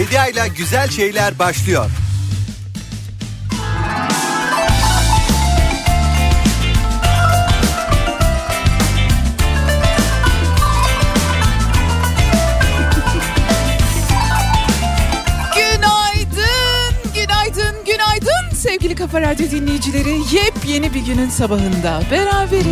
Bedia 0.00 0.26
ile 0.26 0.48
güzel 0.56 0.88
şeyler 0.88 1.38
başlıyor. 1.38 1.90
Günaydın, 15.54 16.94
günaydın, 17.14 17.84
günaydın 17.86 18.54
sevgili 18.54 18.94
Kafa 18.94 19.20
Radyo 19.20 19.50
dinleyicileri. 19.50 20.18
Yepyeni 20.34 20.94
bir 20.94 21.06
günün 21.06 21.30
sabahında 21.30 22.02
beraberiz. 22.10 22.64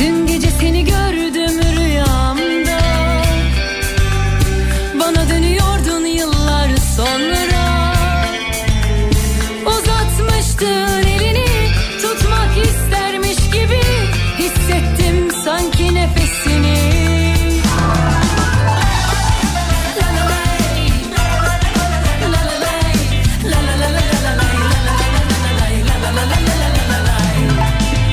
Dün 0.00 0.26
gece 0.26 0.50
seni 0.50 0.84
gördüm 0.84 1.60
rüyamda 1.78 2.49
sonra 6.96 7.94
uzatmıştın 9.66 11.02
elini 11.02 11.72
tutmak 12.02 12.56
istermiş 12.64 13.50
gibi 13.52 13.80
hissettim 14.38 15.30
sanki 15.44 15.94
nefesini. 15.94 16.80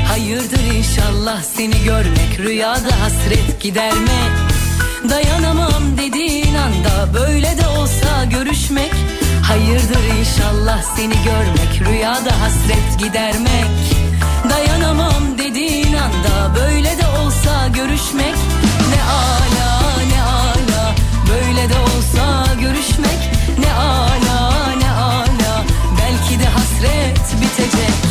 Hayırdır 0.08 0.76
inşallah 0.78 1.44
seni 1.44 1.84
görmek 1.84 2.40
rüyada 2.40 3.02
hasret 3.02 3.62
giderme. 3.62 4.48
Dayanamam 5.10 5.98
dedi 5.98 6.37
anda 6.78 7.14
böyle 7.14 7.58
de 7.58 7.68
olsa 7.68 8.26
görüşmek. 8.26 8.94
Hayırdır 9.44 10.04
inşallah 10.20 10.82
seni 10.96 11.14
görmek 11.14 11.90
rüyada 11.90 12.42
hasret 12.42 13.00
gidermek. 13.00 13.96
Dayanamam 14.50 15.38
dediğin 15.38 15.94
anda 15.94 16.56
böyle 16.56 16.98
de 16.98 17.08
olsa 17.08 17.68
görüşmek. 17.68 18.36
Ne 18.90 19.04
ala 19.04 19.92
ne 20.14 20.22
ala 20.24 20.96
böyle 21.30 21.70
de 21.70 21.80
olsa 21.80 22.46
görüşmek. 22.62 23.32
Ne 23.60 23.74
ala 23.74 24.76
ne 24.76 24.92
ala 24.92 25.64
belki 26.00 26.40
de 26.40 26.46
hasret 26.46 27.42
bitecek 27.42 28.07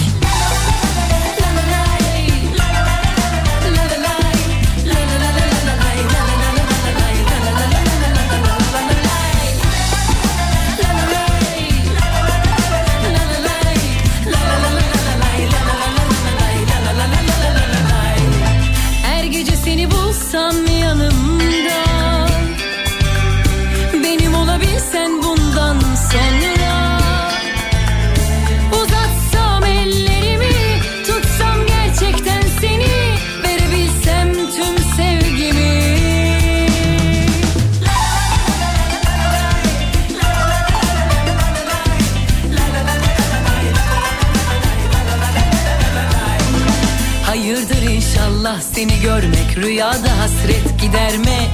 Rüyada 49.57 50.19
hasret 50.19 50.81
gidermek. 50.81 51.51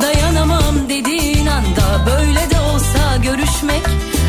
Dayanamam 0.00 0.88
dediğin 0.88 1.46
anda 1.46 2.06
Böyle 2.06 2.50
de 2.50 2.60
olsa 2.60 3.16
görüşmek. 3.22 3.82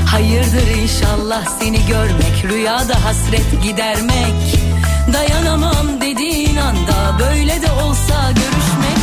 Hayırdır 0.05 0.67
inşallah 0.81 1.45
seni 1.59 1.85
görmek. 1.85 2.45
Rüyada 2.51 3.05
hasret 3.05 3.63
gidermek. 3.63 4.59
Dayanamam 5.13 6.01
dediğin 6.01 6.57
anda 6.57 7.19
Böyle 7.19 7.61
de 7.61 7.71
olsa 7.71 8.31
görüşmek. 8.31 8.99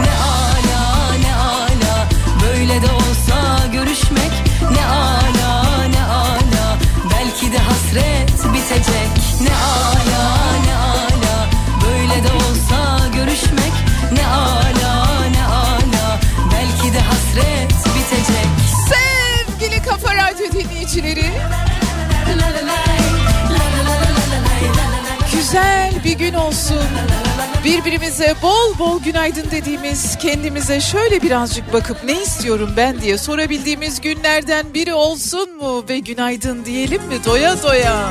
Ne 0.00 0.12
ala 0.30 1.12
ne 1.24 1.34
ala 1.36 2.08
Böyle 2.42 2.82
de 2.82 2.92
olsa 2.92 3.66
görüşmek. 3.72 4.32
Ne 4.72 4.86
ala 4.86 5.86
ne 5.88 6.04
ala 6.04 6.76
Belki 7.12 7.52
de 7.52 7.58
hasret 7.58 8.54
bitecek. 8.54 9.10
Ne 9.40 9.54
ala 9.54 10.49
dinleyicileri. 20.90 21.30
Güzel 25.32 25.92
bir 26.04 26.12
gün 26.12 26.34
olsun. 26.34 26.82
Birbirimize 27.64 28.34
bol 28.42 28.78
bol 28.78 29.02
günaydın 29.02 29.50
dediğimiz, 29.50 30.18
kendimize 30.18 30.80
şöyle 30.80 31.22
birazcık 31.22 31.72
bakıp 31.72 32.04
ne 32.04 32.22
istiyorum 32.22 32.70
ben 32.76 33.00
diye 33.00 33.18
sorabildiğimiz 33.18 34.00
günlerden 34.00 34.74
biri 34.74 34.94
olsun 34.94 35.56
mu 35.56 35.84
ve 35.88 35.98
günaydın 35.98 36.64
diyelim 36.64 37.02
mi 37.02 37.24
doya 37.24 37.62
doya. 37.62 38.10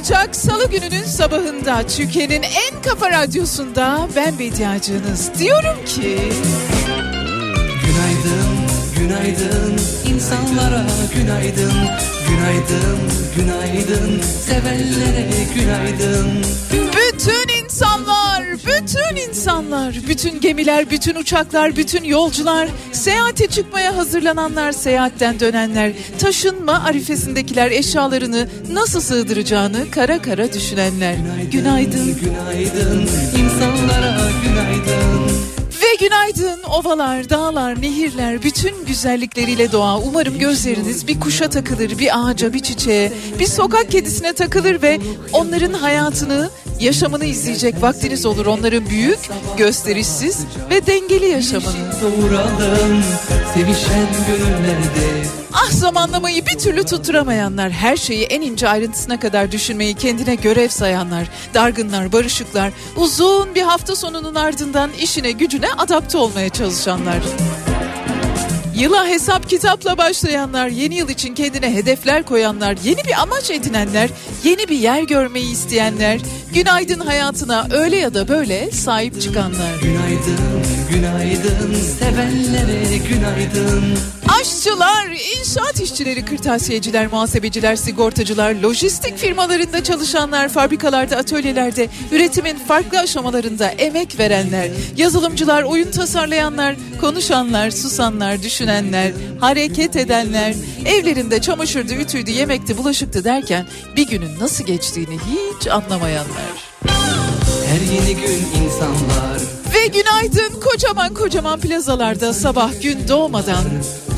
Ocak 0.00 0.36
Salı 0.36 0.70
gününün 0.70 1.04
sabahında 1.04 1.82
Türkiye'nin 1.86 2.42
en 2.42 2.82
kafa 2.82 3.10
radyosunda 3.10 4.08
ben 4.16 4.38
Bediacınız 4.38 5.30
diyorum 5.38 5.84
ki. 5.86 6.18
Günaydın, 7.86 8.56
günaydın. 8.98 9.80
İnsanlara 10.14 10.86
günaydın 11.14 11.72
Günaydın, 12.30 12.98
günaydın 13.36 14.20
sevenlere 14.22 15.28
günaydın 15.54 16.44
Bütün 16.72 17.64
insanlar, 17.64 18.44
bütün 18.66 19.28
insanlar, 19.28 19.94
bütün 20.08 20.40
gemiler, 20.40 20.90
bütün 20.90 21.14
uçaklar, 21.14 21.76
bütün 21.76 22.04
yolcular, 22.04 22.68
seyahate 22.92 23.46
çıkmaya 23.46 23.96
hazırlananlar, 23.96 24.72
seyahatten 24.72 25.40
dönenler, 25.40 25.92
taşınma 26.18 26.84
arifesindekiler 26.84 27.70
eşyalarını 27.70 28.48
nasıl 28.72 29.00
sığdıracağını 29.00 29.90
kara 29.90 30.22
kara 30.22 30.52
düşünenler. 30.52 31.14
Günaydın. 31.52 32.18
Günaydın 32.20 33.08
insanlara 33.38 34.28
günaydın 34.44 35.59
Ve 35.90 35.94
günaydın 35.94 36.62
ovalar, 36.62 37.30
dağlar, 37.30 37.82
nehirler, 37.82 38.42
bütün 38.42 38.86
güzellikleriyle 38.86 39.72
doğa. 39.72 39.98
Umarım 39.98 40.38
gözleriniz 40.38 41.08
bir 41.08 41.20
kuşa 41.20 41.50
takılır, 41.50 41.98
bir 41.98 42.10
ağaca, 42.14 42.52
bir 42.52 42.62
çiçeğe, 42.62 43.12
bir 43.38 43.46
sokak 43.46 43.90
kedisine 43.90 44.32
takılır 44.32 44.82
ve 44.82 45.00
onların 45.32 45.72
hayatını, 45.72 46.50
yaşamını 46.80 47.24
izleyecek 47.24 47.82
vaktiniz 47.82 48.26
olur. 48.26 48.46
Onların 48.46 48.86
büyük, 48.90 49.18
gösterişsiz 49.56 50.38
ve 50.70 50.86
dengeli 50.86 51.26
yaşamını. 51.26 51.92
Ah 55.52 55.70
zamanlamayı 55.70 56.46
bir 56.46 56.58
türlü 56.58 56.84
tutturamayanlar, 56.84 57.70
her 57.70 57.96
şeyi 57.96 58.24
en 58.24 58.40
ince 58.40 58.68
ayrıntısına 58.68 59.20
kadar 59.20 59.52
düşünmeyi 59.52 59.94
kendine 59.94 60.34
görev 60.34 60.68
sayanlar, 60.68 61.28
dargınlar, 61.54 62.12
barışıklar, 62.12 62.72
uzun 62.96 63.54
bir 63.54 63.62
hafta 63.62 63.96
sonunun 63.96 64.34
ardından 64.34 64.90
işine 65.02 65.30
gücüne 65.30 65.72
adapte 65.80 66.18
olmaya 66.18 66.48
çalışanlar. 66.48 67.18
Yıla 68.76 69.06
hesap 69.06 69.48
kitapla 69.48 69.98
başlayanlar, 69.98 70.68
yeni 70.68 70.94
yıl 70.94 71.08
için 71.08 71.34
kendine 71.34 71.74
hedefler 71.74 72.22
koyanlar, 72.22 72.76
yeni 72.84 73.04
bir 73.04 73.22
amaç 73.22 73.50
edinenler, 73.50 74.10
yeni 74.44 74.68
bir 74.68 74.78
yer 74.78 75.02
görmeyi 75.02 75.52
isteyenler, 75.52 76.20
günaydın 76.54 77.00
hayatına 77.00 77.66
öyle 77.72 77.96
ya 77.96 78.14
da 78.14 78.28
böyle 78.28 78.70
sahip 78.70 79.20
çıkanlar. 79.22 79.80
Günaydın, 79.82 80.38
günaydın 80.90 81.74
sevenlere 81.98 82.96
günaydın 82.96 83.98
Aşçılar, 84.38 85.06
inşaat 85.38 85.80
işçileri, 85.80 86.24
kırtasiyeciler, 86.24 87.06
muhasebeciler, 87.06 87.76
sigortacılar, 87.76 88.54
lojistik 88.54 89.18
firmalarında 89.18 89.84
çalışanlar, 89.84 90.48
fabrikalarda, 90.48 91.16
atölyelerde, 91.16 91.88
üretimin 92.12 92.58
farklı 92.68 92.98
aşamalarında 92.98 93.68
emek 93.68 94.18
verenler, 94.18 94.68
yazılımcılar, 94.96 95.62
oyun 95.62 95.90
tasarlayanlar, 95.90 96.76
konuşanlar, 97.00 97.70
susanlar, 97.70 98.42
düşünenler, 98.42 99.12
hareket 99.40 99.96
edenler, 99.96 100.54
evlerinde 100.86 101.40
çamaşırdı, 101.40 101.94
ütüydü, 101.94 102.30
yemekti, 102.30 102.78
bulaşıktı 102.78 103.24
derken 103.24 103.66
bir 103.96 104.06
günün 104.08 104.40
nasıl 104.40 104.64
geçtiğini 104.64 105.18
hiç 105.18 105.66
anlamayanlar. 105.66 106.70
Her 107.66 107.80
yeni 107.94 108.16
gün 108.16 108.62
insanlar 108.64 109.40
Ve 109.74 109.86
günaydın 109.86 110.60
kocaman 110.60 111.14
kocaman 111.14 111.60
plazalarda 111.60 112.32
sabah 112.32 112.82
gün 112.82 113.08
doğmadan 113.08 113.64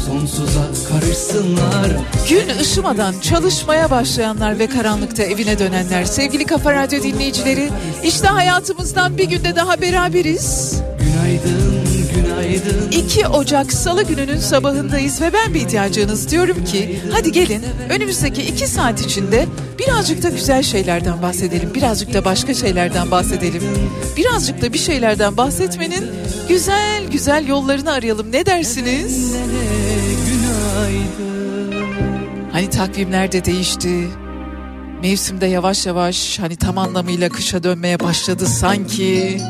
sonsuza 0.06 0.68
karışsınlar 0.88 1.90
Gün 2.28 2.58
ışımadan 2.60 3.14
çalışmaya 3.22 3.90
başlayanlar 3.90 4.58
ve 4.58 4.66
karanlıkta 4.66 5.22
evine 5.22 5.58
dönenler 5.58 6.04
sevgili 6.04 6.44
Kafa 6.44 6.72
Radyo 6.72 7.02
dinleyicileri 7.02 7.70
işte 8.04 8.28
hayatımızdan 8.28 9.18
bir 9.18 9.24
günde 9.24 9.56
daha 9.56 9.80
beraberiz. 9.80 10.76
Günaydın 10.98 11.72
günaydın 12.14 12.90
2 12.90 13.26
Ocak 13.26 13.72
Salı 13.72 14.02
gününün 14.02 14.38
sabahındayız 14.38 15.20
ve 15.20 15.32
ben 15.32 15.54
bir 15.54 15.60
ihtiyacınız 15.60 16.30
diyorum 16.30 16.64
ki 16.64 17.00
hadi 17.12 17.32
gelin 17.32 17.62
önümüzdeki 17.90 18.42
2 18.42 18.66
saat 18.66 19.00
içinde 19.00 19.46
birazcık 19.78 20.22
da 20.22 20.28
güzel 20.28 20.62
şeylerden 20.62 21.22
bahsedelim. 21.22 21.74
Birazcık 21.74 22.14
da 22.14 22.24
başka 22.24 22.54
şeylerden 22.54 23.10
bahsedelim. 23.10 23.62
Birazcık 24.16 24.62
da 24.62 24.72
bir 24.72 24.78
şeylerden 24.78 25.36
bahsetmenin 25.36 26.04
güzel 26.48 27.04
güzel 27.12 27.48
yollarını 27.48 27.92
arayalım. 27.92 28.32
Ne 28.32 28.46
dersiniz? 28.46 29.34
Hani 32.52 32.70
takvimler 32.70 33.32
de 33.32 33.44
değişti. 33.44 34.08
Mevsimde 35.02 35.46
yavaş 35.46 35.86
yavaş 35.86 36.38
hani 36.38 36.56
tam 36.56 36.78
anlamıyla 36.78 37.28
kışa 37.28 37.62
dönmeye 37.62 38.00
başladı 38.00 38.46
sanki. 38.46 39.40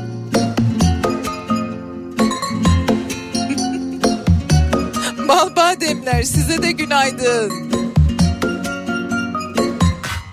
Bal 5.28 5.56
bademler 5.56 6.22
size 6.22 6.62
de 6.62 6.72
günaydın. 6.72 7.52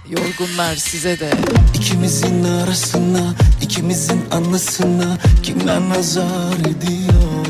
Yorgunlar 0.10 0.75
size 0.75 1.19
de. 1.19 1.31
İkimizin 1.75 2.44
arasına, 2.44 3.33
ikimizin 3.62 4.21
anlasına 4.31 5.18
kimler 5.44 5.89
nazar 5.89 6.60
ediyor? 6.60 7.45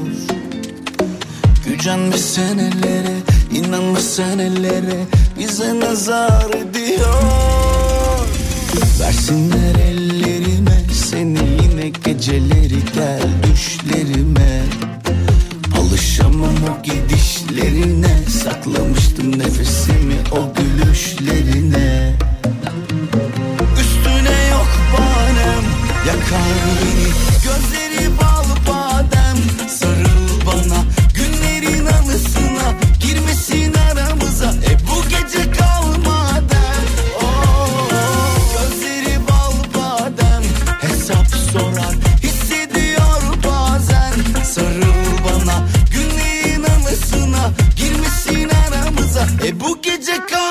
Gücenme 1.66 2.18
senelere, 2.18 3.16
inanma 3.52 4.00
senelere 4.00 5.06
bize 5.40 5.80
nazar 5.80 6.50
ediyor. 6.50 7.24
Versinler 9.00 9.76
ellerime 9.76 10.82
seni 10.94 11.40
yine 11.40 11.90
geceleri 11.90 12.80
gel 12.96 13.28
düşlerime. 13.44 14.64
Alışamam 15.80 16.56
o 16.70 16.84
gidişlerine 16.84 18.18
Saklamıştım 18.44 19.40
nefesimi 19.40 20.16
o 20.32 20.54
gülüşlerine 20.54 22.14
Üstüne 23.82 24.48
yok 24.52 24.70
banem 24.94 25.64
Yakar 26.08 26.56
beni 26.82 27.10
Gözleri 27.44 28.18
bal 28.18 28.44
badem 28.68 28.79
E 49.50 49.60
bu 49.60 49.82
gece 49.82 50.26
kal 50.26 50.49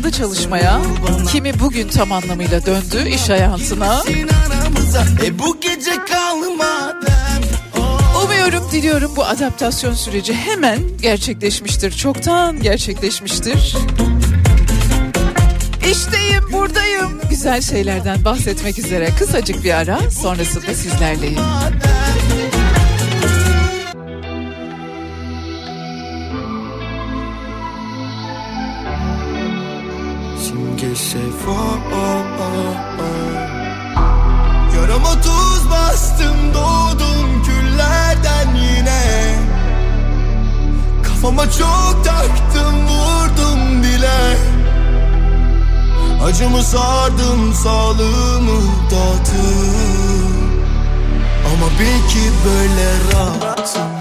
başladı 0.00 0.16
çalışmaya, 0.16 0.80
kimi 1.32 1.60
bugün 1.60 1.88
tam 1.88 2.12
anlamıyla 2.12 2.66
döndü 2.66 3.08
iş 3.08 3.28
hayatına. 3.28 4.02
E 5.24 5.38
Umuyorum, 8.24 8.70
diliyorum 8.72 9.12
bu 9.16 9.24
adaptasyon 9.24 9.94
süreci 9.94 10.34
hemen 10.34 10.78
gerçekleşmiştir. 11.02 11.92
Çoktan 11.92 12.62
gerçekleşmiştir. 12.62 13.76
İşteyim, 15.90 16.52
buradayım. 16.52 17.20
Güzel 17.30 17.60
şeylerden 17.60 18.24
bahsetmek 18.24 18.78
üzere 18.78 19.10
kısacık 19.18 19.64
bir 19.64 19.74
ara 19.74 20.10
sonrasında 20.10 20.74
sizlerleyim. 20.74 21.40
Sardım 47.52 47.54
sağlığımı 47.54 48.60
dağıttım 48.90 50.60
Ama 51.46 51.66
bil 51.80 52.08
ki 52.08 52.30
böyle 52.44 52.88
rahatım 53.12 53.40
Ra- 53.42 53.54
Rahatım 53.54 53.99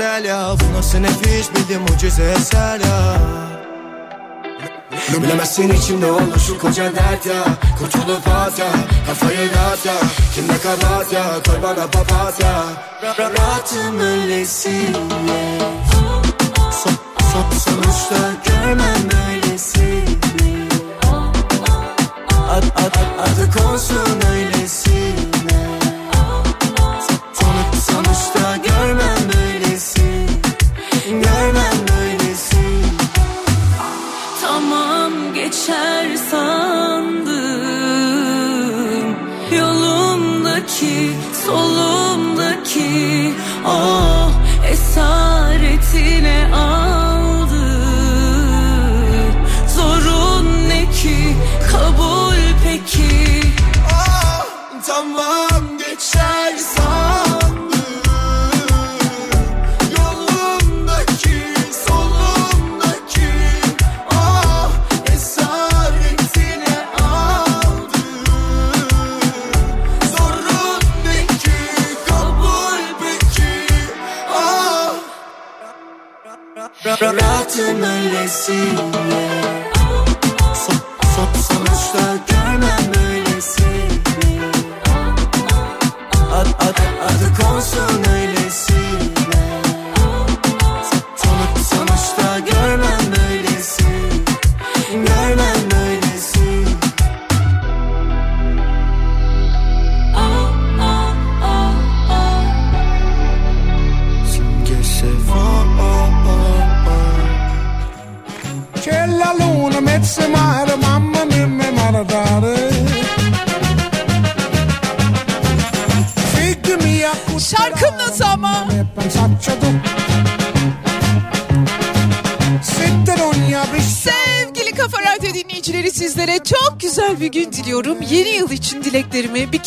ya 0.00 0.54
Bu 0.60 0.78
nasıl 0.78 0.98
nefis 0.98 1.50
bildim 1.54 1.80
mucize 1.80 2.24
ya. 2.24 3.16
Bilemezsin 5.22 5.68
içimde 5.68 6.12
olur 6.12 6.38
şu 6.46 6.58
koca 6.58 6.84
dert 6.84 7.26
ya. 7.26 7.44
Kurtulup 7.78 8.28
at 8.28 8.58
ya 8.58 8.66
Kafayı 9.06 9.38
dağıt 9.54 9.86
ya. 9.86 9.94
Kimde 10.34 10.58
kabahat 10.58 11.12
ya 11.12 11.24
Koy 11.46 11.62
bana 11.62 11.86
papatya 11.86 12.64
Ra- 13.02 13.18
Rahatım 13.38 14.00
öylesine. 14.00 15.58
Son, 16.70 16.92
son, 17.32 17.50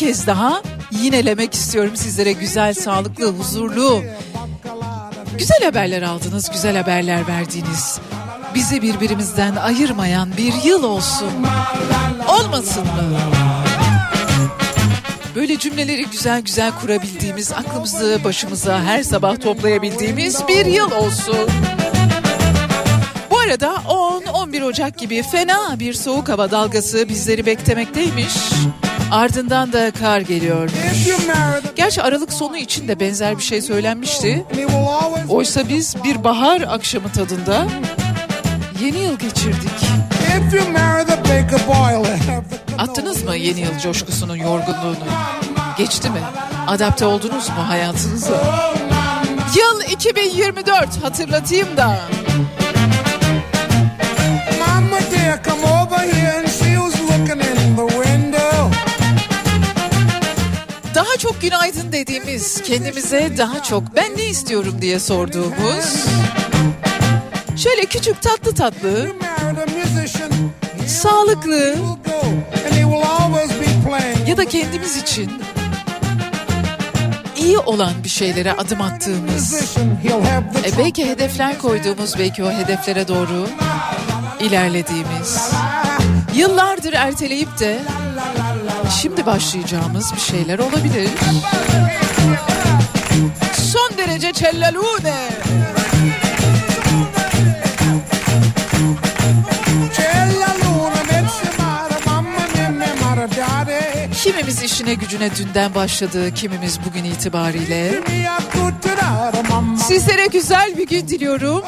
kez 0.04 0.26
daha 0.26 0.62
yinelemek 0.90 1.54
istiyorum. 1.54 1.96
Sizlere 1.96 2.32
güzel, 2.32 2.74
sağlıklı, 2.74 3.32
huzurlu, 3.32 4.02
güzel 5.38 5.64
haberler 5.64 6.02
aldınız, 6.02 6.50
güzel 6.50 6.76
haberler 6.76 7.28
verdiniz. 7.28 7.98
Bizi 8.54 8.82
birbirimizden 8.82 9.56
ayırmayan 9.56 10.36
bir 10.36 10.52
yıl 10.64 10.84
olsun. 10.84 11.30
Olmasın 12.28 12.82
mı? 12.82 13.18
Böyle 15.34 15.58
cümleleri 15.58 16.06
güzel 16.06 16.40
güzel 16.40 16.72
kurabildiğimiz, 16.80 17.52
aklımızı 17.52 18.20
başımıza 18.24 18.82
her 18.82 19.02
sabah 19.02 19.40
toplayabildiğimiz 19.40 20.48
bir 20.48 20.66
yıl 20.66 20.90
olsun. 20.92 21.50
Bu 23.30 23.38
arada 23.38 23.74
10-11 23.88 24.64
Ocak 24.64 24.98
gibi 24.98 25.22
fena 25.22 25.78
bir 25.78 25.94
soğuk 25.94 26.28
hava 26.28 26.50
dalgası 26.50 27.08
bizleri 27.08 27.46
beklemekteymiş. 27.46 28.34
Ardından 29.10 29.72
da 29.72 29.90
kar 29.90 30.20
geliyor. 30.20 30.70
Gerçi 31.76 32.02
Aralık 32.02 32.32
sonu 32.32 32.56
için 32.56 32.88
de 32.88 33.00
benzer 33.00 33.38
bir 33.38 33.42
şey 33.42 33.62
söylenmişti. 33.62 34.44
Oysa 35.28 35.68
biz 35.68 35.96
bir 36.04 36.24
bahar 36.24 36.60
akşamı 36.60 37.12
tadında 37.12 37.66
yeni 38.80 38.98
yıl 38.98 39.18
geçirdik. 39.18 39.70
Attınız 42.78 43.22
mı 43.24 43.36
yeni 43.36 43.60
yıl 43.60 43.78
coşkusunun 43.82 44.36
yorgunluğunu? 44.36 44.96
Geçti 45.78 46.10
mi? 46.10 46.20
Adapte 46.66 47.06
oldunuz 47.06 47.48
mu 47.48 47.68
hayatınıza? 47.68 48.34
Yıl 49.56 49.80
2024 49.92 51.04
hatırlatayım 51.04 51.76
da. 51.76 52.00
Daha 61.14 61.20
çok 61.20 61.40
günaydın 61.42 61.92
dediğimiz, 61.92 62.62
kendimize 62.62 63.32
daha 63.38 63.62
çok 63.62 63.96
ben 63.96 64.16
ne 64.16 64.24
istiyorum 64.24 64.74
diye 64.80 64.98
sorduğumuz, 64.98 66.04
şöyle 67.56 67.84
küçük 67.84 68.22
tatlı 68.22 68.54
tatlı, 68.54 69.12
sağlıklı 70.86 71.76
ya 74.26 74.36
da 74.36 74.44
kendimiz 74.44 74.96
için 74.96 75.32
iyi 77.36 77.58
olan 77.58 77.92
bir 78.04 78.08
şeylere 78.08 78.52
adım 78.52 78.80
attığımız, 78.80 79.76
e 80.64 80.78
belki 80.78 81.06
hedefler 81.06 81.58
koyduğumuz, 81.58 82.18
belki 82.18 82.44
o 82.44 82.50
hedeflere 82.50 83.08
doğru 83.08 83.48
ilerlediğimiz, 84.40 85.50
yıllardır 86.34 86.92
erteleyip 86.92 87.58
de 87.58 87.78
şimdi 89.02 89.26
başlayacağımız 89.26 90.14
bir 90.14 90.20
şeyler 90.20 90.58
olabilir. 90.58 91.08
Son 93.56 93.98
derece 93.98 94.32
cellalune. 94.32 95.28
Kimimiz 104.22 104.62
işine 104.62 104.94
gücüne 104.94 105.36
dünden 105.36 105.74
başladı, 105.74 106.34
kimimiz 106.34 106.78
bugün 106.86 107.04
itibariyle. 107.04 108.02
Sizlere 109.78 110.26
güzel 110.26 110.78
bir 110.78 110.86
gün 110.86 111.08
diliyorum. 111.08 111.62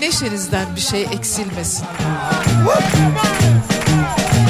Neşenizden 0.00 0.76
bir 0.76 0.80
şey 0.80 1.02
eksilmesin. 1.02 1.86
Woo! 2.66 4.45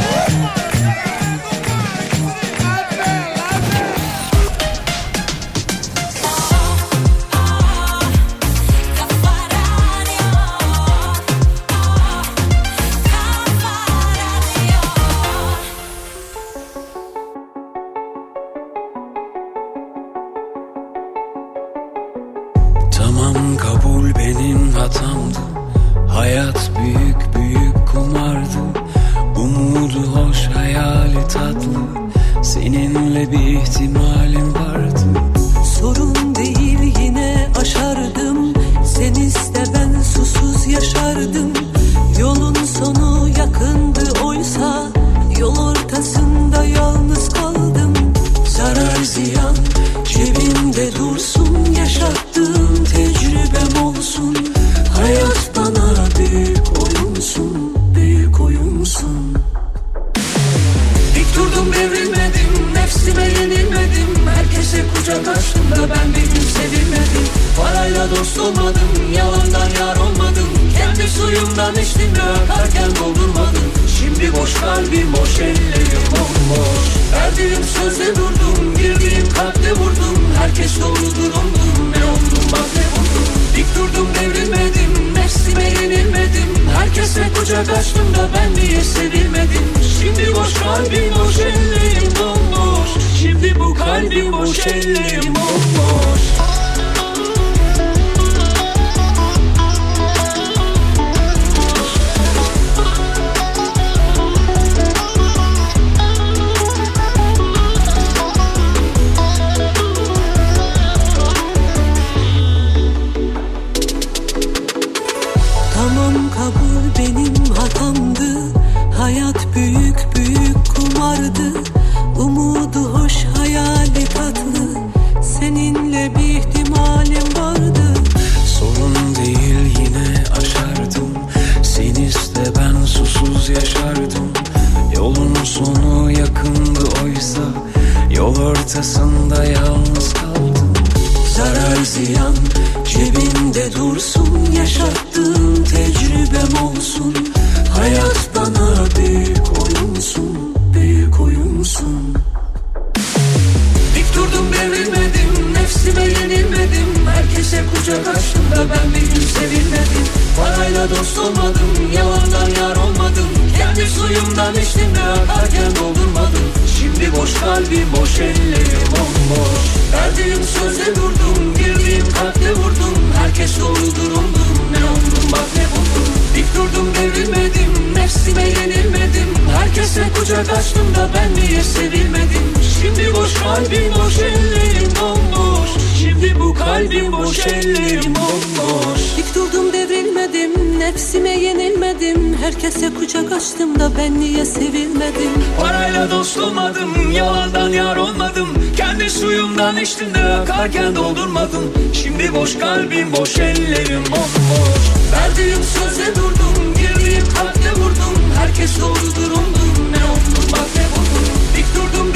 Umdum 209.02 209.44
Ne 209.92 210.04
umdum 210.04 210.46
bak 210.52 210.68
ne 210.76 210.84
buldum. 210.92 211.26
Dik 211.56 211.66
durdum 211.74 212.14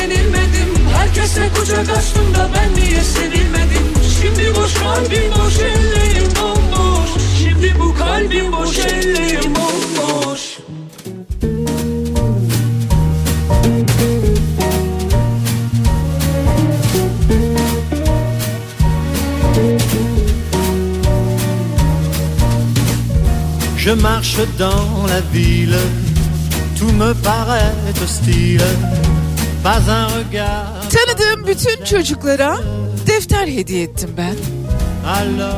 yenilmedim. 0.00 0.88
Herkese 0.96 1.48
kucak 1.54 1.98
açtım 1.98 2.34
da 2.34 2.50
ben 2.54 2.74
niye 2.74 3.04
sevilmedim? 3.04 3.86
Şimdi 4.20 4.56
boş 4.56 4.74
kalbim 4.74 5.30
boş 5.30 5.35
marche 24.36 24.48
dans 24.58 25.06
la 25.06 25.20
ville, 25.32 25.76
tout 26.78 26.92
me 26.92 27.14
paraît 27.14 27.72
hostile. 28.00 28.62
Pas 29.62 29.90
un 29.90 30.06
regard. 30.06 30.90
Tanıdığım 30.90 31.46
bütün 31.46 31.84
çocuklara 31.84 32.56
defter 33.06 33.46
hediye 33.48 33.82
ettim 33.82 34.10
ben. 34.16 34.34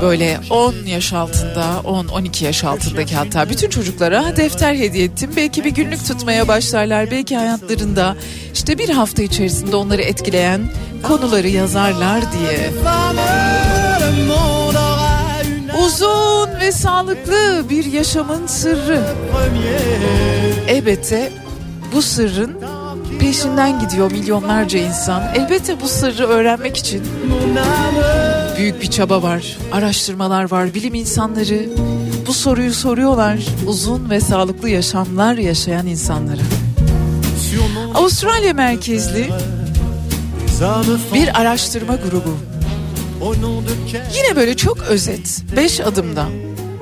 Böyle 0.03 0.41
10 0.51 0.75
yaş 0.87 1.13
altında, 1.13 1.81
10-12 1.85 2.45
yaş 2.45 2.65
altındaki 2.65 3.15
hatta 3.15 3.51
bütün 3.51 3.71
çocuklara 3.71 4.37
defter 4.37 4.75
hediye 4.75 5.05
ettim. 5.05 5.31
Belki 5.37 5.65
bir 5.65 5.71
günlük 5.71 6.07
tutmaya 6.07 6.49
başlarlar, 6.49 7.11
belki 7.11 7.37
hayatlarında 7.37 8.17
işte 8.55 8.79
bir 8.79 8.89
hafta 8.89 9.23
içerisinde 9.23 9.77
onları 9.77 10.03
etkileyen 10.03 10.61
konuları 11.03 11.49
yazarlar 11.49 12.21
diye. 12.33 12.71
Uzun 15.85 16.48
ve 16.69 16.73
sağlıklı 16.73 17.65
bir 17.71 17.85
yaşamın 17.85 18.47
sırrı. 18.47 19.03
Elbette 20.69 21.33
bu 21.93 22.03
sırrın 22.03 22.57
peşinden 23.21 23.81
gidiyor 23.81 24.13
milyonlarca 24.13 24.79
insan. 24.79 25.23
Elbette 25.35 25.81
bu 25.81 25.89
sırrı 25.89 26.27
öğrenmek 26.27 26.77
için 26.77 27.03
büyük 28.59 28.83
bir 28.83 28.91
çaba 28.91 29.23
var. 29.23 29.59
Araştırmalar 29.73 30.51
var. 30.51 30.75
Bilim 30.75 30.95
insanları 30.95 31.69
bu 32.27 32.35
soruyu 32.35 32.75
soruyorlar. 32.75 33.39
Uzun 33.67 34.11
ve 34.11 34.21
sağlıklı 34.21 34.69
yaşamlar 34.69 35.35
yaşayan 35.35 35.87
insanlara. 35.87 36.43
Avustralya 37.95 38.55
merkezli 38.55 39.31
bir 41.15 41.41
araştırma 41.41 41.97
grubu. 41.97 42.37
Yine 44.17 44.37
böyle 44.37 44.57
çok 44.57 44.83
özet, 44.83 45.43
5 45.57 45.81
adımda 45.81 46.27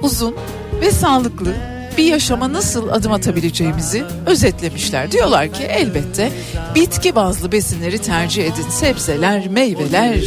uzun 0.03 0.37
ve 0.81 0.91
sağlıklı 0.91 1.55
bir 1.99 2.05
yaşama 2.05 2.53
nasıl 2.53 2.89
adım 2.89 3.13
atabileceğimizi 3.13 4.05
özetlemişler. 4.27 5.13
Diyorlar 5.13 5.53
ki 5.53 5.63
elbette 5.63 6.33
bitki 6.75 7.15
bazlı 7.15 7.53
besinleri 7.53 7.99
tercih 7.99 8.45
edin. 8.45 8.71
Sebzeler, 8.71 9.49
meyveler, 9.49 10.19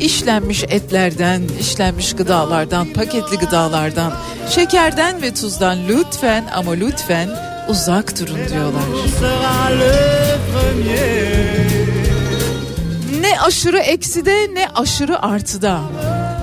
işlenmiş 0.00 0.64
etlerden, 0.64 1.42
işlenmiş 1.60 2.12
gıdalardan, 2.12 2.86
paketli 2.86 3.36
gıdalardan, 3.36 4.12
şekerden 4.50 5.22
ve 5.22 5.34
tuzdan 5.34 5.78
lütfen 5.88 6.44
ama 6.54 6.72
lütfen 6.72 7.28
uzak 7.68 8.20
durun 8.20 8.38
diyorlar. 8.52 8.82
Ne 13.20 13.40
aşırı 13.40 13.78
ekside 13.78 14.54
ne 14.54 14.68
aşırı 14.74 15.22
artıda. 15.22 15.80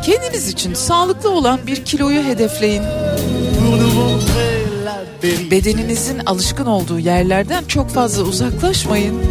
Kendiniz 0.03 0.47
için 0.47 0.73
sağlıklı 0.73 1.29
olan 1.29 1.59
bir 1.67 1.85
kiloyu 1.85 2.23
hedefleyin. 2.23 2.83
Bedeninizin 5.51 6.19
alışkın 6.25 6.65
olduğu 6.65 6.99
yerlerden 6.99 7.63
çok 7.63 7.89
fazla 7.89 8.23
uzaklaşmayın. 8.23 9.21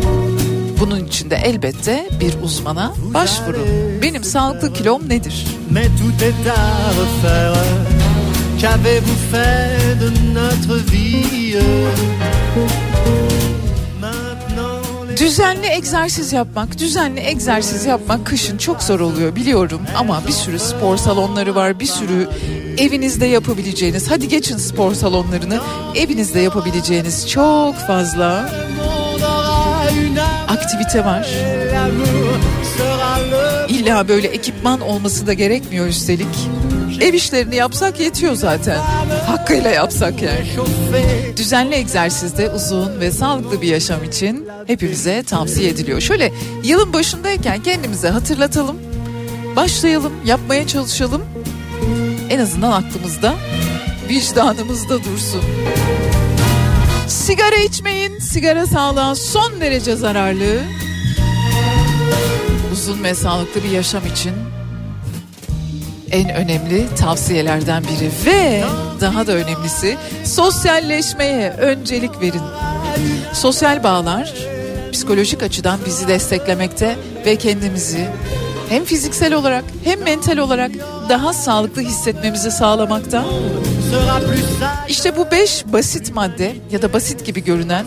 Bunun 0.80 1.04
için 1.04 1.30
de 1.30 1.36
elbette 1.36 2.08
bir 2.20 2.34
uzmana 2.42 2.94
başvurun. 3.14 3.68
Benim 4.02 4.24
sağlıklı 4.24 4.72
kilom 4.72 5.08
nedir? 5.08 5.46
Qu'avez-vous 8.60 9.20
fait 9.30 10.00
de 10.00 10.08
notre 10.34 10.76
vie 10.90 11.58
Düzenli 15.20 15.66
egzersiz 15.66 16.32
yapmak, 16.32 16.78
düzenli 16.78 17.20
egzersiz 17.20 17.86
yapmak 17.86 18.26
kışın 18.26 18.58
çok 18.58 18.82
zor 18.82 19.00
oluyor 19.00 19.36
biliyorum 19.36 19.80
ama 19.96 20.22
bir 20.26 20.32
sürü 20.32 20.58
spor 20.58 20.96
salonları 20.96 21.54
var, 21.54 21.80
bir 21.80 21.86
sürü 21.86 22.28
evinizde 22.78 23.26
yapabileceğiniz, 23.26 24.10
hadi 24.10 24.28
geçin 24.28 24.56
spor 24.56 24.94
salonlarını, 24.94 25.60
evinizde 25.94 26.40
yapabileceğiniz 26.40 27.30
çok 27.30 27.74
fazla 27.74 28.50
aktivite 30.48 31.04
var. 31.04 31.28
İlla 33.68 34.08
böyle 34.08 34.26
ekipman 34.26 34.80
olması 34.80 35.26
da 35.26 35.32
gerekmiyor 35.32 35.86
üstelik. 35.86 36.48
Ev 37.00 37.14
işlerini 37.14 37.56
yapsak 37.56 38.00
yetiyor 38.00 38.34
zaten. 38.34 38.78
Hakkıyla 39.26 39.70
yapsak 39.70 40.22
yani. 40.22 40.46
Düzenli 41.36 41.74
egzersizde 41.74 42.50
uzun 42.50 43.00
ve 43.00 43.10
sağlıklı 43.10 43.62
bir 43.62 43.68
yaşam 43.68 44.04
için 44.04 44.48
hepimize 44.66 45.22
tavsiye 45.22 45.70
ediliyor. 45.70 46.00
Şöyle 46.00 46.32
yılın 46.64 46.92
başındayken 46.92 47.62
kendimize 47.62 48.08
hatırlatalım. 48.08 48.76
Başlayalım, 49.56 50.12
yapmaya 50.24 50.66
çalışalım. 50.66 51.22
En 52.30 52.38
azından 52.38 52.72
aklımızda, 52.72 53.34
vicdanımızda 54.08 54.98
dursun. 54.98 55.42
Sigara 57.08 57.56
içmeyin. 57.56 58.18
Sigara 58.18 58.66
sağlığa 58.66 59.14
son 59.14 59.60
derece 59.60 59.96
zararlı. 59.96 60.60
Uzun 62.72 63.04
ve 63.04 63.14
sağlıklı 63.14 63.64
bir 63.64 63.70
yaşam 63.70 64.06
için 64.06 64.32
en 66.12 66.28
önemli 66.28 66.86
tavsiyelerden 66.98 67.82
biri 67.84 68.10
ve 68.26 68.64
daha 69.00 69.26
da 69.26 69.32
önemlisi 69.32 69.96
sosyalleşmeye 70.24 71.50
öncelik 71.50 72.20
verin. 72.20 72.42
Sosyal 73.32 73.82
bağlar 73.82 74.34
psikolojik 74.92 75.42
açıdan 75.42 75.78
bizi 75.86 76.08
desteklemekte 76.08 76.96
ve 77.26 77.36
kendimizi 77.36 78.08
hem 78.68 78.84
fiziksel 78.84 79.34
olarak 79.34 79.64
hem 79.84 80.02
mental 80.02 80.38
olarak 80.38 80.70
daha 81.08 81.32
sağlıklı 81.32 81.82
hissetmemizi 81.82 82.50
sağlamakta. 82.50 83.24
İşte 84.88 85.16
bu 85.16 85.30
beş 85.30 85.64
basit 85.66 86.14
madde 86.14 86.52
ya 86.70 86.82
da 86.82 86.92
basit 86.92 87.26
gibi 87.26 87.44
görünen 87.44 87.84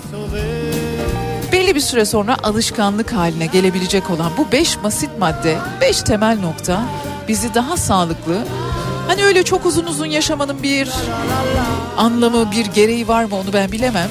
belli 1.52 1.76
bir 1.76 1.80
süre 1.80 2.06
sonra 2.06 2.38
alışkanlık 2.44 3.14
haline 3.14 3.46
gelebilecek 3.46 4.10
olan 4.10 4.32
bu 4.38 4.52
beş 4.52 4.84
basit 4.84 5.10
madde, 5.20 5.58
beş 5.82 6.02
temel 6.02 6.40
nokta 6.40 6.82
bizi 7.30 7.54
daha 7.54 7.78
sağlıklı, 7.78 8.38
hani 9.08 9.26
öyle 9.26 9.44
çok 9.44 9.66
uzun 9.66 9.86
uzun 9.86 10.06
yaşamanın 10.06 10.64
bir 10.64 10.90
anlamı, 11.98 12.52
bir 12.52 12.66
gereği 12.66 13.08
var 13.08 13.24
mı 13.24 13.36
onu 13.36 13.54
ben 13.54 13.72
bilemem. 13.72 14.10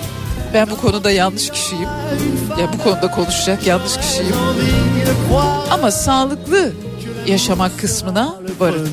Ben 0.55 0.71
bu 0.71 0.77
konuda 0.81 1.11
yanlış 1.11 1.51
kişiyim. 1.51 1.89
Ya 2.61 2.73
bu 2.73 2.83
konuda 2.83 3.11
konuşacak 3.11 3.67
yanlış 3.67 3.97
kişiyim. 3.97 4.35
Ama 5.71 5.91
sağlıklı 5.91 6.73
yaşamak 7.27 7.79
kısmına 7.79 8.35
varım. 8.61 8.89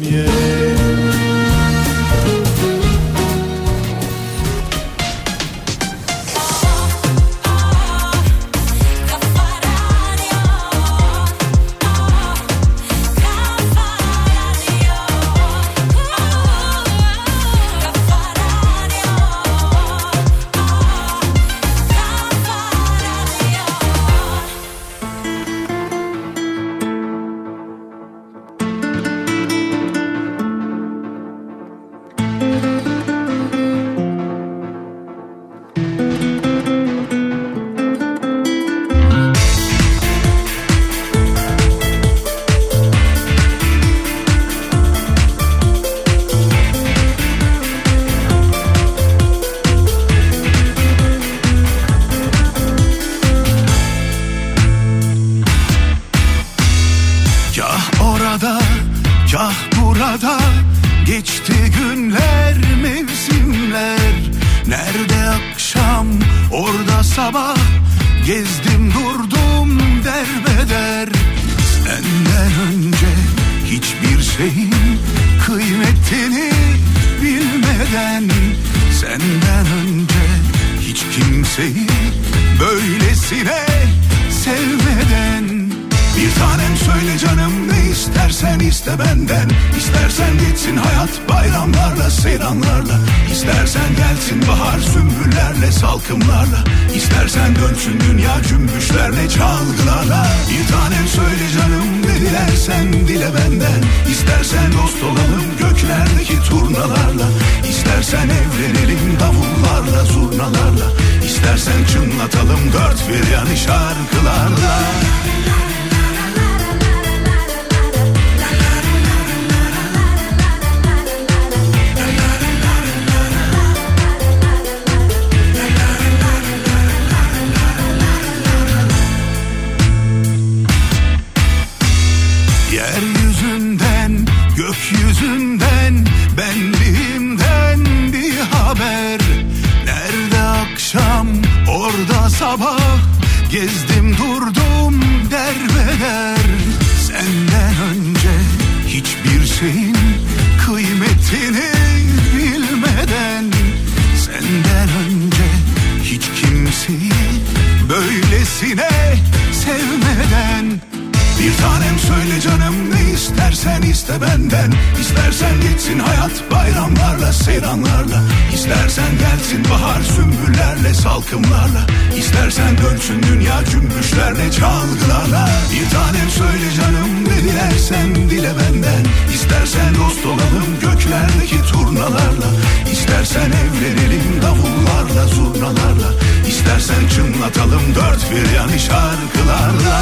İstersen 177.86 178.15
dile 178.30 178.50
benden 178.50 179.06
İstersen 179.34 179.95
dost 179.95 180.26
olalım 180.26 180.80
göklerdeki 180.82 181.62
turnalarla 181.71 182.48
İstersen 182.91 183.52
evlenelim 183.52 184.41
davullarla 184.41 185.28
zurnalarla 185.28 186.13
İstersen 186.48 187.08
çınlatalım 187.15 187.95
dört 187.95 188.32
bir 188.32 188.56
yanı 188.56 188.80
şarkılarla. 188.80 190.02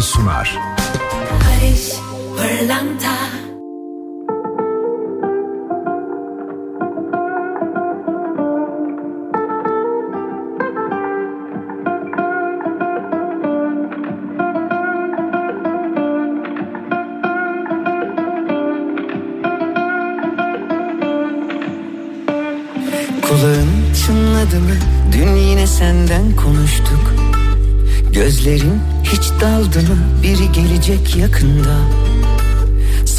Şarkısını 0.00 0.32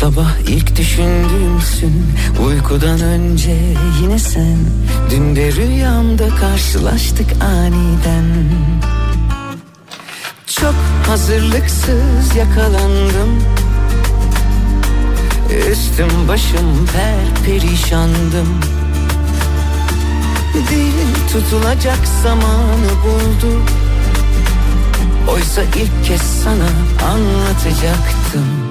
Sabah 0.01 0.39
ilk 0.47 0.77
düşündüğümsün 0.77 2.05
uykudan 2.45 3.01
önce 3.01 3.57
yine 4.01 4.19
sen. 4.19 4.57
Dün 5.11 5.35
de 5.35 5.51
rüyamda 5.51 6.29
karşılaştık 6.29 7.27
aniden. 7.43 8.25
Çok 10.47 10.73
hazırlıksız 11.07 12.35
yakalandım. 12.37 13.43
Üstüm 15.71 16.27
başım 16.27 16.87
per 16.93 17.45
perişandım. 17.45 18.59
Dil 20.53 21.31
tutulacak 21.33 21.99
zamanı 22.23 22.91
buldu. 23.03 23.61
Oysa 25.27 25.61
ilk 25.63 26.05
kez 26.05 26.21
sana 26.21 26.69
anlatacaktım 27.11 28.70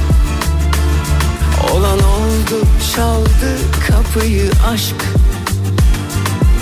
Olan 1.73 1.99
oldu 1.99 2.65
çaldı 2.95 3.57
kapıyı 3.87 4.51
aşk. 4.73 4.95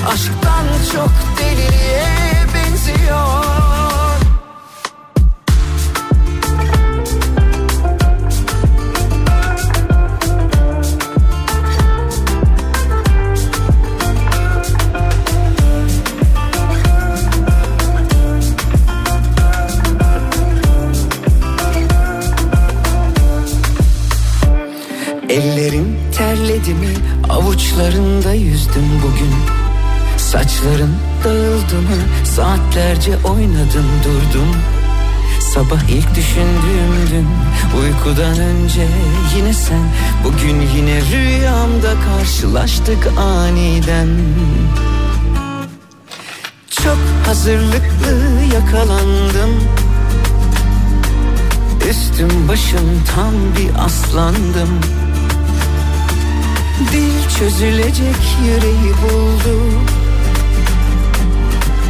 Aşktan 0.07 0.65
çok 0.93 1.11
deliliğe 1.39 2.38
Saçların 30.59 30.95
dağıldı 31.23 31.81
mı? 31.81 32.25
Saatlerce 32.25 33.11
oynadım 33.17 33.85
durdum 34.03 34.55
Sabah 35.53 35.81
ilk 35.89 36.15
düşündüğüm 36.15 37.09
dün 37.11 37.27
uykudan 37.81 38.39
önce 38.39 38.87
yine 39.35 39.53
sen. 39.53 39.83
Bugün 40.23 40.61
yine 40.75 41.01
rüyamda 41.01 41.93
karşılaştık 42.05 43.07
aniden. 43.17 44.07
Çok 46.69 46.97
hazırlıklı 47.25 48.21
yakalandım. 48.53 49.63
Üstüm 51.89 52.47
başım 52.47 53.03
tam 53.15 53.33
bir 53.57 53.85
aslandım. 53.85 54.79
Dil 56.91 57.29
çözülecek 57.39 58.37
yüreği 58.45 58.93
buldu 59.03 59.79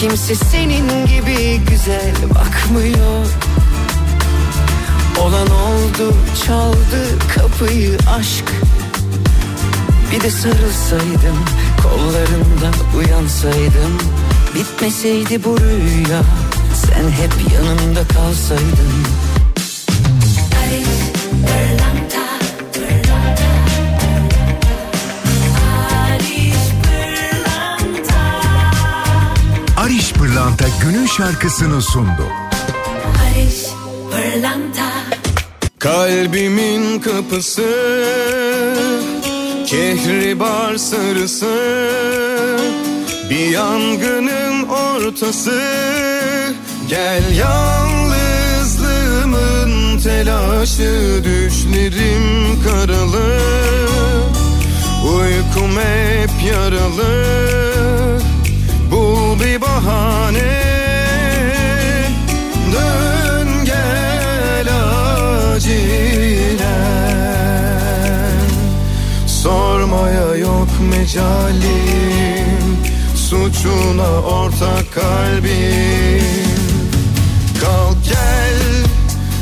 Kimse 0.00 0.34
senin 0.34 1.06
gibi 1.06 1.60
güzel 1.70 2.14
bakmıyor. 2.34 3.26
Olan 5.20 5.46
oldu 5.46 6.14
çaldı 6.46 7.18
kapıyı 7.34 7.98
aşk. 8.18 8.44
Bir 10.12 10.20
de 10.20 10.30
sarılsaydım 10.30 11.38
kollarında 11.82 12.76
uyansaydım. 12.98 13.98
Bitmeseydi 14.54 15.44
bu 15.44 15.58
rüya 15.60 16.22
sen 16.74 17.10
hep 17.10 17.52
yanımda 17.54 18.08
kalsaydın. 18.08 19.06
Ariş 20.62 21.06
Pırlanta 30.56 30.84
günün 30.84 31.06
şarkısını 31.06 31.82
sundu. 31.82 32.26
Barış 33.04 33.66
Pırlanta. 34.10 34.92
Kalbimin 35.78 37.00
kapısı 37.00 37.66
Kehribar 39.66 40.76
sarısı 40.76 41.56
Bir 43.30 43.48
yangının 43.48 44.68
ortası. 44.68 45.62
Gel 46.88 47.36
yalnızlığımın 47.36 49.98
telaşı 49.98 51.22
Düşlerim 51.24 52.62
karalı. 52.64 53.38
Uykum 55.04 55.70
hep 55.70 56.30
yaralı. 56.52 57.36
Bul 58.90 59.40
bir 59.40 59.60
bahane. 59.76 60.62
Dön 62.72 63.48
gel 63.64 64.68
acilen. 65.52 65.96
Sormaya 69.26 70.36
yok 70.36 70.68
mecalim 70.90 72.78
Suçuna 73.14 74.20
ortak 74.20 74.92
kalbim. 74.94 76.24
Kalk 77.60 78.04
gel 78.04 78.58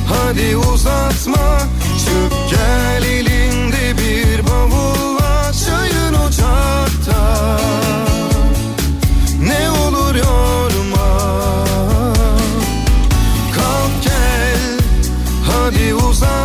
hadi 0.08 0.56
uzatma 0.56 1.60
Çık 2.04 2.32
gel 2.50 3.03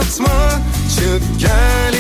uzatma 0.09 0.61
Çık 0.95 1.39
gel 1.39 1.98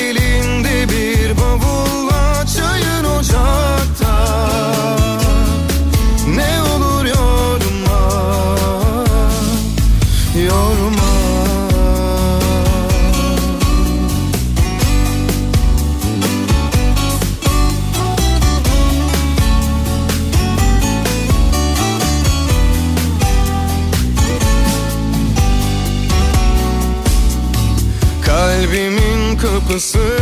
Kapısı 29.69 30.17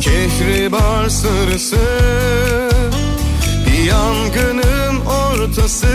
Kehribar 0.00 1.08
sarısı 1.08 1.76
yangının 3.86 5.06
ortası 5.06 5.86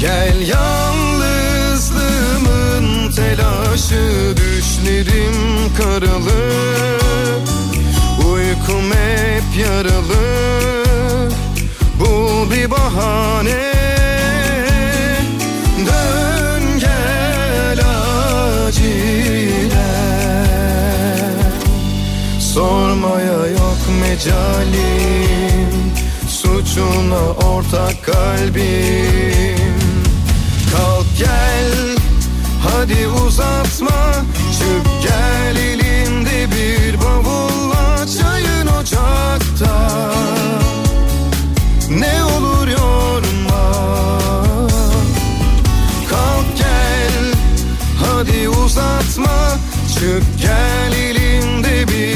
Gel 0.00 0.48
yalnızlığımın 0.48 3.12
telaşı. 3.12 4.34
Düşlerim 4.36 5.34
karalı 5.78 6.42
Uykum 8.18 8.90
hep 8.90 9.44
yaralı. 9.58 10.24
Bul 12.00 12.50
bir 12.50 12.70
bahane 12.70 13.93
mecalim 24.24 25.92
Suçuna 26.28 27.22
ortak 27.46 28.04
kalbim. 28.04 29.74
Kalk 30.72 31.06
gel 31.18 31.96
hadi 32.62 33.08
uzatma. 33.08 34.14
Çık 34.58 35.02
gel 35.02 35.56
elinde 35.56 36.46
bir 36.50 37.00
bavulla 37.00 38.06
Çayın 38.06 38.66
ocakta. 38.66 39.90
Ne 41.90 42.24
olur 42.24 42.68
yorma. 42.68 43.72
Kalk 46.10 46.56
gel 46.56 47.34
hadi 48.04 48.48
uzatma. 48.48 49.58
Çık 49.94 50.40
gel 50.42 50.92
elinde 50.92 51.88
bir 51.88 52.13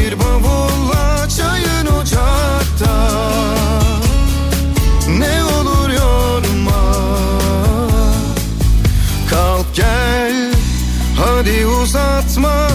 uzatma 12.38 12.67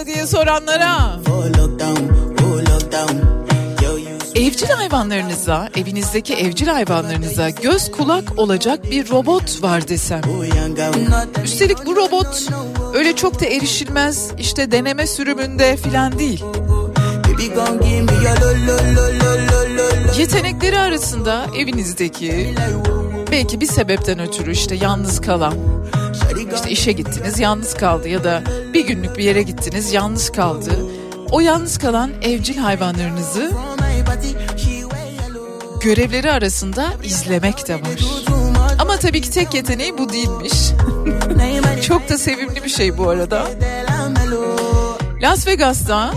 hayatta 0.00 0.06
diye 0.06 0.26
soranlara. 0.26 1.20
Evcil 4.34 4.66
hayvanlarınıza, 4.66 5.68
evinizdeki 5.76 6.34
evcil 6.34 6.66
hayvanlarınıza 6.66 7.50
göz 7.50 7.90
kulak 7.90 8.38
olacak 8.38 8.90
bir 8.90 9.10
robot 9.10 9.62
var 9.62 9.88
desem. 9.88 10.22
Üstelik 11.44 11.86
bu 11.86 11.96
robot 11.96 12.48
öyle 12.94 13.16
çok 13.16 13.40
da 13.40 13.46
erişilmez 13.46 14.30
işte 14.38 14.72
deneme 14.72 15.06
sürümünde 15.06 15.76
filan 15.76 16.18
değil. 16.18 16.44
Yetenekleri 20.18 20.78
arasında 20.78 21.46
evinizdeki 21.58 22.54
belki 23.32 23.60
bir 23.60 23.66
sebepten 23.66 24.18
ötürü 24.18 24.52
işte 24.52 24.74
yalnız 24.74 25.20
kalan, 25.20 25.54
işte 26.52 26.70
işe 26.70 26.92
gittiniz 26.92 27.38
yalnız 27.38 27.74
kaldı 27.74 28.08
ya 28.08 28.24
da 28.24 28.42
bir 28.74 28.86
günlük 28.86 29.18
bir 29.18 29.24
yere 29.24 29.42
gittiniz 29.42 29.92
yalnız 29.92 30.32
kaldı. 30.32 30.70
O 31.30 31.40
yalnız 31.40 31.78
kalan 31.78 32.10
evcil 32.22 32.56
hayvanlarınızı 32.56 33.52
görevleri 35.80 36.32
arasında 36.32 36.92
izlemek 37.04 37.68
de 37.68 37.74
var. 37.74 38.00
Ama 38.78 38.96
tabii 38.96 39.20
ki 39.20 39.30
tek 39.30 39.54
yeteneği 39.54 39.98
bu 39.98 40.08
değilmiş. 40.12 40.52
Çok 41.82 42.08
da 42.08 42.18
sevimli 42.18 42.64
bir 42.64 42.68
şey 42.68 42.98
bu 42.98 43.08
arada. 43.08 43.48
Las 45.22 45.46
Vegas'ta 45.46 46.14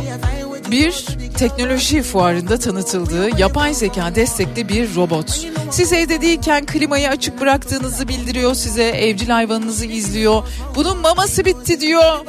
bir 0.72 1.13
teknoloji 1.34 2.02
fuarında 2.02 2.58
tanıtıldığı 2.58 3.40
yapay 3.40 3.74
zeka 3.74 4.16
destekli 4.16 4.70
bir 4.70 4.96
robot. 4.96 5.46
Siz 5.72 5.94
evde 5.94 6.22
değilken 6.22 6.66
klimayı 6.66 7.10
açık 7.10 7.42
bıraktığınızı 7.42 8.08
bildiriyor 8.08 8.56
size, 8.56 8.84
evcil 8.84 9.30
hayvanınızı 9.30 9.86
izliyor. 9.86 10.44
Bunun 10.76 10.98
maması 10.98 11.46
bitti 11.46 11.82
diyor. 11.82 12.20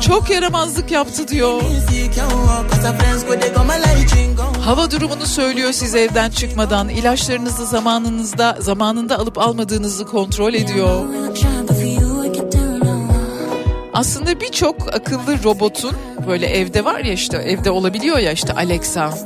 Çok 0.00 0.30
yaramazlık 0.30 0.90
yaptı 0.90 1.28
diyor. 1.28 1.62
Hava 4.64 4.90
durumunu 4.90 5.26
söylüyor 5.26 5.72
siz 5.72 5.94
evden 5.94 6.30
çıkmadan. 6.30 6.88
ilaçlarınızı 6.88 7.66
zamanınızda 7.66 8.56
zamanında 8.60 9.18
alıp 9.18 9.38
almadığınızı 9.38 10.06
kontrol 10.06 10.54
ediyor. 10.54 11.04
Aslında 14.00 14.40
birçok 14.40 14.94
akıllı 14.94 15.44
robotun 15.44 15.92
böyle 16.26 16.46
evde 16.46 16.84
var 16.84 17.00
ya 17.00 17.12
işte 17.12 17.36
evde 17.36 17.70
olabiliyor 17.70 18.18
ya 18.18 18.32
işte 18.32 18.52
Alexa. 18.52 19.18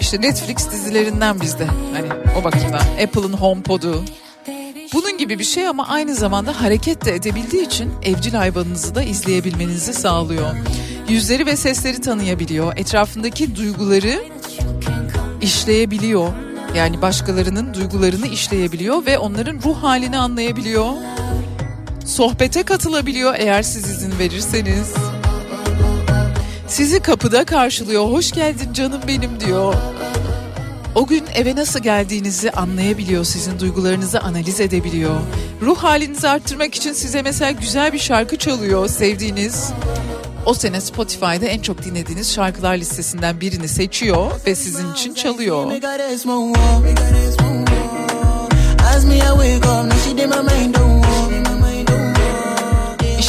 İşte 0.00 0.20
Netflix 0.20 0.70
dizilerinden 0.70 1.40
bizde 1.40 1.66
hani 1.66 2.08
o 2.40 2.44
bakımdan 2.44 2.80
Apple'ın 3.04 3.32
HomePod'u. 3.32 4.04
Bunun 4.94 5.18
gibi 5.18 5.38
bir 5.38 5.44
şey 5.44 5.68
ama 5.68 5.88
aynı 5.88 6.14
zamanda 6.14 6.62
hareket 6.62 7.04
de 7.04 7.14
edebildiği 7.14 7.66
için 7.66 7.92
evcil 8.02 8.34
hayvanınızı 8.34 8.94
da 8.94 9.02
izleyebilmenizi 9.02 9.94
sağlıyor. 9.94 10.50
Yüzleri 11.08 11.46
ve 11.46 11.56
sesleri 11.56 12.00
tanıyabiliyor. 12.00 12.76
Etrafındaki 12.76 13.56
duyguları 13.56 14.22
işleyebiliyor. 15.42 16.28
Yani 16.76 17.02
başkalarının 17.02 17.74
duygularını 17.74 18.26
işleyebiliyor 18.26 19.06
ve 19.06 19.18
onların 19.18 19.60
ruh 19.64 19.82
halini 19.82 20.18
anlayabiliyor. 20.18 20.86
Sohbete 22.06 22.62
katılabiliyor 22.62 23.34
eğer 23.38 23.62
siz 23.62 23.90
izin 23.90 24.18
verirseniz. 24.18 24.92
Sizi 26.68 27.00
kapıda 27.00 27.44
karşılıyor. 27.44 28.04
Hoş 28.04 28.32
geldin 28.32 28.72
canım 28.72 29.00
benim 29.08 29.40
diyor. 29.40 29.74
O 30.94 31.06
gün 31.06 31.24
eve 31.34 31.56
nasıl 31.56 31.80
geldiğinizi 31.80 32.50
anlayabiliyor, 32.50 33.24
sizin 33.24 33.58
duygularınızı 33.58 34.20
analiz 34.20 34.60
edebiliyor. 34.60 35.20
Ruh 35.62 35.78
halinizi 35.78 36.28
arttırmak 36.28 36.74
için 36.74 36.92
size 36.92 37.22
mesela 37.22 37.50
güzel 37.50 37.92
bir 37.92 37.98
şarkı 37.98 38.36
çalıyor, 38.36 38.88
sevdiğiniz. 38.88 39.70
O 40.46 40.54
sene 40.54 40.80
Spotify'da 40.80 41.46
en 41.46 41.62
çok 41.62 41.84
dinlediğiniz 41.84 42.32
şarkılar 42.32 42.76
listesinden 42.76 43.40
birini 43.40 43.68
seçiyor 43.68 44.30
ve 44.46 44.54
sizin 44.54 44.92
için 44.92 45.14
çalıyor. 45.14 45.70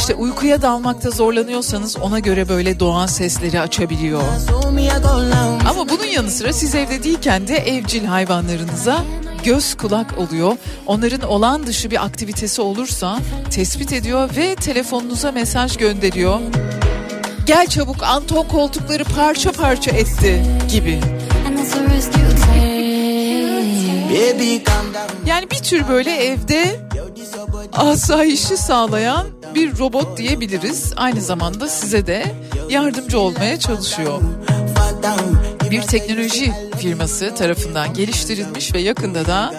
İşte 0.04 0.14
uykuya 0.14 0.62
dalmakta 0.62 1.10
zorlanıyorsanız 1.10 1.96
ona 1.96 2.18
göre 2.18 2.48
böyle 2.48 2.80
doğan 2.80 3.06
sesleri 3.06 3.60
açabiliyor. 3.60 4.22
Ama 5.70 5.88
bunun 5.88 6.04
yanı 6.04 6.30
sıra 6.30 6.52
siz 6.52 6.74
evde 6.74 7.02
değilken 7.02 7.48
de 7.48 7.56
evcil 7.56 8.04
hayvanlarınıza 8.04 9.04
göz 9.44 9.74
kulak 9.74 10.18
oluyor. 10.18 10.56
Onların 10.86 11.28
olağan 11.28 11.66
dışı 11.66 11.90
bir 11.90 12.04
aktivitesi 12.04 12.62
olursa 12.62 13.18
tespit 13.50 13.92
ediyor 13.92 14.30
ve 14.36 14.54
telefonunuza 14.54 15.32
mesaj 15.32 15.76
gönderiyor. 15.76 16.40
Gel 17.46 17.66
çabuk 17.66 18.02
Anton 18.02 18.48
koltukları 18.48 19.04
parça 19.04 19.52
parça 19.52 19.90
etti 19.90 20.42
gibi. 20.72 21.00
Yani 25.26 25.50
bir 25.50 25.58
tür 25.58 25.88
böyle 25.88 26.10
evde 26.10 26.83
asayişi 27.72 28.56
sağlayan 28.56 29.26
bir 29.54 29.78
robot 29.78 30.18
diyebiliriz. 30.18 30.92
Aynı 30.96 31.20
zamanda 31.20 31.68
size 31.68 32.06
de 32.06 32.34
yardımcı 32.70 33.18
olmaya 33.18 33.58
çalışıyor. 33.58 34.20
Bir 35.70 35.82
teknoloji 35.82 36.52
firması 36.78 37.34
tarafından 37.34 37.94
geliştirilmiş 37.94 38.74
ve 38.74 38.80
yakında 38.80 39.26
da 39.26 39.54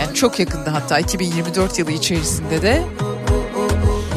yani 0.00 0.14
çok 0.14 0.38
yakında 0.38 0.74
hatta 0.74 0.98
2024 0.98 1.78
yılı 1.78 1.90
içerisinde 1.90 2.62
de 2.62 2.82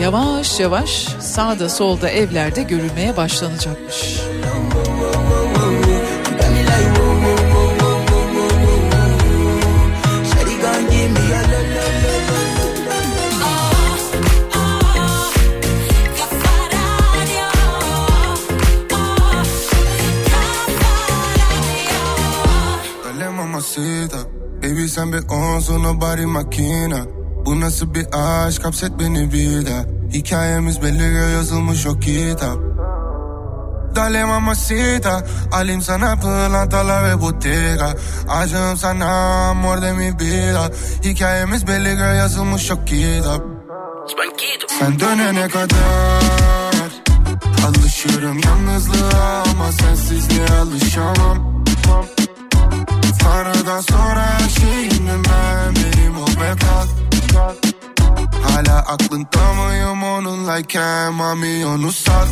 yavaş 0.01 0.59
yavaş 0.59 1.07
sağda 1.19 1.69
solda 1.69 2.09
evlerde 2.09 2.63
görülmeye 2.63 3.17
başlanacakmış. 3.17 4.21
Mamacita 23.61 24.17
Baby 24.63 24.87
sen 24.87 25.13
bir 25.13 25.29
onsun 25.29 25.83
o 25.83 26.01
bari 26.01 26.25
makina. 26.25 26.99
Bu 27.45 27.59
nasıl 27.59 27.93
bir 27.93 28.07
aşk 28.13 28.65
hapset 28.65 28.99
beni 28.99 29.33
bir 29.33 29.65
daha. 29.65 29.83
Hikayemiz 30.13 30.81
belli 30.81 31.33
yazılmış 31.33 31.87
o 31.87 31.99
kitap. 31.99 32.57
Dale 33.95 34.25
mamacita 34.25 35.23
Alayım 35.51 35.81
sana 35.81 36.15
pırlantalar 36.15 37.09
ve 37.09 37.21
bottega. 37.21 37.93
Acım 38.29 38.77
sana 38.77 39.05
amor 39.49 39.81
de 39.81 39.93
mi 39.93 40.13
vida 40.19 40.69
Hikayemiz 41.03 41.67
belli 41.67 42.17
yazılmış 42.17 42.71
o 42.71 42.85
kitap. 42.85 43.41
Sen 44.79 44.99
dönene 44.99 45.47
kadar 45.47 46.21
Alışırım 47.67 48.39
yalnızlığa 48.39 49.43
ama 49.51 49.71
sensizliğe 49.71 50.47
alışamam 50.47 51.51
Tanrıdan 53.23 53.81
sonra 53.81 54.25
her 54.25 54.49
şeyimdim 54.49 55.23
ben 55.25 55.75
Benim 55.75 56.17
ol 56.17 56.27
ve 56.27 56.59
kal 56.59 56.87
Hala 58.43 58.79
aklında 58.79 59.53
mıyım 59.53 60.03
onunlayken? 60.03 61.13
Mami 61.13 61.65
onu 61.65 61.91
sat. 61.91 62.27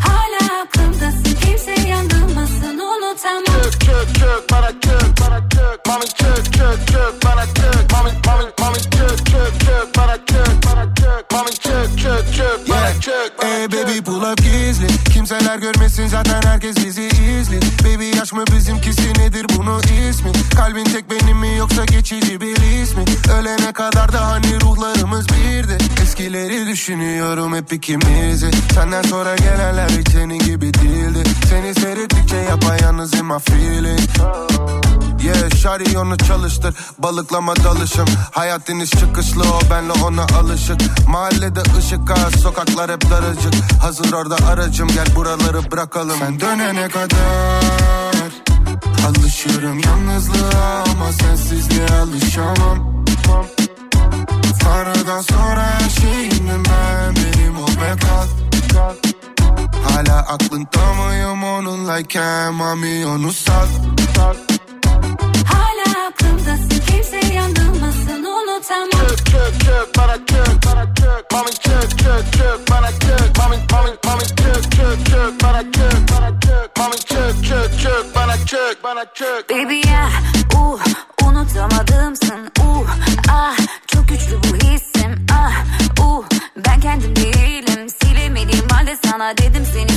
Hala 0.00 0.62
aklımdasın 0.62 1.36
kimse 1.44 1.88
yandırmasın 1.88 2.78
unutamam. 2.78 3.44
Çök 3.44 3.80
çök 3.80 4.14
çök 4.18 4.50
bana 4.52 4.68
çök 4.68 5.20
bana 5.20 5.48
çök 5.48 5.86
Mami 5.86 6.04
çök 6.04 6.44
çök 6.52 6.88
çök 6.88 7.24
bana 7.24 7.46
çök 7.46 7.92
Mami 7.92 8.10
mami 8.26 8.44
mami 8.60 8.78
çök 8.78 9.26
çök 9.26 9.60
çök 9.60 9.96
bana 9.96 10.16
çök 10.16 10.66
bana 10.66 10.94
çök 10.94 11.32
Mami 11.32 11.50
çök 11.50 11.88
bana 12.04 12.32
çök 12.36 12.65
Ey 13.06 13.68
baby 13.68 14.00
pull 14.00 14.22
up 14.22 14.36
gizli. 14.36 14.86
Kimseler 15.12 15.58
görmesin 15.58 16.06
zaten 16.06 16.42
herkes 16.42 16.76
bizi 16.76 17.02
izli. 17.02 17.60
Baby 17.84 18.16
yaş 18.18 18.32
mı 18.32 18.44
bizimkisi 18.52 19.08
nedir 19.18 19.46
bunu 19.56 19.80
ismi? 20.10 20.32
Kalbin 20.56 20.84
tek 20.84 21.10
benim 21.10 21.38
mi 21.38 21.56
yoksa 21.56 21.84
geçici 21.84 22.40
bir 22.40 22.82
ismi 22.82 23.04
Ölene 23.38 23.72
kadar 23.72 24.12
da 24.12 24.30
hani 24.30 24.60
ruhlarımız 24.60 25.26
birdi. 25.28 25.78
Eskileri 26.02 26.66
düşünüyorum 26.66 27.54
hep 27.56 27.72
ikimizi. 27.72 28.50
Senden 28.74 29.02
sonra 29.02 29.36
gelenler 29.36 29.88
hiç 29.88 30.08
senin 30.08 30.38
gibi 30.38 30.74
değildi. 30.74 31.22
Seni 31.48 31.74
seyrettikçe 31.74 32.36
yapayalnız 32.36 33.14
in 33.14 33.26
my 33.26 33.38
feeling. 33.38 34.00
Yeah 35.22 35.46
şari 35.66 35.98
onu 35.98 36.16
çalıştır. 36.16 36.74
Balıklama 36.98 37.56
dalışım. 37.56 38.06
Hayat 38.30 38.68
iniş 38.68 38.90
çıkışlı 38.90 39.42
o 39.42 39.70
benle 39.70 39.92
ona 39.92 40.22
alışık. 40.22 41.08
Mahallede 41.08 41.60
ışık 41.78 42.10
az 42.10 42.42
sokaklar 42.42 42.88
hep 42.96 43.10
daracık. 43.10 43.54
Hazır 43.82 44.12
orada 44.12 44.36
aracım 44.48 44.88
gel 44.88 45.06
buraları 45.16 45.70
bırakalım. 45.70 46.18
Sen 46.18 46.40
dönene 46.40 46.88
kadar 46.88 48.30
Alışıyorum 49.06 49.78
yalnızlığa 49.78 50.84
ama 50.92 51.12
sensizliğe 51.12 51.86
alışamam. 51.88 53.04
Tanrıdan 54.60 55.20
sonra 55.20 55.66
her 55.66 55.90
şeyimdim 55.90 56.62
ben 56.64 57.14
Benim 57.16 57.58
ol 57.58 57.68
ve 57.68 57.96
kal 58.00 58.26
Hala 59.84 60.18
aklında 60.18 60.94
mıyım 60.94 61.44
onunlayken 61.44 62.54
Mami 62.54 63.06
onu 63.06 63.32
sat 63.32 63.68
aklımdasın 66.08 66.68
kimse 66.68 67.34
yandırmasın 67.34 68.24
unutamam. 68.24 68.90
Çök 68.90 69.26
çök 69.26 69.60
çök 69.60 69.96
bana 69.98 70.16
çök 70.16 70.66
bana 70.66 70.94
çök 70.94 71.32
Mami 71.32 71.50
çök 71.50 71.90
çök 71.98 72.32
çök 72.32 72.70
bana 72.70 72.90
çök 72.90 73.38
Mami 73.38 73.56
mami 73.72 73.90
mami 74.04 74.22
çök 74.22 74.62
çök 74.76 75.06
çök 75.06 75.42
bana 75.42 75.62
çök 75.62 75.98
bana 76.12 76.40
çök 76.40 76.76
Mami 76.78 76.96
çök 76.96 77.44
çök 77.48 77.80
çök 77.82 78.14
bana 78.14 78.36
çök 78.46 78.84
bana 78.84 79.04
çök 79.14 79.50
Baby 79.50 79.88
ya 79.88 80.08
uh, 80.54 80.80
unutamadımsın 81.28 82.50
uh, 82.60 82.90
ah 83.30 83.56
çok 83.86 84.08
güçlü 84.08 84.36
bu 84.42 84.56
hissim. 84.66 85.26
Ah 85.32 85.64
uh, 86.00 86.24
ben 86.56 86.80
kendim 86.80 87.16
değilim. 87.16 87.88
Silemediğim 88.02 88.68
halde 88.68 88.96
sana 89.04 89.36
dedim 89.36 89.66
seni 89.74 89.95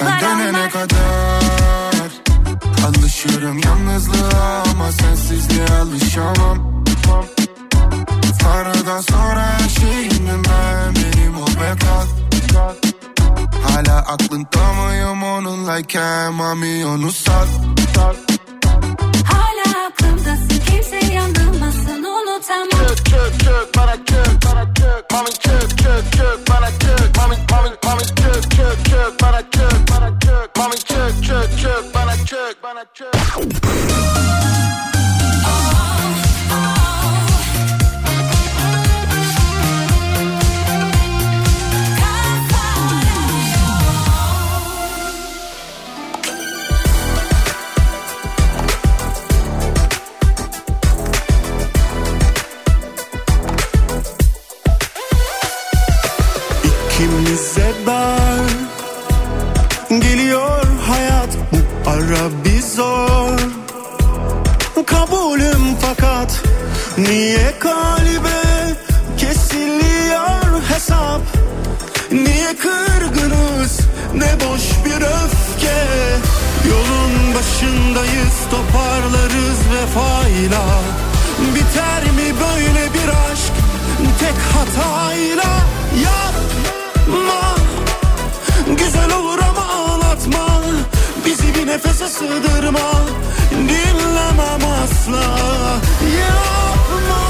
Sen 0.00 0.20
dönene 0.20 0.68
kadar 0.68 2.10
Alışırım 2.86 3.58
yalnızlığa 3.58 4.62
ama 4.70 4.92
sensizliğe 4.92 5.66
alışamam. 5.66 6.84
Tanrıdan 8.42 9.00
sonra 9.00 9.42
her 9.42 9.68
şeyimdim 9.68 10.42
ben 10.44 10.94
Benim 10.94 11.36
ol 11.36 11.46
ve 11.46 11.78
kal 11.78 12.06
Hala 13.62 13.98
aklında 13.98 14.72
mıyım 14.72 15.22
onunlayken 15.22 16.34
Mami 16.34 16.86
onu 16.86 17.12
sat. 17.12 17.48
Hala 19.24 19.86
aklımdasın 19.86 20.62
kimse 20.68 21.14
yandırmasın 21.14 22.04
unutamam. 22.04 22.86
Çök 22.88 23.06
çök 23.06 23.40
çök 23.40 23.76
bana 23.76 23.96
çök 23.96 24.44
bana 24.46 24.74
çök 24.74 25.12
Mami 25.12 25.30
çök 25.30 25.78
çök 25.78 26.12
çök 26.12 26.50
bana 26.50 26.70
çök 26.70 26.79
çök 32.94 33.14
İkimize 56.64 57.72
dar 57.86 58.40
Geliyor 60.00 60.66
hayat 60.88 61.36
bu 61.52 61.90
ara 61.90 62.44
bir 62.44 62.49
zor. 62.80 63.38
Kabulüm 64.86 65.64
fakat 65.80 66.42
Niye 66.98 67.58
kalbe 67.58 68.40
kesiliyor 69.18 70.62
hesap? 70.68 71.20
Niye 72.12 72.56
kırgınız? 72.62 73.80
Ne 74.14 74.30
boş 74.44 74.64
bir 74.84 75.02
öfke. 75.18 75.80
Yolun 76.70 77.14
başındayız 77.34 78.36
toparlarız 78.50 79.60
vefayla. 79.74 80.64
Biter 81.54 82.02
mi 82.16 82.28
böyle 82.44 82.84
bir 82.94 83.08
aşk? 83.08 83.52
Tek 84.20 84.38
hatayla. 84.54 85.52
Yapma. 86.04 87.42
Güzel 88.78 89.12
olur 89.18 89.38
ama 89.50 89.69
nefese 91.70 92.08
sığdırma. 92.08 92.90
Dinlemem 93.50 94.64
asla. 94.82 95.24
Yapma. 96.20 97.22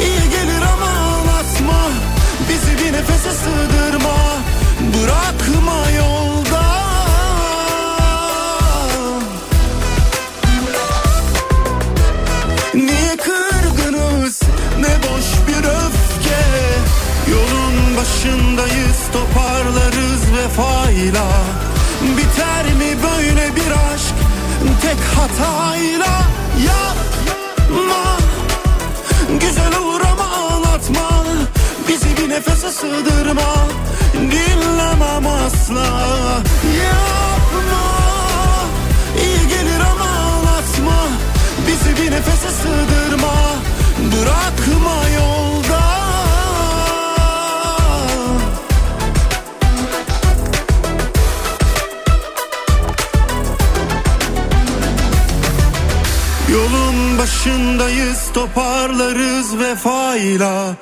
İyi 0.00 0.30
gelir 0.30 0.62
ama 0.72 0.90
ağlatma 0.90 1.80
Bizi 2.48 2.84
bir 2.84 2.92
nefese 2.92 3.30
sığdırma. 3.30 4.16
Bırakma 4.94 5.90
yolda. 5.96 6.64
Niye 12.74 13.16
kırgınız? 13.16 14.40
Ne 14.80 14.96
boş 15.02 15.26
bir 15.48 15.64
öfke. 15.64 16.44
Yolun 17.30 17.96
başındayız 17.96 18.98
toparlarız 19.12 20.22
vefayla. 20.36 21.24
Biter 22.16 22.64
mi 22.74 23.02
böyle 23.02 23.56
bir 23.56 23.70
aşk? 23.70 24.14
Tek 24.82 24.98
hatayla 25.16 26.24
Yapma. 26.66 28.16
Güzel 29.40 29.76
olur 29.78 30.00
ama 30.00 30.24
ağlatma. 30.36 31.24
Bizi 31.88 32.16
bir 32.16 32.28
nefese 32.30 32.72
sığdırma. 32.72 33.66
Dinlemem 34.14 35.26
asla. 35.26 35.86
Yapma. 36.84 37.84
İyi 39.22 39.48
gelir 39.48 39.80
ama 39.80 40.04
ağlatma. 40.04 41.08
Bizi 41.66 42.02
bir 42.02 42.10
nefese 42.10 42.48
sığdırma. 42.50 43.34
Bırakma 44.12 45.08
yolda 45.16 45.43
başındayız 57.24 58.32
toparlarız 58.34 59.58
vefayla. 59.58 60.76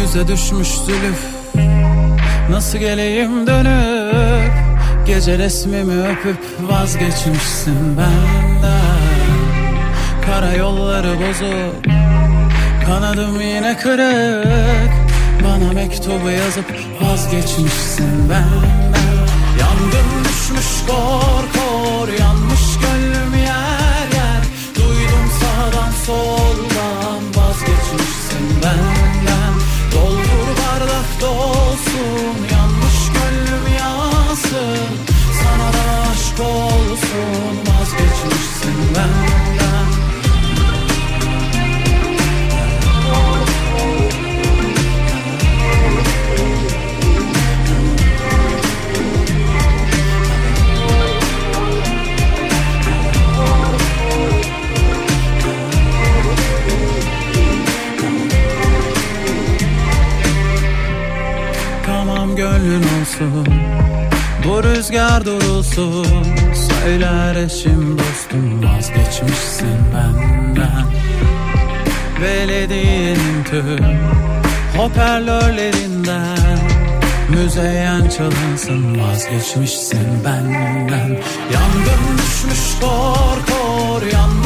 Yüze 0.00 0.28
düşmüş 0.28 0.68
zülüf 0.68 1.20
Nasıl 2.50 2.78
geleyim 2.78 3.46
dönüp? 3.46 4.52
Gece 5.06 5.38
resmimi 5.38 6.08
öpüp 6.08 6.38
vazgeçmişsin 6.70 7.96
benden 7.96 8.95
Kara 10.26 10.52
yolları 10.52 11.20
bozuk. 11.20 11.84
Kanadım 12.86 13.40
yine 13.40 13.76
kırık. 13.76 14.92
Bana 15.44 15.72
mektubu 15.72 16.30
yazıp 16.30 16.64
vazgeçmişsin 17.02 18.30
benden. 18.30 18.96
Yangın 19.60 20.24
düşmüş 20.24 20.86
kor 20.86 21.44
kor 21.54 22.08
Yanmış 22.20 22.78
gönlüm 22.82 23.34
yer 23.34 24.08
yer. 24.18 24.42
Duydum 24.74 25.30
sağdan 25.40 25.92
soldan 26.06 27.22
Vazgeçmişsin 27.36 28.62
benden. 28.62 29.54
Doldur 29.92 30.48
bardak 30.58 31.20
dolsun 31.20 31.65
olsun 63.16 63.46
Bu 64.44 64.62
rüzgar 64.62 65.24
durulsun. 65.24 66.06
Söyler 66.54 67.36
eşim 67.36 67.98
dostum 67.98 68.62
Vazgeçmişsin 68.64 69.78
benden. 69.94 70.86
Belediyenin 72.22 73.44
tüm 73.50 73.98
Hoparlörlerinden. 74.76 76.58
Müzeyyen 77.28 78.08
çalınsın 78.08 79.00
Vazgeçmişsin 79.00 80.24
benden. 80.24 81.08
Yangın 81.52 82.18
düşmüş 82.18 82.80
kor 82.80 83.38
kor 83.46 84.06
Yanmış 84.12 84.45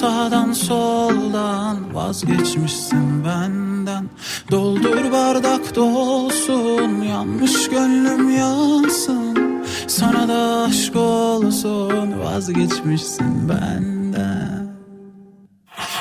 sağdan 0.00 0.52
soldan 0.52 1.94
Vazgeçmişsin 1.94 3.24
benden. 3.24 4.08
Doldur 4.50 5.12
bardak 5.12 5.76
dolsun 5.76 7.02
Yanmış 7.02 7.68
gönlüm 7.68 8.36
yansın. 8.36 9.64
Sana 9.86 10.28
da 10.28 10.62
aşk 10.68 10.96
olsun 10.96 12.20
Vazgeçmişsin 12.20 13.48
benden. 13.48 14.76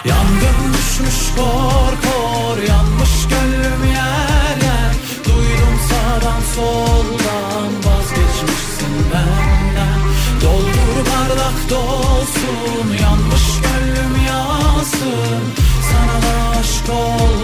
Yangın 0.05 0.73
düşmüş 0.73 1.35
kor 1.35 1.93
kor 2.05 2.57
Yanmış 2.67 3.27
gönlüm 3.29 3.83
yer 3.85 4.57
yer. 4.67 4.93
Duydum 5.25 5.75
sağdan 5.89 6.41
soldan 6.55 7.71
Vazgeçmişsin 7.85 8.95
benden. 9.13 9.99
Doldur 10.41 11.11
bardak 11.11 11.69
dolsun 11.69 13.01
Yanmış 13.01 13.08
da 16.89 17.38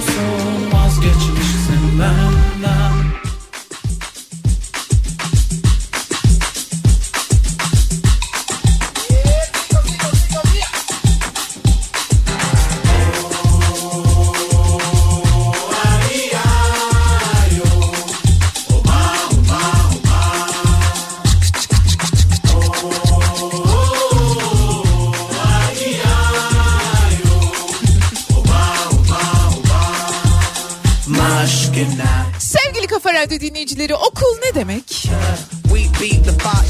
demek? 34.55 35.09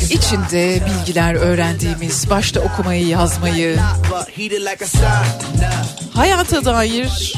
İçinde 0.09 0.81
bilgiler 0.85 1.33
öğrendiğimiz, 1.33 2.29
başta 2.29 2.59
okumayı, 2.59 3.07
yazmayı, 3.07 3.77
hayata 6.13 6.65
dair 6.65 7.33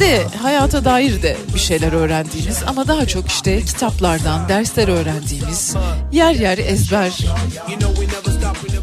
de 0.00 0.24
hayata 0.42 0.84
dair 0.84 1.22
de 1.22 1.36
bir 1.54 1.58
şeyler 1.60 1.92
öğrendiğimiz 1.92 2.58
ama 2.66 2.88
daha 2.88 3.06
çok 3.06 3.28
işte 3.28 3.62
kitaplardan 3.62 4.48
dersler 4.48 4.88
öğrendiğimiz 4.88 5.74
yer 6.12 6.34
yer 6.34 6.58
ezber 6.58 7.18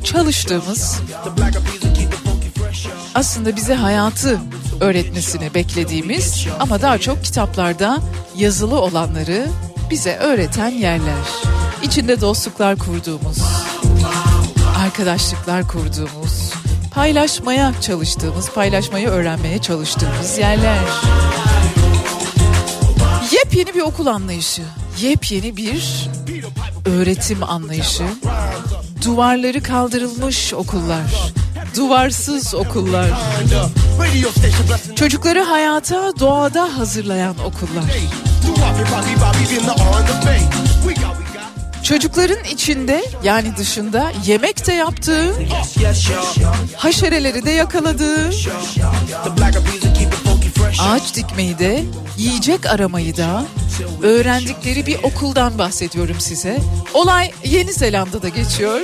çalıştığımız 0.03 0.99
aslında 3.15 3.55
bize 3.55 3.73
hayatı 3.73 4.39
öğretmesini 4.81 5.53
beklediğimiz 5.53 6.47
ama 6.59 6.81
daha 6.81 6.97
çok 6.97 7.23
kitaplarda 7.23 7.97
yazılı 8.37 8.81
olanları 8.81 9.47
bize 9.89 10.15
öğreten 10.15 10.69
yerler. 10.69 11.25
İçinde 11.83 12.21
dostluklar 12.21 12.77
kurduğumuz, 12.77 13.37
arkadaşlıklar 14.77 15.67
kurduğumuz, 15.67 16.51
paylaşmaya 16.93 17.73
çalıştığımız, 17.81 18.49
paylaşmayı 18.49 19.07
öğrenmeye 19.07 19.61
çalıştığımız 19.61 20.37
yerler. 20.37 20.79
Yepyeni 23.31 23.73
bir 23.73 23.81
okul 23.81 24.07
anlayışı, 24.07 24.61
yepyeni 25.01 25.57
bir 25.57 26.09
öğretim 26.85 27.43
anlayışı 27.43 28.03
duvarları 29.05 29.63
kaldırılmış 29.63 30.53
okullar, 30.53 31.33
duvarsız 31.75 32.55
okullar, 32.55 33.07
çocukları 34.95 35.41
hayata 35.41 36.19
doğada 36.19 36.77
hazırlayan 36.77 37.35
okullar. 37.45 37.83
Çocukların 41.83 42.43
içinde 42.43 43.05
yani 43.23 43.57
dışında 43.57 44.11
yemek 44.25 44.67
de 44.67 44.73
yaptığı, 44.73 45.33
haşereleri 46.75 47.45
de 47.45 47.51
yakaladığı, 47.51 48.29
ağaç 50.79 51.15
dikmeyi 51.15 51.59
de, 51.59 51.85
yiyecek 52.17 52.65
aramayı 52.65 53.17
da 53.17 53.45
öğrendikleri 54.03 54.85
bir 54.85 55.03
okuldan 55.03 55.57
bahsediyorum 55.57 56.19
size. 56.19 56.59
Olay 56.93 57.31
Yeni 57.43 57.73
Zelanda'da 57.73 58.29
geçiyor. 58.29 58.79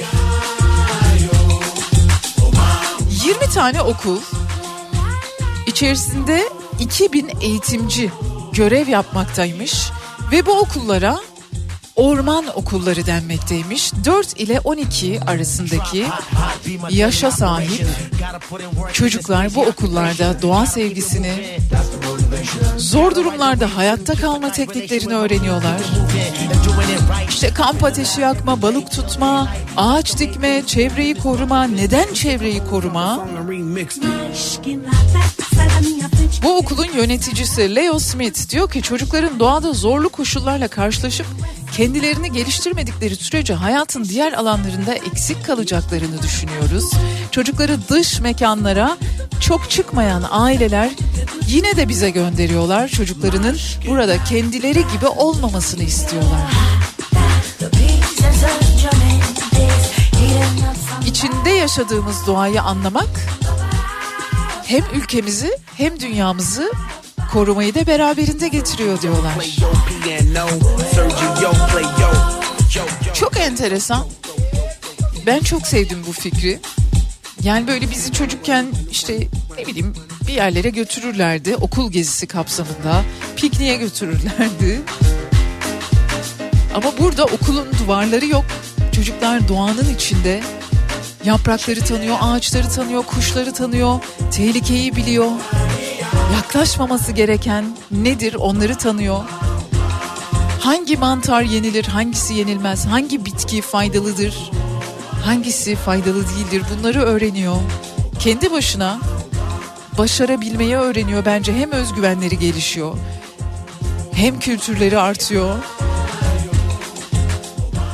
20 3.25 3.49
tane 3.53 3.81
okul, 3.81 4.19
içerisinde 5.67 6.49
2000 6.79 7.31
eğitimci 7.41 8.11
görev 8.53 8.87
yapmaktaymış 8.87 9.89
ve 10.31 10.45
bu 10.45 10.51
okullara 10.51 11.19
orman 11.95 12.45
okulları 12.55 13.05
denmekteymiş. 13.05 13.93
4 14.05 14.39
ile 14.39 14.59
12 14.59 15.19
arasındaki 15.27 16.05
yaşa 16.89 17.31
sahip 17.31 17.87
çocuklar 18.93 19.55
bu 19.55 19.61
okullarda 19.61 20.41
doğa 20.41 20.65
sevgisini, 20.65 21.59
zor 22.77 23.15
durumlarda 23.15 23.75
hayatta 23.75 24.13
kalma 24.13 24.51
tekniklerini 24.51 25.13
öğreniyorlar. 25.13 25.81
İşte 27.29 27.53
kamp 27.53 27.83
ateşi 27.83 28.21
yakma, 28.21 28.61
balık 28.61 28.91
tutma, 28.91 29.47
ağaç 29.77 30.19
dikme, 30.19 30.63
çevreyi 30.67 31.15
koruma, 31.15 31.63
neden 31.63 32.13
çevreyi 32.13 32.61
koruma? 32.69 33.27
Bu 36.43 36.57
okulun 36.57 36.87
yöneticisi 36.95 37.75
Leo 37.75 37.99
Smith 37.99 38.49
diyor 38.49 38.71
ki 38.71 38.81
çocukların 38.81 39.39
doğada 39.39 39.73
zorlu 39.73 40.09
koşullarla 40.09 40.67
karşılaşıp 40.67 41.25
kendilerini 41.73 42.31
geliştirmedikleri 42.31 43.15
sürece 43.15 43.53
hayatın 43.53 44.03
diğer 44.03 44.33
alanlarında 44.33 44.93
eksik 44.93 45.45
kalacaklarını 45.45 46.21
düşünüyoruz. 46.21 46.91
Çocukları 47.31 47.77
dış 47.89 48.19
mekanlara 48.19 48.97
çok 49.39 49.69
çıkmayan 49.69 50.23
aileler 50.31 50.89
yine 51.47 51.77
de 51.77 51.89
bize 51.89 52.09
gönderiyorlar. 52.09 52.87
Çocuklarının 52.87 53.57
burada 53.87 54.23
kendileri 54.23 54.85
gibi 54.93 55.07
olmamasını 55.07 55.83
istiyorlar. 55.83 56.51
İçinde 61.07 61.49
yaşadığımız 61.49 62.27
doğayı 62.27 62.61
anlamak 62.61 63.09
hem 64.65 64.83
ülkemizi 64.93 65.57
hem 65.77 65.99
dünyamızı 65.99 66.71
korumayı 67.31 67.75
da 67.75 67.87
beraberinde 67.87 68.47
getiriyor 68.47 69.01
diyorlar. 69.01 69.33
Çok 73.13 73.37
enteresan. 73.37 74.07
Ben 75.25 75.39
çok 75.39 75.67
sevdim 75.67 76.03
bu 76.07 76.11
fikri. 76.11 76.59
Yani 77.43 77.67
böyle 77.67 77.91
bizi 77.91 78.11
çocukken 78.11 78.65
işte 78.91 79.27
ne 79.57 79.65
bileyim 79.65 79.93
bir 80.27 80.33
yerlere 80.33 80.69
götürürlerdi. 80.69 81.55
Okul 81.55 81.91
gezisi 81.91 82.27
kapsamında 82.27 83.03
pikniğe 83.35 83.75
götürürlerdi. 83.75 84.81
Ama 86.75 86.97
burada 86.99 87.25
okulun 87.25 87.67
duvarları 87.79 88.25
yok. 88.25 88.45
Çocuklar 88.91 89.47
doğanın 89.47 89.93
içinde 89.95 90.41
yaprakları 91.25 91.79
tanıyor, 91.79 92.15
ağaçları 92.21 92.69
tanıyor, 92.69 93.03
kuşları 93.03 93.53
tanıyor, 93.53 93.99
tehlikeyi 94.31 94.95
biliyor. 94.95 95.31
Yaklaşmaması 96.35 97.11
gereken 97.11 97.65
nedir 97.91 98.33
onları 98.33 98.77
tanıyor. 98.77 99.23
Hangi 100.59 100.97
mantar 100.97 101.41
yenilir, 101.41 101.85
hangisi 101.85 102.33
yenilmez, 102.33 102.85
hangi 102.85 103.25
bitki 103.25 103.61
faydalıdır, 103.61 104.51
hangisi 105.25 105.75
faydalı 105.75 106.23
değildir 106.29 106.63
bunları 106.77 107.01
öğreniyor. 107.01 107.55
Kendi 108.19 108.51
başına 108.51 108.99
başarabilmeyi 109.97 110.75
öğreniyor 110.75 111.25
bence 111.25 111.53
hem 111.53 111.71
özgüvenleri 111.71 112.39
gelişiyor 112.39 112.97
hem 114.13 114.39
kültürleri 114.39 114.99
artıyor. 114.99 115.55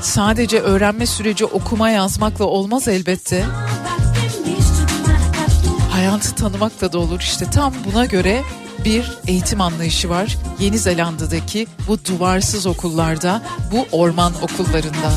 Sadece 0.02 0.60
öğrenme 0.60 1.06
süreci 1.06 1.46
okuma 1.46 1.90
yazmakla 1.90 2.46
olmaz 2.46 2.88
elbette. 2.88 3.46
Hayatı 5.92 6.36
tanımakla 6.36 6.94
da 6.94 7.00
olur 7.00 7.20
işte 7.20 7.46
tam 7.50 7.74
buna 7.86 8.06
göre 8.06 8.42
bir 8.86 9.18
eğitim 9.28 9.62
anlayışı 9.62 10.10
var. 10.10 10.38
Yeni 10.60 10.78
Zelanda'daki 10.80 11.68
bu 11.88 12.06
duvarsız 12.06 12.66
okullarda, 12.66 13.42
bu 13.72 13.98
orman 13.98 14.34
okullarında. 14.42 15.12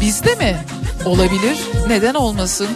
Bizde 0.00 0.34
mi? 0.34 0.56
Olabilir. 1.04 1.58
Neden 1.88 2.14
olmasın? 2.14 2.68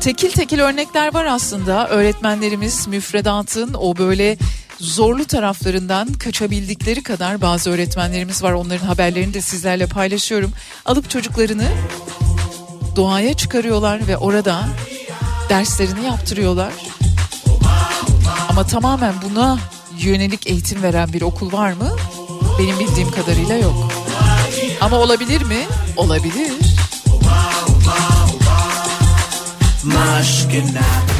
Tekil 0.00 0.30
tekil 0.30 0.60
örnekler 0.60 1.14
var 1.14 1.24
aslında. 1.24 1.88
Öğretmenlerimiz 1.88 2.88
müfredatın 2.88 3.74
o 3.74 3.96
böyle 3.96 4.36
zorlu 4.82 5.24
taraflarından 5.24 6.12
kaçabildikleri 6.12 7.02
kadar 7.02 7.40
bazı 7.40 7.70
öğretmenlerimiz 7.70 8.42
var. 8.42 8.52
Onların 8.52 8.86
haberlerini 8.86 9.34
de 9.34 9.40
sizlerle 9.40 9.86
paylaşıyorum. 9.86 10.52
Alıp 10.84 11.10
çocuklarını 11.10 11.68
doğaya 12.96 13.34
çıkarıyorlar 13.34 14.08
ve 14.08 14.16
orada 14.16 14.64
derslerini 15.48 16.06
yaptırıyorlar. 16.06 16.72
Ama 18.48 18.66
tamamen 18.66 19.14
buna 19.22 19.58
yönelik 19.98 20.46
eğitim 20.46 20.82
veren 20.82 21.12
bir 21.12 21.22
okul 21.22 21.52
var 21.52 21.72
mı? 21.72 21.96
Benim 22.58 22.78
bildiğim 22.78 23.10
kadarıyla 23.10 23.56
yok. 23.56 23.92
Ama 24.80 24.96
olabilir 24.96 25.42
mi? 25.42 25.66
Olabilir. 25.96 26.52
Maşkına 29.84 31.11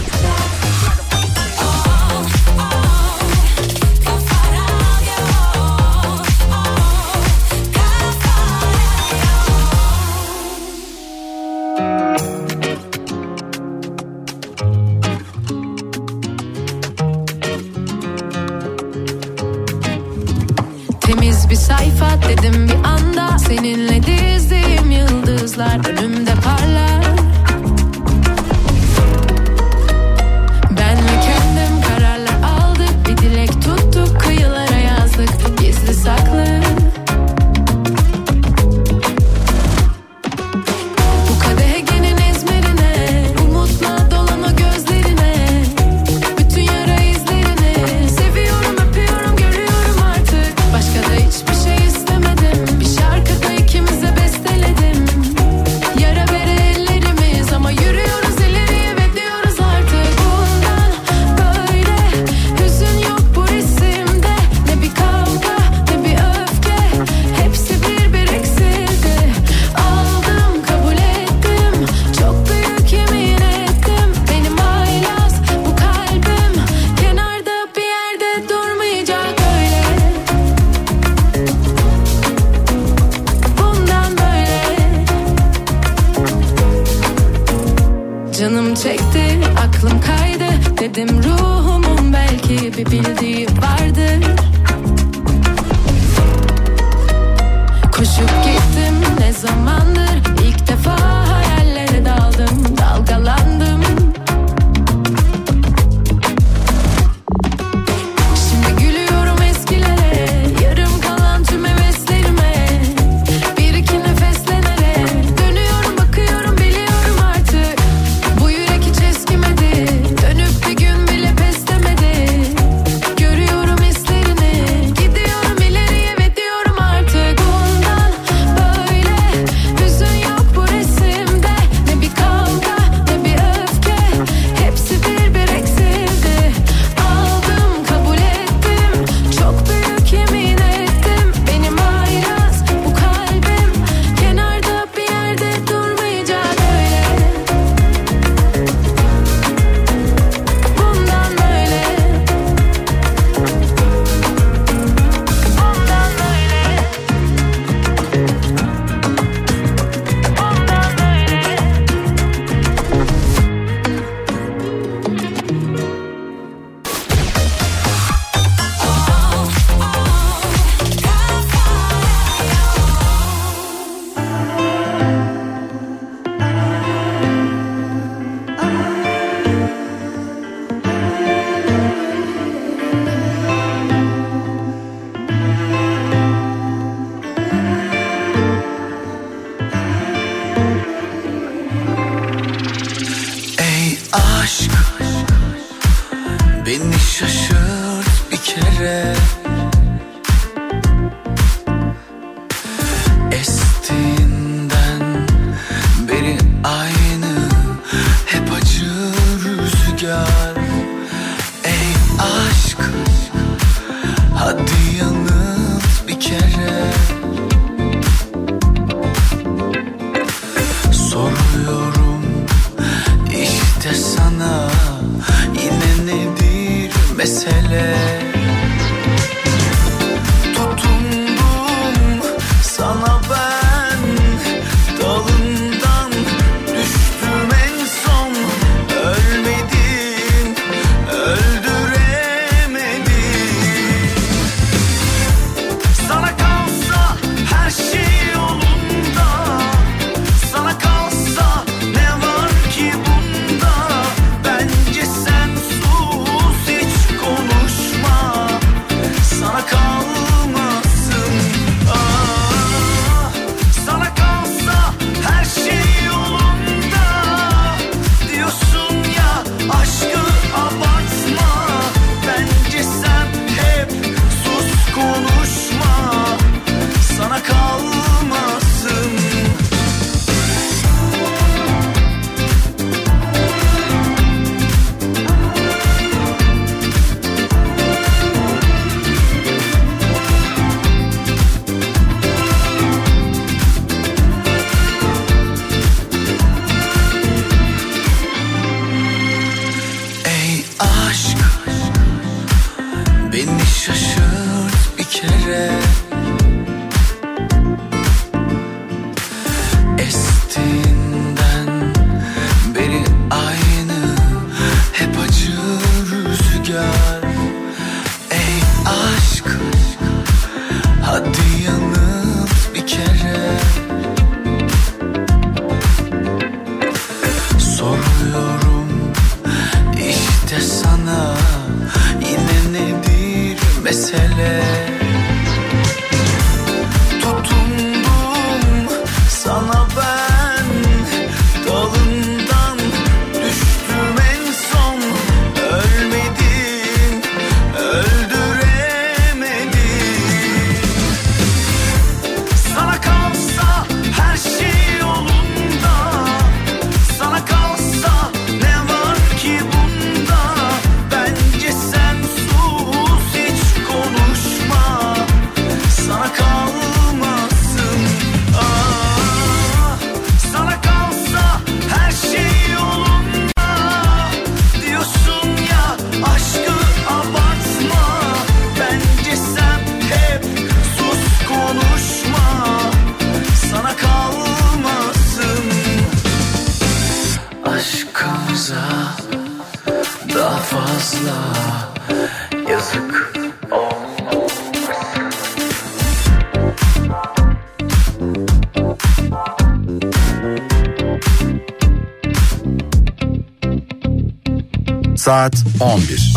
saat 405.33 405.65
11. 405.81 406.35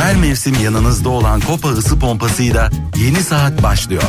Her 0.00 0.16
mevsim 0.16 0.54
yanınızda 0.64 1.08
olan 1.08 1.40
Kopa 1.40 1.68
ısı 1.68 1.98
pompasıyla 1.98 2.70
yeni 2.96 3.22
saat 3.22 3.62
başlıyor. 3.62 4.02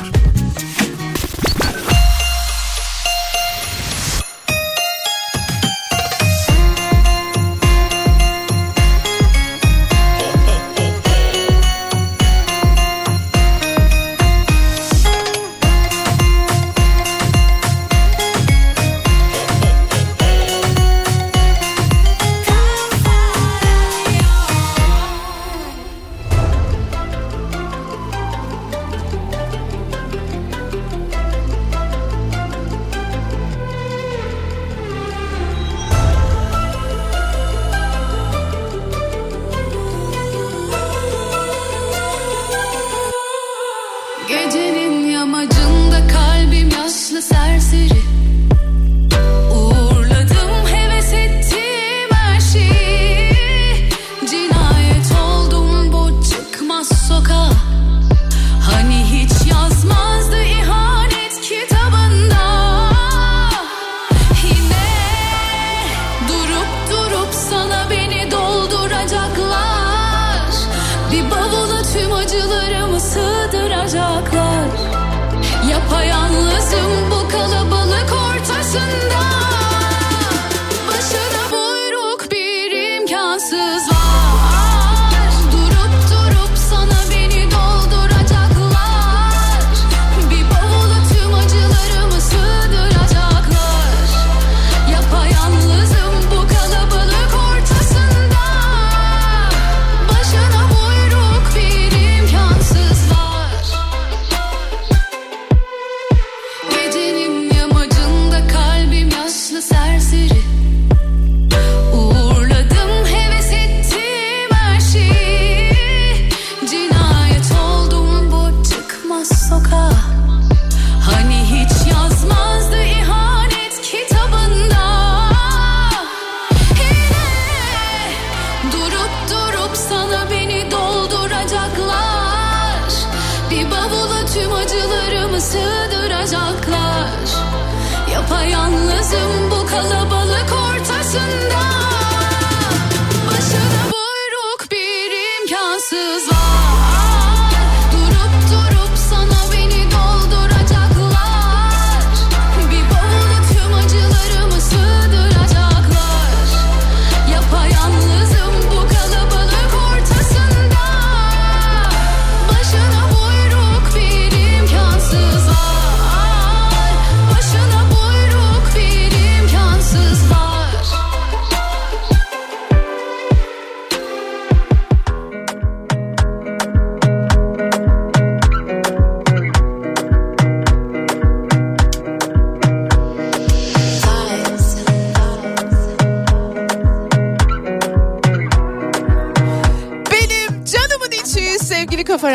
Kalabalık 139.71 140.53
ortasında 140.53 141.50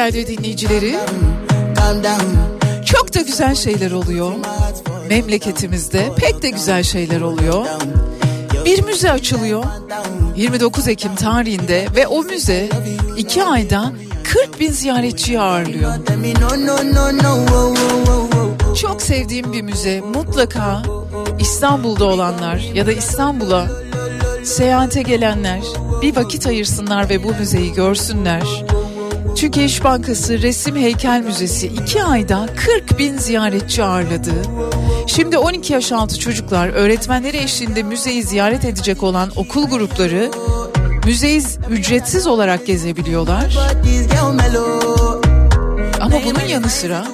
Radyo 0.07 0.27
dinleyicileri. 0.27 0.97
Çok 2.85 3.15
da 3.15 3.21
güzel 3.21 3.55
şeyler 3.55 3.91
oluyor. 3.91 4.33
Memleketimizde 5.09 6.11
pek 6.17 6.43
de 6.43 6.51
güzel 6.51 6.83
şeyler 6.83 7.21
oluyor. 7.21 7.67
Bir 8.65 8.85
müze 8.85 9.13
açılıyor. 9.13 9.65
29 10.37 10.89
Ekim 10.89 11.15
tarihinde 11.15 11.87
ve 11.97 12.07
o 12.07 12.23
müze 12.23 12.69
iki 13.17 13.45
ayda 13.45 13.93
40 14.25 14.61
bin 14.61 14.73
ziyaretçiyi 14.73 15.41
ağırlıyor. 15.41 15.93
Çok 18.81 19.03
sevdiğim 19.03 19.53
bir 19.53 19.63
müze. 19.63 20.01
Mutlaka 20.01 20.83
İstanbul'da 21.39 22.05
olanlar 22.05 22.57
ya 22.75 22.87
da 22.87 22.93
İstanbul'a 22.93 23.67
seyahate 24.45 25.03
gelenler 25.03 25.61
bir 26.03 26.17
vakit 26.17 26.47
ayırsınlar 26.47 27.11
ve 27.11 27.25
bu 27.25 27.35
müzeyi 27.35 27.73
görsünler. 27.73 28.76
Türkiye 29.37 29.67
İş 29.67 29.85
Bankası 29.85 30.43
Resim 30.43 30.77
Heykel 30.77 31.21
Müzesi 31.21 31.67
iki 31.67 32.03
ayda 32.03 32.47
40 32.57 32.99
bin 32.99 33.19
ziyaretçi 33.19 33.83
ağırladı. 33.83 34.33
Şimdi 35.07 35.39
12 35.39 35.73
yaş 35.73 35.93
altı 35.93 36.19
çocuklar 36.19 36.69
öğretmenleri 36.69 37.37
eşliğinde 37.37 37.83
müzeyi 37.83 38.23
ziyaret 38.23 38.65
edecek 38.65 39.03
olan 39.03 39.31
okul 39.37 39.69
grupları 39.69 40.31
müzeyi 41.07 41.43
ücretsiz 41.71 42.27
olarak 42.27 42.67
gezebiliyorlar. 42.67 43.59
Ama 46.01 46.15
bunun 46.27 46.49
yanı 46.49 46.69
sıra 46.69 47.07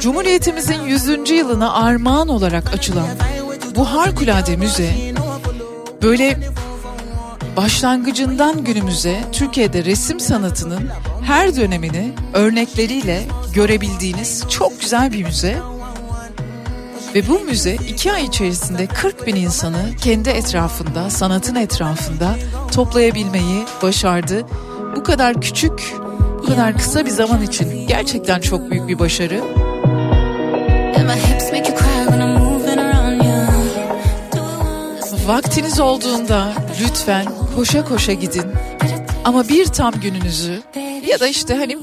Cumhuriyetimizin 0.00 0.82
100. 0.82 1.30
yılına 1.30 1.72
armağan 1.72 2.28
olarak 2.28 2.74
açılan 2.74 3.08
bu 3.76 3.84
harikulade 3.84 4.56
müze 4.56 4.90
böyle 6.02 6.38
başlangıcından 7.56 8.64
günümüze 8.64 9.20
Türkiye'de 9.32 9.84
resim 9.84 10.20
sanatının 10.20 10.90
her 11.24 11.56
dönemini 11.56 12.12
örnekleriyle 12.34 13.22
görebildiğiniz 13.54 14.44
çok 14.48 14.80
güzel 14.80 15.12
bir 15.12 15.24
müze. 15.24 15.56
Ve 17.14 17.28
bu 17.28 17.40
müze 17.40 17.74
iki 17.74 18.12
ay 18.12 18.24
içerisinde 18.24 18.86
40 18.86 19.26
bin 19.26 19.36
insanı 19.36 19.82
kendi 20.02 20.28
etrafında, 20.30 21.10
sanatın 21.10 21.54
etrafında 21.54 22.34
toplayabilmeyi 22.72 23.64
başardı. 23.82 24.46
Bu 24.96 25.02
kadar 25.04 25.40
küçük, 25.40 25.94
bu 26.38 26.46
kadar 26.46 26.78
kısa 26.78 27.06
bir 27.06 27.10
zaman 27.10 27.42
için 27.42 27.88
gerçekten 27.88 28.40
çok 28.40 28.70
büyük 28.70 28.88
bir 28.88 28.98
başarı. 28.98 29.40
Vaktiniz 35.26 35.80
olduğunda 35.80 36.52
lütfen 36.80 37.26
koşa 37.56 37.84
koşa 37.84 38.12
gidin. 38.12 38.44
Ama 39.24 39.48
bir 39.48 39.66
tam 39.66 39.92
gününüzü 39.92 40.62
ya 41.06 41.20
da 41.20 41.26
işte 41.26 41.54
hani 41.54 41.78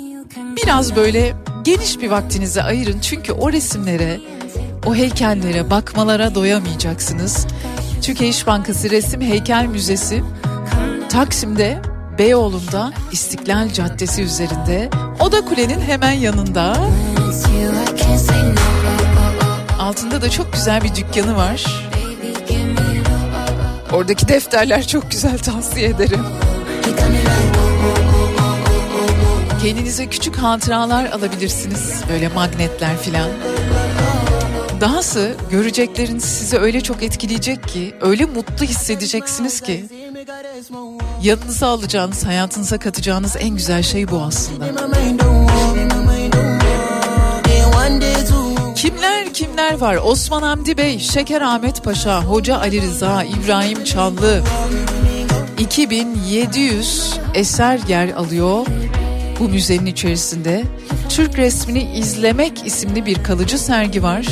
biraz 0.55 0.95
böyle 0.95 1.33
geniş 1.63 2.01
bir 2.01 2.09
vaktinizi 2.09 2.63
ayırın. 2.63 2.99
Çünkü 2.99 3.31
o 3.31 3.51
resimlere, 3.51 4.19
o 4.85 4.95
heykellere 4.95 5.69
bakmalara 5.69 6.35
doyamayacaksınız. 6.35 7.47
Türkiye 8.01 8.29
İş 8.29 8.47
Bankası 8.47 8.89
Resim 8.89 9.21
Heykel 9.21 9.65
Müzesi 9.65 10.23
Taksim'de 11.09 11.81
Beyoğlu'nda 12.17 12.93
İstiklal 13.11 13.73
Caddesi 13.73 14.21
üzerinde 14.21 14.89
Oda 15.19 15.45
Kule'nin 15.45 15.81
hemen 15.81 16.11
yanında. 16.11 16.77
Altında 19.79 20.21
da 20.21 20.29
çok 20.29 20.53
güzel 20.53 20.83
bir 20.83 20.95
dükkanı 20.95 21.35
var. 21.35 21.65
Oradaki 23.93 24.27
defterler 24.27 24.87
çok 24.87 25.11
güzel 25.11 25.37
tavsiye 25.37 25.89
ederim. 25.89 26.25
Kendinize 29.63 30.07
küçük 30.07 30.37
hatıralar 30.37 31.05
alabilirsiniz. 31.05 32.01
Böyle 32.09 32.27
magnetler 32.27 32.97
filan. 32.97 33.29
Dahası 34.81 35.35
görecekleriniz 35.51 36.23
sizi 36.23 36.57
öyle 36.57 36.81
çok 36.81 37.03
etkileyecek 37.03 37.67
ki, 37.67 37.95
öyle 38.01 38.25
mutlu 38.25 38.65
hissedeceksiniz 38.65 39.61
ki. 39.61 39.85
Yanınıza 41.23 41.67
alacağınız, 41.67 42.25
hayatınıza 42.25 42.77
katacağınız 42.77 43.35
en 43.39 43.49
güzel 43.49 43.83
şey 43.83 44.11
bu 44.11 44.21
aslında. 44.21 44.65
Kimler 48.75 49.33
kimler 49.33 49.77
var? 49.77 49.99
Osman 50.03 50.43
Hamdi 50.43 50.77
Bey, 50.77 50.99
Şeker 50.99 51.41
Ahmet 51.41 51.83
Paşa, 51.83 52.23
Hoca 52.23 52.57
Ali 52.57 52.81
Rıza, 52.81 53.23
İbrahim 53.23 53.83
Çallı. 53.83 54.43
2700 55.59 57.19
eser 57.33 57.79
yer 57.87 58.09
alıyor 58.09 58.65
bu 59.41 59.49
müzenin 59.49 59.85
içerisinde. 59.85 60.63
Türk 61.09 61.37
resmini 61.37 61.83
izlemek 61.83 62.65
isimli 62.65 63.05
bir 63.05 63.23
kalıcı 63.23 63.57
sergi 63.57 64.03
var. 64.03 64.27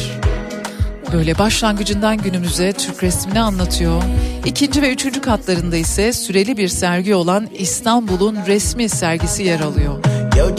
Böyle 1.13 1.37
başlangıcından 1.37 2.17
günümüze 2.17 2.73
Türk 2.73 3.03
resmini 3.03 3.39
anlatıyor. 3.39 4.03
İkinci 4.45 4.81
ve 4.81 4.93
üçüncü 4.93 5.21
katlarında 5.21 5.77
ise 5.77 6.13
süreli 6.13 6.57
bir 6.57 6.67
sergi 6.67 7.15
olan 7.15 7.47
İstanbul'un 7.53 8.37
resmi 8.47 8.89
sergisi 8.89 9.43
yer 9.43 9.59
alıyor. 9.59 10.03
Yo, 10.37 10.55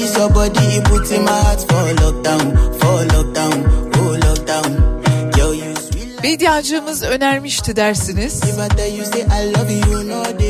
Bediacığımız 6.23 7.03
önermişti 7.03 7.77
dersiniz. 7.77 8.41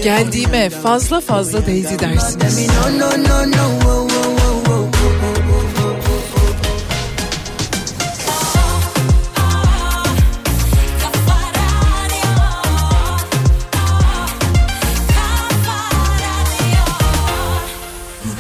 Geldiğime 0.03 0.71
fazla 0.71 1.21
fazla 1.21 1.67
değdi 1.67 1.99
dersiniz. 1.99 2.69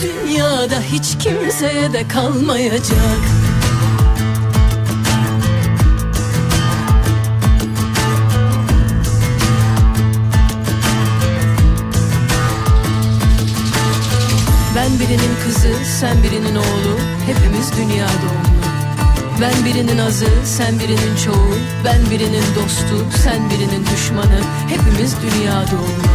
Dünyada 0.03 0.81
hiç 0.81 1.19
kimseye 1.25 1.93
de 1.93 2.09
kalmayacak 2.09 3.40
birinin 15.01 15.35
kızı, 15.45 15.73
sen 16.01 16.23
birinin 16.23 16.57
oğlu. 16.57 16.95
Hepimiz 17.27 17.73
dünya 17.77 18.07
doğumlu 18.23 18.61
Ben 19.41 19.65
birinin 19.65 19.99
azı, 19.99 20.27
sen 20.45 20.79
birinin 20.79 21.17
çoğu. 21.25 21.55
Ben 21.85 22.11
birinin 22.11 22.45
dostu, 22.57 23.07
sen 23.25 23.51
birinin 23.51 23.87
düşmanı. 23.87 24.41
Hepimiz 24.69 25.17
dünya 25.23 25.65
doğumlu 25.71 26.11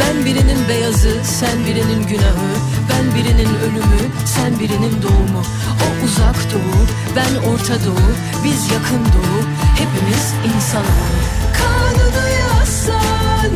Ben 0.00 0.24
birinin 0.24 0.68
beyazı, 0.68 1.10
sen 1.24 1.66
birinin 1.66 2.06
günahı. 2.06 2.52
Ben 2.90 3.14
birinin 3.14 3.54
ölümü, 3.64 4.02
sen 4.24 4.58
birinin 4.60 5.02
doğumu. 5.02 5.42
O 5.84 6.04
uzak 6.04 6.52
doğu, 6.52 6.78
ben 7.16 7.48
orta 7.50 7.74
doğu. 7.84 8.10
Biz 8.44 8.70
yakın 8.72 9.04
doğu, 9.14 9.38
hepimiz 9.80 10.54
insanoğlu 10.56 11.20
Kanunu 11.58 12.28
yazsan, 12.40 13.50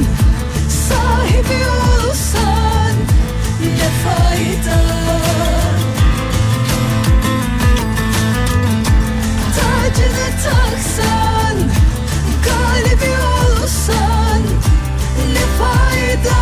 sahibi 0.88 1.60
olsan 1.70 2.79
ne 3.62 3.88
fayda. 4.02 4.80
Tacını 9.56 10.28
taksan 10.44 11.56
Galibi 12.44 13.12
olsan 13.20 14.42
Ne 15.32 15.44
fayda? 15.58 16.40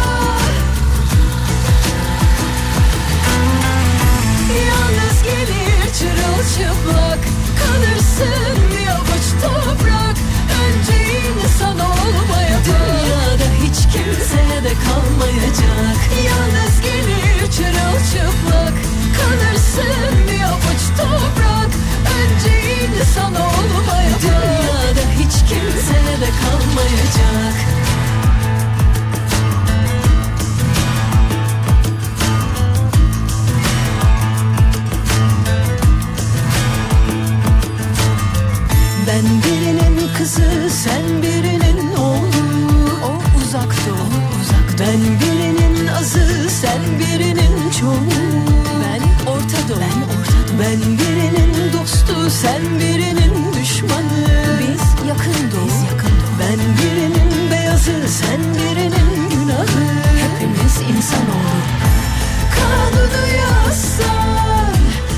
Yalnız 4.68 5.22
gelir 5.22 5.92
çırılçıplak 5.98 7.18
Kalırsın 7.58 8.56
bir 8.70 8.88
avuç 8.88 9.42
toprak 9.42 10.17
bence 10.58 10.98
insan 11.44 11.78
olmaya 11.78 12.58
Dünyada 12.64 13.48
hiç 13.62 13.78
kimse 13.92 14.64
de 14.64 14.72
kalmayacak. 14.84 15.98
Yalnız 16.26 16.80
gelir 16.80 17.50
çırılçıplak. 17.52 18.74
Kalırsın 19.18 20.14
bir 20.28 20.40
avuç 20.40 20.82
toprak. 20.98 21.70
Önce 22.18 22.54
insan 22.84 23.34
olmaya 23.34 24.14
Dünyada 24.22 25.04
hiç 25.18 25.32
kimse 25.48 26.20
de 26.20 26.30
kalmayacak. 26.42 27.54
Ben 39.06 39.24
birine 39.42 39.87
kızı 40.18 40.70
sen 40.70 41.22
birinin 41.22 41.94
oğlu. 41.96 42.42
O 43.04 43.38
uzakta 43.38 43.90
o 43.92 44.40
uzakta. 44.40 44.84
Ben 44.84 45.00
birinin 45.20 45.86
azı 45.86 46.50
sen 46.50 46.82
birinin 46.98 47.70
çoğu. 47.80 47.96
Ben 48.82 49.30
orta 49.30 49.68
doğu 49.68 49.78
ben, 49.80 49.98
orta 50.02 50.38
ben 50.60 50.98
birinin 50.98 51.72
dostu 51.72 52.30
sen 52.30 52.62
birinin 52.80 53.52
düşmanı. 53.60 54.28
Biz 54.60 55.08
yakın 55.08 55.50
doğu, 55.52 55.66
Biz 55.66 55.82
yakın 55.90 56.16
doğu. 56.20 56.38
Ben 56.40 56.58
birinin 56.78 57.50
beyazı 57.50 58.08
sen 58.08 58.40
birinin 58.54 59.30
günahı. 59.30 59.88
Hepimiz 60.20 60.96
insanoğlu 60.96 61.58
Kanunu 62.54 63.24
yazsan 63.36 64.74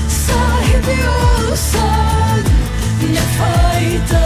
sahibi 0.09 0.97
olsan 1.09 2.50
ne 3.09 3.23
fajta 3.37 4.21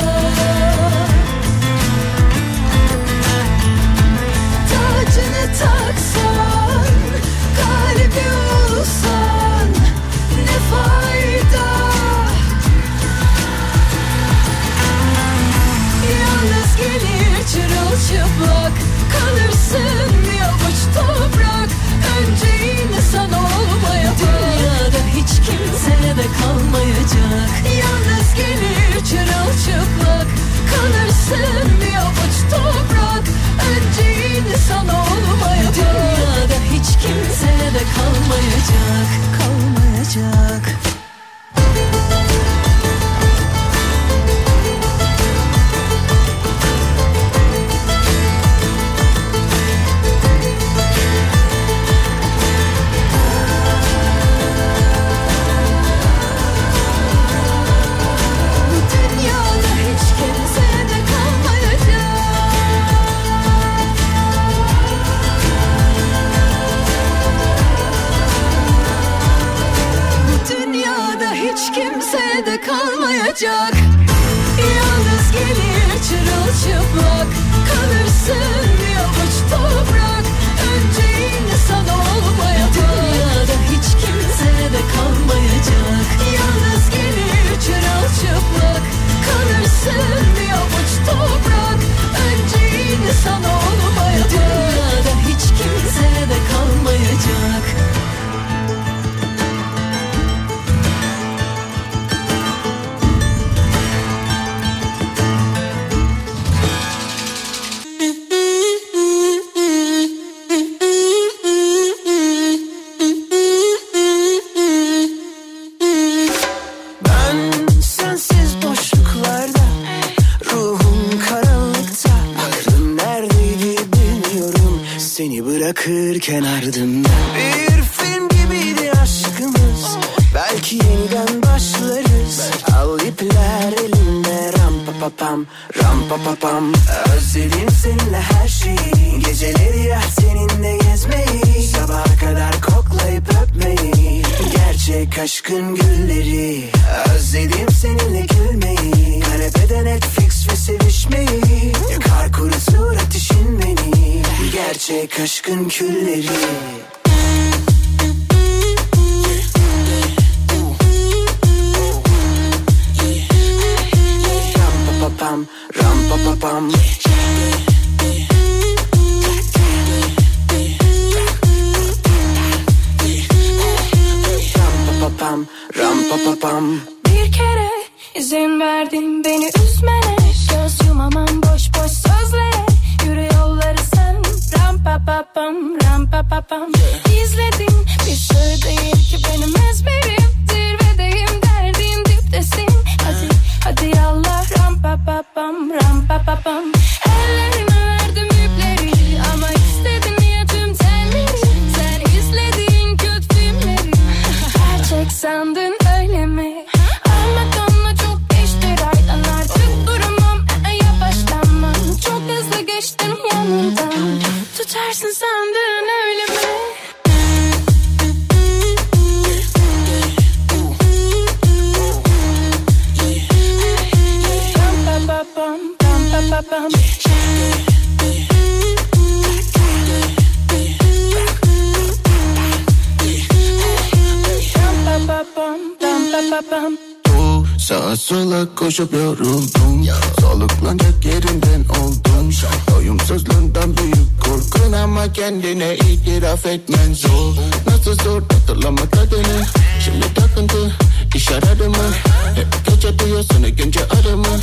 sola 238.15 238.55
koşup 238.55 238.93
yoruldum. 238.93 239.85
Soluklanacak 240.21 241.05
yerinden 241.05 241.65
oldum. 241.81 242.31
Doyumsuzluğundan 242.71 243.77
büyük 243.77 244.21
korkun 244.25 244.71
Ama 244.73 245.13
kendine 245.13 245.75
itiraf 245.75 246.45
etmen 246.45 246.93
zor. 246.93 247.33
Nasıl 247.67 248.03
zor 248.03 248.21
hatırlamak 248.21 248.97
adını? 248.97 249.45
Şimdi 249.85 250.13
takıntı 250.13 250.75
iş 251.15 251.31
aradı 251.31 251.69
mı? 251.69 251.87
Hep 252.35 252.47
gece 252.69 252.99
duyuyorsun 252.99 253.55
gence 253.55 253.79
arımı 253.85 254.39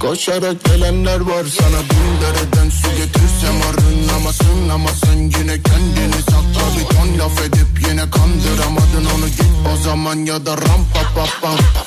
Koşarak 0.00 0.64
gelenler 0.64 1.20
var 1.20 1.44
sana 1.58 1.80
bin 1.90 2.20
dereden 2.22 2.70
su 2.70 2.88
getirsem 2.96 3.54
arınamasın 3.68 4.68
Ama 4.68 4.88
sen 5.04 5.18
yine 5.18 5.62
kendini 5.62 6.22
sakla 6.30 6.49
bir 6.76 6.96
ton 6.96 7.18
laf 7.18 7.40
edip 7.40 7.88
yine 7.88 8.10
kandıramadın 8.10 9.04
onu. 9.16 9.26
Git 9.26 9.52
o 9.74 9.76
zaman 9.84 10.16
ya 10.16 10.46
da 10.46 10.52
ram 10.56 10.84
pa 10.94 11.02
pa. 11.14 11.26
Pa 11.42 11.80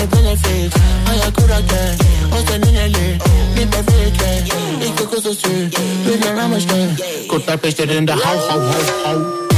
hep 0.00 0.12
benefit 0.12 0.74
ayak 1.10 1.36
kurarken 1.36 1.94
o 2.32 2.50
senin 2.50 2.74
eli 2.74 3.18
bir 3.56 3.66
bebekle 3.72 4.44
İki 4.86 5.04
kuzusu 5.04 5.48
birlenemişler 6.06 6.88
Kurtlar 7.30 7.56
peşlerinde 7.56 8.12
hav 8.12 8.38
hav 8.48 8.60
hav 8.60 9.04
hav 9.04 9.49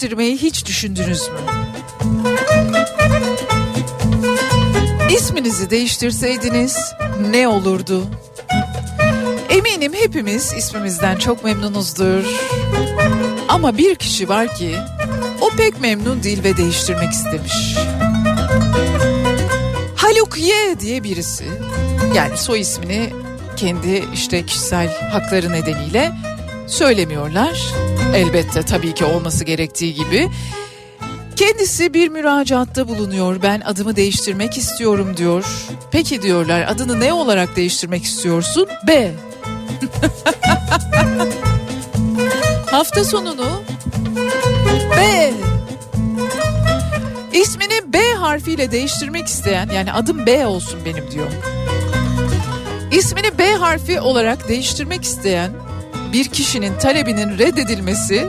değiştirmeyi 0.00 0.36
hiç 0.36 0.66
düşündünüz 0.66 1.28
mü? 1.28 1.38
İsminizi 5.14 5.70
değiştirseydiniz 5.70 6.92
ne 7.30 7.48
olurdu? 7.48 8.06
Eminim 9.48 9.92
hepimiz 9.94 10.52
ismimizden 10.52 11.16
çok 11.16 11.44
memnunuzdur. 11.44 12.24
Ama 13.48 13.78
bir 13.78 13.94
kişi 13.94 14.28
var 14.28 14.54
ki 14.54 14.76
o 15.40 15.50
pek 15.56 15.80
memnun 15.80 16.22
değil 16.22 16.44
ve 16.44 16.56
değiştirmek 16.56 17.12
istemiş. 17.12 17.76
Haluk 19.96 20.38
Y 20.38 20.80
diye 20.80 21.04
birisi 21.04 21.44
yani 22.14 22.38
soy 22.38 22.60
ismini 22.60 23.10
kendi 23.56 24.04
işte 24.14 24.46
kişisel 24.46 25.10
hakları 25.10 25.52
nedeniyle 25.52 26.12
söylemiyorlar. 26.66 27.89
Elbette 28.14 28.62
tabii 28.62 28.94
ki 28.94 29.04
olması 29.04 29.44
gerektiği 29.44 29.94
gibi. 29.94 30.28
Kendisi 31.36 31.94
bir 31.94 32.08
müracaatta 32.08 32.88
bulunuyor. 32.88 33.42
Ben 33.42 33.60
adımı 33.60 33.96
değiştirmek 33.96 34.56
istiyorum 34.56 35.16
diyor. 35.16 35.44
Peki 35.90 36.22
diyorlar 36.22 36.60
adını 36.68 37.00
ne 37.00 37.12
olarak 37.12 37.56
değiştirmek 37.56 38.04
istiyorsun? 38.04 38.68
B. 38.86 39.10
Hafta 42.70 43.04
sonunu 43.04 43.62
B. 44.96 45.32
İsmini 47.32 47.92
B 47.92 47.98
harfiyle 48.14 48.70
değiştirmek 48.70 49.26
isteyen 49.26 49.68
yani 49.74 49.92
adım 49.92 50.26
B 50.26 50.46
olsun 50.46 50.80
benim 50.84 51.10
diyor. 51.10 51.30
İsmini 52.92 53.38
B 53.38 53.54
harfi 53.54 54.00
olarak 54.00 54.48
değiştirmek 54.48 55.04
isteyen 55.04 55.50
bir 56.12 56.24
kişinin 56.24 56.78
talebinin 56.78 57.38
reddedilmesi 57.38 58.26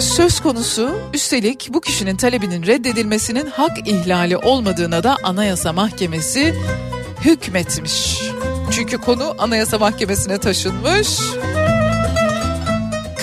söz 0.00 0.40
konusu 0.40 0.98
üstelik 1.14 1.68
bu 1.70 1.80
kişinin 1.80 2.16
talebinin 2.16 2.66
reddedilmesinin 2.66 3.46
hak 3.46 3.88
ihlali 3.88 4.36
olmadığına 4.36 5.02
da 5.02 5.16
Anayasa 5.22 5.72
Mahkemesi 5.72 6.54
hükmetmiş. 7.24 8.20
Çünkü 8.70 8.98
konu 8.98 9.34
Anayasa 9.38 9.78
Mahkemesi'ne 9.78 10.38
taşınmış. 10.38 11.18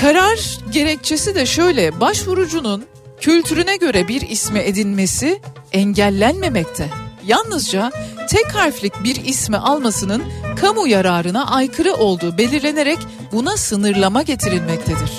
Karar 0.02 0.60
gerekçesi 0.72 1.36
de 1.36 1.46
şöyle 1.46 2.00
başvurucunun 2.00 2.86
kültürüne 3.22 3.76
göre 3.76 4.08
bir 4.08 4.22
ismi 4.22 4.60
edinmesi 4.60 5.40
engellenmemekte. 5.72 6.90
Yalnızca 7.26 7.92
tek 8.30 8.56
harflik 8.56 9.04
bir 9.04 9.16
ismi 9.16 9.58
almasının 9.58 10.24
kamu 10.62 10.88
yararına 10.88 11.48
aykırı 11.52 11.94
olduğu 11.94 12.38
belirlenerek 12.38 12.98
buna 13.32 13.58
sınırlama 13.58 14.22
getirilmektedir. 14.22 15.12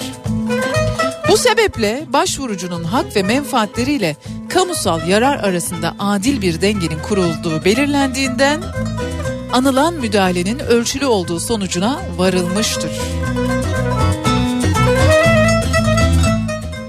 Bu 1.29 1.37
sebeple 1.37 2.05
başvurucunun 2.09 2.85
hak 2.85 3.17
ve 3.17 3.23
menfaatleriyle 3.23 4.17
kamusal 4.49 5.09
yarar 5.09 5.39
arasında 5.39 5.95
adil 5.99 6.43
bir 6.43 6.61
dengenin 6.61 6.99
kurulduğu 6.99 7.65
belirlendiğinden 7.65 8.63
anılan 9.53 9.95
müdahalenin 9.95 10.59
ölçülü 10.59 11.07
olduğu 11.07 11.41
sonucuna 11.41 12.01
varılmıştır. 12.17 12.91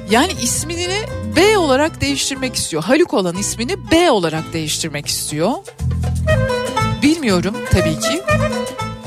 Yani 0.10 0.32
ismini 0.42 1.13
B 1.36 1.58
olarak 1.58 2.02
değiştirmek 2.02 2.56
istiyor. 2.56 2.84
Haluk 2.84 3.14
olan 3.14 3.38
ismini 3.38 3.92
B 3.92 4.12
olarak 4.12 4.54
değiştirmek 4.54 5.08
istiyor. 5.08 5.52
Bilmiyorum 7.02 7.56
tabii 7.72 8.00
ki. 8.00 8.22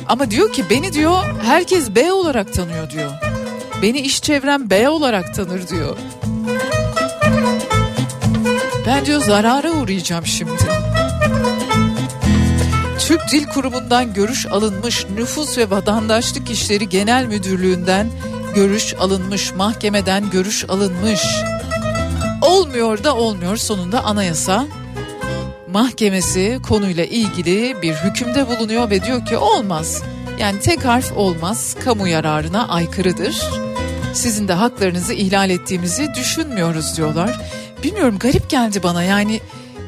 Ama 0.08 0.30
diyor 0.30 0.52
ki 0.52 0.64
beni 0.70 0.92
diyor 0.92 1.24
herkes 1.44 1.94
B 1.94 2.12
olarak 2.12 2.52
tanıyor 2.54 2.90
diyor. 2.90 3.12
Beni 3.82 4.00
iş 4.00 4.22
çevrem 4.22 4.70
B 4.70 4.88
olarak 4.88 5.34
tanır 5.34 5.68
diyor. 5.68 5.96
Ben 8.86 9.06
diyor 9.06 9.20
zarara 9.20 9.70
uğrayacağım 9.70 10.26
şimdi. 10.26 10.52
Türk 12.98 13.20
Dil 13.32 13.46
Kurumu'ndan 13.46 14.14
görüş 14.14 14.46
alınmış, 14.46 15.06
Nüfus 15.16 15.58
ve 15.58 15.70
Vatandaşlık 15.70 16.50
İşleri 16.50 16.88
Genel 16.88 17.26
Müdürlüğü'nden 17.26 18.10
görüş 18.54 18.94
alınmış, 18.94 19.54
mahkemeden 19.54 20.30
görüş 20.30 20.64
alınmış. 20.68 21.20
Olmuyor 22.42 23.04
da 23.04 23.16
olmuyor 23.16 23.56
sonunda 23.56 24.04
anayasa 24.04 24.66
mahkemesi 25.68 26.58
konuyla 26.68 27.04
ilgili 27.04 27.82
bir 27.82 27.94
hükümde 27.94 28.48
bulunuyor 28.48 28.90
ve 28.90 29.02
diyor 29.02 29.26
ki 29.26 29.36
olmaz. 29.36 30.02
Yani 30.38 30.60
tek 30.60 30.84
harf 30.84 31.12
olmaz, 31.16 31.76
kamu 31.84 32.08
yararına 32.08 32.68
aykırıdır. 32.68 33.42
Sizin 34.14 34.48
de 34.48 34.52
haklarınızı 34.52 35.12
ihlal 35.12 35.50
ettiğimizi 35.50 36.14
düşünmüyoruz 36.14 36.96
diyorlar. 36.96 37.40
Bilmiyorum 37.82 38.18
garip 38.18 38.50
geldi 38.50 38.82
bana 38.82 39.02
yani 39.02 39.40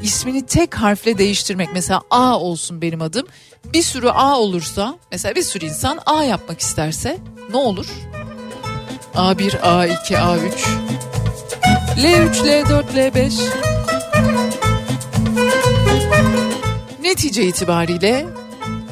ismini 0.02 0.46
tek 0.46 0.74
harfle 0.74 1.18
değiştirmek. 1.18 1.68
Mesela 1.72 2.00
A 2.10 2.40
olsun 2.40 2.82
benim 2.82 3.02
adım. 3.02 3.26
Bir 3.64 3.82
sürü 3.82 4.08
A 4.08 4.38
olursa 4.38 4.98
mesela 5.12 5.34
bir 5.34 5.42
sürü 5.42 5.64
insan 5.64 5.98
A 6.06 6.24
yapmak 6.24 6.60
isterse 6.60 7.18
ne 7.50 7.56
olur? 7.56 7.86
A1, 9.14 9.50
A2, 9.50 10.14
A3, 10.14 10.50
L3, 11.98 12.36
L4, 12.62 12.84
L5. 12.94 13.40
Netice 17.02 17.42
itibariyle 17.42 18.26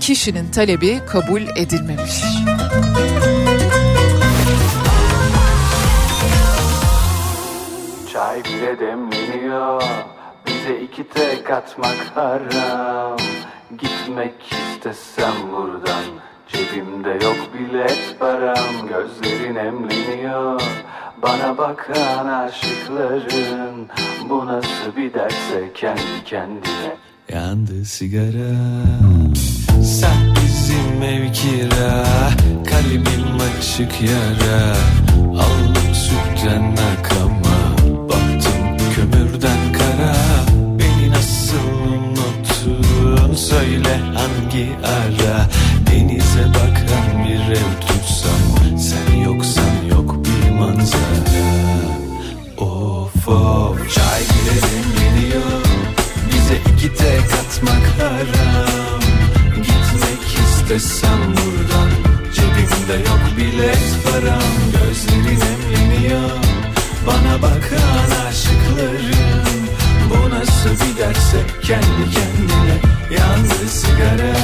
kişinin 0.01 0.51
talebi 0.51 1.01
kabul 1.07 1.43
edilmemiş. 1.57 2.23
Çay 8.13 8.45
bile 8.45 8.81
demleniyor 8.81 9.83
Bize 10.47 10.81
iki 10.81 11.09
tek 11.09 11.51
atmak 11.51 12.13
haram 12.15 13.17
Gitmek 13.79 14.35
istesem 14.53 15.35
buradan 15.53 16.05
Cebimde 16.49 17.25
yok 17.25 17.37
bilet 17.55 18.17
param 18.21 18.89
Gözlerin 18.89 19.55
emleniyor 19.57 20.63
Bana 21.23 21.59
bakan 21.59 22.27
aşıkların 22.27 23.89
Bu 24.31 24.47
nasıl 24.47 24.97
bir 24.97 25.15
derse 25.15 25.73
kendi 25.75 26.25
kendine. 26.25 26.97
Yandı 27.33 27.85
sigara. 27.85 28.57
Sen 29.85 30.35
bizim 30.37 31.03
ev 31.03 31.33
kira 31.33 32.05
Kalbim 32.71 33.41
açık 33.59 34.03
yara. 34.03 34.77
Aldım 35.31 35.95
sütten 35.95 36.77
akama 36.93 37.59
Baktım 38.09 38.77
kömürden 38.95 39.73
kara. 39.73 40.15
Beni 40.79 41.11
nasıl 41.11 41.57
unuttun? 41.89 43.35
Söyle 43.35 43.99
hangi 44.15 44.69
ara 44.85 45.47
Denize 45.91 46.45
bakan 46.55 47.25
bir 47.25 47.57
ev 47.57 47.81
tutsam 47.81 48.79
Sen 48.79 49.17
yoksan 49.17 49.85
yok 49.91 50.17
bir 50.25 50.51
manzara. 50.51 51.47
Of 52.59 53.29
of. 53.29 53.95
Çay 53.95 54.21
bile 54.21 54.57
demleniyor 54.63 55.63
Bize 56.33 56.57
iki 56.73 56.95
tek 56.95 57.21
atmak 57.21 57.87
haram. 57.99 59.01
Gitmek 59.57 60.23
istesem 60.45 61.21
buradan 61.21 61.91
Cebimde 62.35 63.09
yok 63.09 63.21
bilet 63.37 63.97
param. 64.05 64.53
Gözlerin 64.73 65.41
emleniyor 65.41 66.31
Bana 67.07 67.43
bakan 67.43 68.27
aşıklarım. 68.29 69.67
Bu 70.11 70.31
nasıl 70.31 70.71
bir 70.71 70.99
ders 70.99 71.33
kendi 71.63 72.11
kendine 72.15 72.77
Yandı 73.11 73.69
sigara 73.69 74.37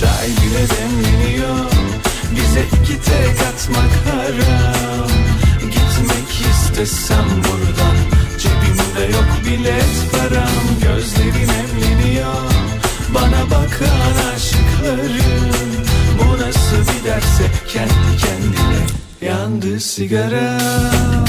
Çay 0.00 0.28
bile 0.28 0.66
demleniyor 0.68 1.70
Bize 2.30 2.60
iki 2.60 3.00
tek 3.02 3.46
atmak 3.48 3.92
haram. 4.06 5.08
Gitmek 5.60 6.30
istesem 6.50 7.24
buradan 7.28 7.96
Cebimde 8.38 9.12
yok 9.12 9.28
bilet 9.46 10.12
param. 10.12 10.64
Gözlerin 10.82 11.48
emleniyor 11.48 12.50
Bana 13.14 13.44
bakan 13.50 14.34
aşıklarım. 14.34 15.50
Bu 16.18 16.42
nasıl 16.42 16.92
bir 16.92 17.04
derse 17.04 17.44
kendi 17.68 18.16
kendine 18.18 18.86
Yandı 19.22 19.80
sigaram 19.80 21.26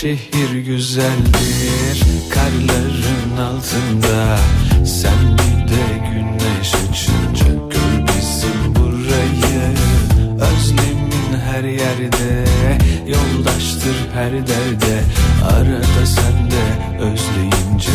şehir 0.00 0.58
güzeldir 0.66 2.02
karların 2.30 3.36
altında. 3.36 4.38
Sen 4.86 5.38
bir 5.38 5.68
de 5.68 6.08
güneş 6.12 6.74
açınca 6.74 7.54
gör 7.54 8.06
bizim 8.08 8.74
burayı. 8.74 9.74
Özlemin 10.34 11.40
her 11.50 11.64
yerde 11.64 12.44
yoldaştır 13.06 13.96
her 14.14 14.32
derde. 14.32 15.02
Arada 15.44 16.06
sen 16.06 16.50
de 16.50 17.02
özleyince 17.04 17.92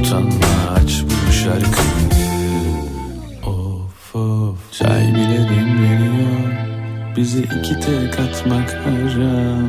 utanma 0.00 0.72
aç 0.74 1.02
bu 1.02 1.32
şarkıyı 1.32 1.91
bize 7.22 7.38
iki 7.38 7.80
tek 7.80 8.20
atmak 8.20 8.70
haram. 8.84 9.68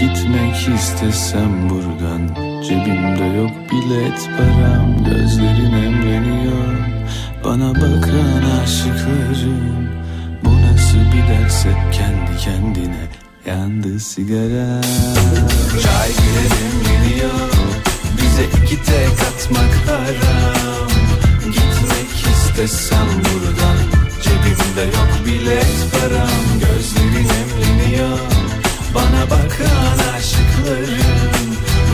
Gitmek 0.00 0.76
istesem 0.76 1.70
buradan. 1.70 2.28
Cebimde 2.62 3.24
yok 3.24 3.50
bilet 3.70 4.30
param. 4.36 5.04
Gözlerin 5.04 5.72
emreniyor. 5.72 6.74
Bana 7.44 7.74
bakan 7.74 8.60
aşıklarım. 8.62 9.88
Bu 10.44 10.50
nasıl 10.62 10.98
bir 10.98 11.28
derse 11.28 11.68
kendi 11.92 12.40
kendine 12.44 13.08
Yandı 13.46 14.00
sigara. 14.00 14.80
Çay 15.82 16.08
bile 16.08 16.44
demleniyor 16.54 17.50
Bize 18.16 18.44
iki 18.44 18.82
tek 18.82 19.08
atmak 19.28 19.74
haram. 19.86 20.88
Gitmek 21.44 22.32
istesem 22.32 23.06
buradan 23.06 24.07
Cebimde 24.22 24.82
yok 24.96 25.12
bilet 25.26 25.76
param 25.92 26.44
Gözlerin 26.60 27.28
emleniyor 27.40 28.18
Bana 28.94 29.30
bakan 29.30 29.98
aşıklarım 30.16 31.48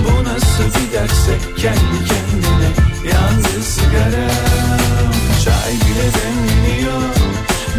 Bu 0.05 0.24
nasıl 0.24 0.64
bir 0.64 0.92
derse 0.92 1.38
kendi 1.56 1.98
kendine 2.09 2.70
Yandı 3.12 3.62
sigaram 3.62 5.14
Çay 5.44 5.72
bile 5.72 6.09
demleniyor 6.14 7.02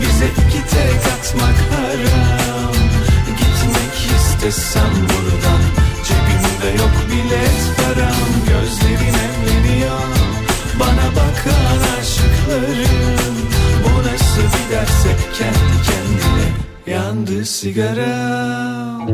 Bize 0.01 0.25
iki 0.25 0.61
tek 0.69 1.13
atmak 1.13 1.57
haram. 1.71 2.75
Gitmek 3.37 4.17
istesem 4.17 4.93
buradan 5.01 5.61
Cebimde 6.03 6.83
yok 6.83 6.95
bilet 7.11 7.77
param 7.77 8.29
Gözlerin 8.47 9.15
emleniyor 9.27 10.01
Bana 10.79 11.07
bakan 11.15 11.99
aşıklarım 11.99 13.35
Bu 13.83 14.03
nasıl 14.07 14.24
bir 14.37 14.75
derse 14.75 15.09
kendi 15.37 15.75
kendine 15.87 16.47
Yandı 16.87 17.45
sigaram 17.45 19.09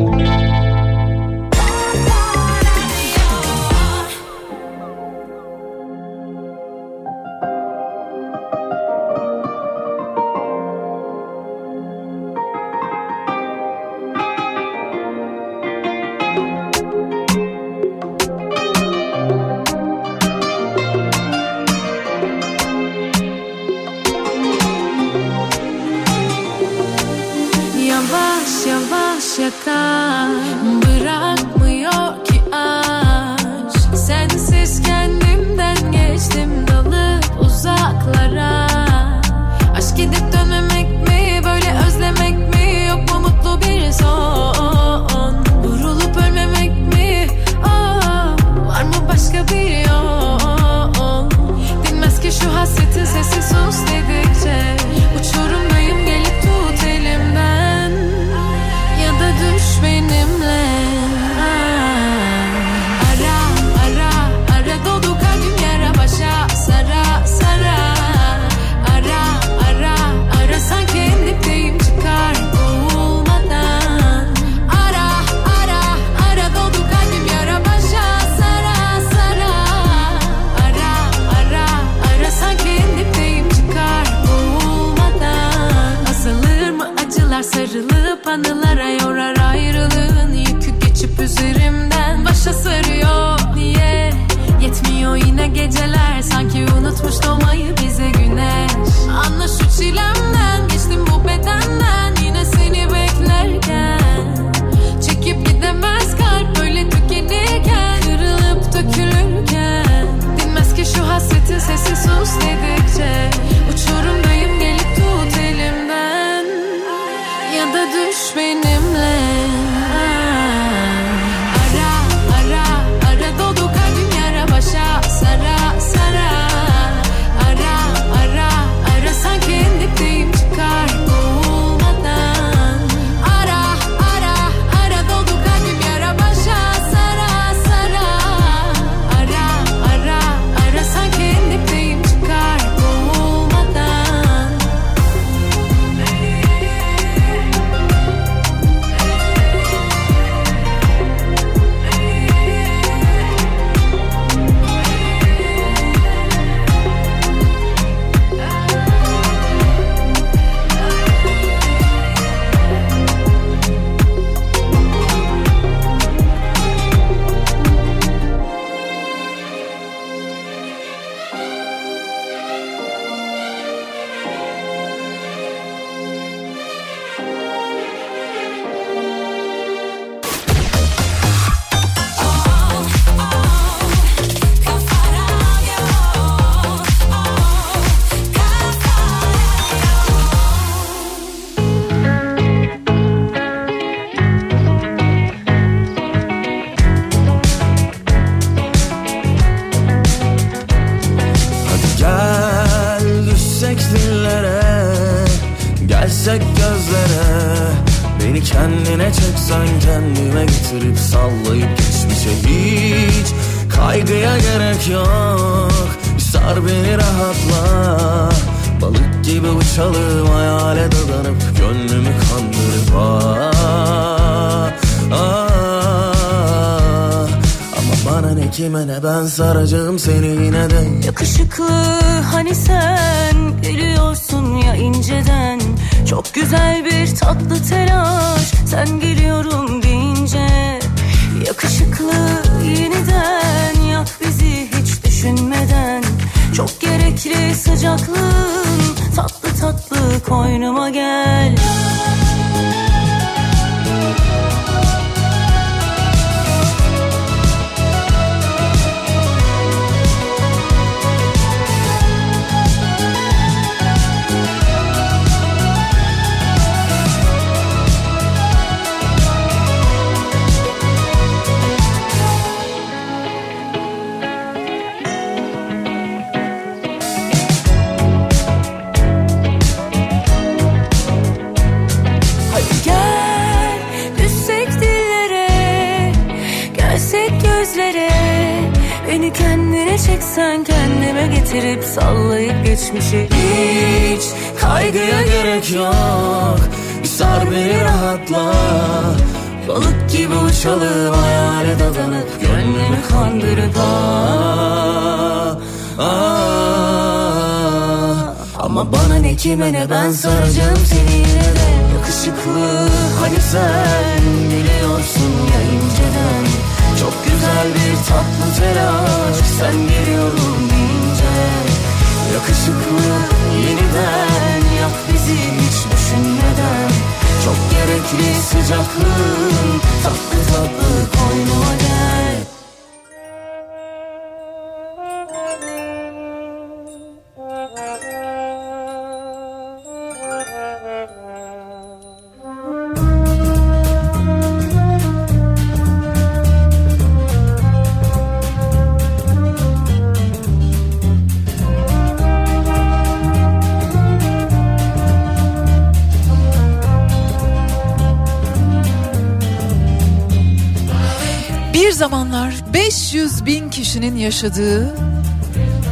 zamanlar 362.01 362.53
500 362.73 363.45
bin 363.45 363.69
kişinin 363.69 364.15
yaşadığı 364.15 364.95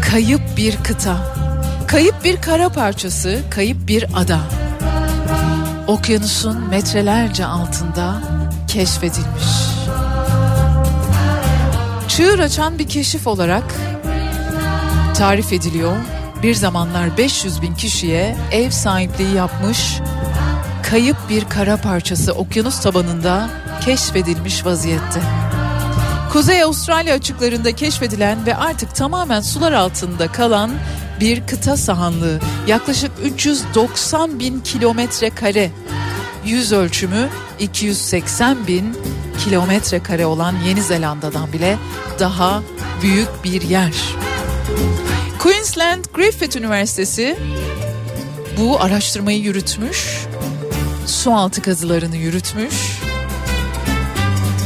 kayıp 0.02 0.41
bir 0.57 0.77
kıta, 0.77 1.18
kayıp 1.88 2.23
bir 2.23 2.41
kara 2.41 2.69
parçası, 2.69 3.40
kayıp 3.49 3.88
bir 3.88 4.06
ada. 4.15 4.40
Okyanusun 5.88 6.69
metrelerce 6.69 7.45
altında 7.45 8.22
keşfedilmiş. 8.68 9.45
Çığır 12.07 12.40
açan 12.40 12.80
bir 12.80 12.88
keşif 12.88 13.27
olarak 13.27 13.76
tarif 15.18 15.53
ediliyor. 15.53 15.98
Bir 16.44 16.56
zamanlar 16.56 17.18
500 17.18 17.61
bin 17.61 17.76
kişiye 17.76 18.38
ev 18.52 18.69
sahipliği 18.69 19.36
yapmış 19.36 19.99
kayıp 20.84 21.18
bir 21.30 21.45
kara 21.45 21.77
parçası 21.77 22.34
okyanus 22.34 22.80
tabanında 22.80 23.49
keşfedilmiş 23.86 24.65
vaziyette. 24.65 25.39
Kuzey 26.31 26.64
Avustralya 26.64 27.14
açıklarında 27.14 27.76
keşfedilen 27.76 28.45
ve 28.45 28.56
artık 28.56 28.95
tamamen 28.95 29.41
sular 29.41 29.72
altında 29.72 30.31
kalan 30.31 30.72
bir 31.19 31.47
kıta 31.47 31.77
sahanlığı. 31.77 32.39
Yaklaşık 32.68 33.11
390 33.23 34.39
bin 34.39 34.60
kilometre 34.60 35.30
kare. 35.30 35.72
Yüz 36.45 36.72
ölçümü 36.72 37.30
280 37.60 38.68
bin 38.68 38.97
kilometre 39.43 40.03
kare 40.03 40.26
olan 40.26 40.56
Yeni 40.68 40.81
Zelanda'dan 40.81 41.53
bile 41.53 41.77
daha 42.19 42.61
büyük 43.01 43.30
bir 43.43 43.61
yer. 43.61 43.93
Queensland 45.39 46.06
Griffith 46.14 46.57
Üniversitesi 46.57 47.38
bu 48.57 48.81
araştırmayı 48.81 49.39
yürütmüş, 49.39 50.27
sualtı 51.06 51.61
kazılarını 51.61 52.15
yürütmüş 52.15 52.99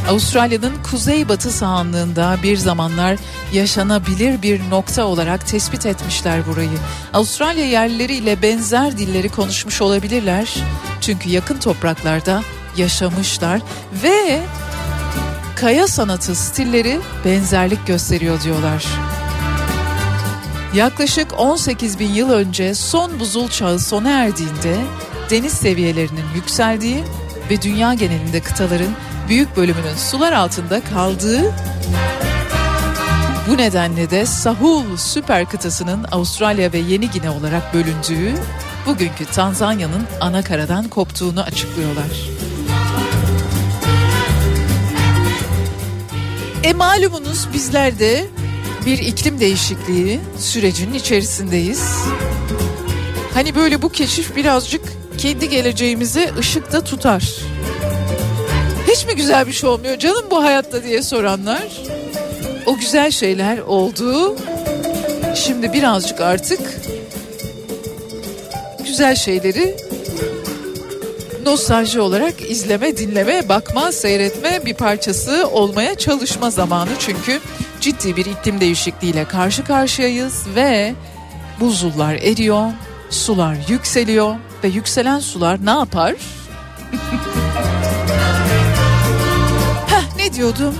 Avustralya'nın 0.10 0.74
kuzeybatı 0.92 1.52
sahanlığında 1.52 2.38
bir 2.44 2.58
zamanlar 2.58 3.18
yaşanabilir 3.54 4.42
bir 4.42 4.70
nokta 4.70 5.06
olarak 5.06 5.48
tespit 5.48 5.86
etmişler 5.86 6.48
burayı. 6.48 6.78
Avustralya 7.14 7.66
yerlileriyle 7.66 8.42
benzer 8.42 8.98
dilleri 8.98 9.30
konuşmuş 9.30 9.82
olabilirler. 9.82 10.56
Çünkü 11.02 11.30
yakın 11.30 11.60
topraklarda 11.60 12.42
yaşamışlar 12.78 13.62
ve 14.04 14.42
kaya 15.56 15.88
sanatı 15.88 16.36
stilleri 16.36 17.00
benzerlik 17.26 17.88
gösteriyor 17.88 18.42
diyorlar. 18.42 18.86
Yaklaşık 20.74 21.40
18 21.40 22.00
bin 22.00 22.14
yıl 22.14 22.32
önce 22.32 22.76
son 22.76 23.20
buzul 23.20 23.50
çağı 23.50 23.80
sona 23.80 24.10
erdiğinde 24.10 24.78
deniz 25.30 25.54
seviyelerinin 25.54 26.26
yükseldiği 26.36 27.04
ve 27.50 27.62
dünya 27.62 27.94
genelinde 27.94 28.40
kıtaların 28.40 28.96
büyük 29.28 29.58
bölümünün 29.58 29.96
sular 29.96 30.32
altında 30.34 30.84
kaldığı 30.84 31.54
bu 33.50 33.58
nedenle 33.58 34.10
de 34.10 34.26
Sahul 34.26 34.98
süper 34.98 35.50
kıtasının 35.50 36.04
Avustralya 36.12 36.74
ve 36.74 36.78
Yeni 36.78 37.12
Gine 37.12 37.30
olarak 37.30 37.74
bölündüğü 37.74 38.34
bugünkü 38.86 39.26
Tanzanya'nın 39.26 40.04
ana 40.22 40.44
karadan 40.44 40.88
koptuğunu 40.88 41.42
açıklıyorlar. 41.42 42.30
E 46.64 46.74
malumunuz 46.74 47.48
bizler 47.54 48.00
de 48.00 48.28
bir 48.86 48.98
iklim 48.98 49.40
değişikliği 49.40 50.20
sürecinin 50.40 50.94
içerisindeyiz. 50.94 51.96
Hani 53.34 53.56
böyle 53.56 53.82
bu 53.82 53.90
keşif 53.90 54.36
birazcık 54.36 54.82
kendi 55.18 55.50
geleceğimize 55.50 56.32
ışıkta 56.40 56.84
tutar. 56.84 57.24
Hiç 59.04 59.10
mi 59.10 59.16
güzel 59.16 59.48
bir 59.48 59.52
şey 59.52 59.70
olmuyor 59.70 59.98
canım 59.98 60.26
bu 60.32 60.44
hayatta 60.44 60.84
diye 60.84 61.02
soranlar. 61.02 61.64
O 62.66 62.78
güzel 62.78 63.12
şeyler 63.12 63.58
oldu. 63.58 64.38
Şimdi 65.36 65.74
birazcık 65.74 66.22
artık 66.22 66.60
güzel 68.86 69.16
şeyleri 69.16 69.76
nostalji 71.46 72.00
olarak 72.00 72.52
izleme, 72.52 72.98
dinleme, 72.98 73.50
bakma, 73.50 73.92
seyretme 73.92 74.66
bir 74.66 74.74
parçası 74.74 75.50
olmaya 75.52 75.96
çalışma 75.96 76.52
zamanı. 76.52 76.92
Çünkü 77.00 77.40
ciddi 77.82 78.16
bir 78.16 78.26
iklim 78.26 78.60
değişikliğiyle 78.60 79.26
karşı 79.26 79.64
karşıyayız 79.64 80.44
ve 80.56 80.94
buzullar 81.60 82.14
eriyor, 82.14 82.72
sular 83.10 83.56
yükseliyor 83.70 84.36
ve 84.64 84.68
yükselen 84.68 85.20
sular 85.20 85.66
ne 85.66 85.72
yapar? 85.72 86.16
ne 90.34 90.38
diyordum? 90.38 90.76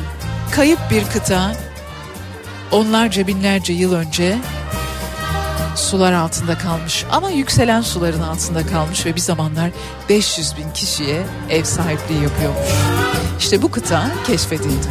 Kayıp 0.52 0.80
bir 0.92 1.06
kıta 1.06 1.56
onlarca 2.72 3.28
binlerce 3.28 3.74
yıl 3.74 3.94
önce 3.94 4.38
sular 5.76 6.14
altında 6.14 6.58
kalmış 6.58 7.06
ama 7.12 7.30
yükselen 7.30 7.82
suların 7.82 8.22
altında 8.22 8.68
kalmış 8.68 9.06
ve 9.06 9.16
bir 9.16 9.20
zamanlar 9.20 9.70
500 10.10 10.58
bin 10.58 10.72
kişiye 10.72 11.24
ev 11.50 11.64
sahipliği 11.64 12.24
yapıyormuş. 12.24 12.70
İşte 13.40 13.62
bu 13.62 13.72
kıta 13.72 14.12
keşfedildi. 14.28 14.88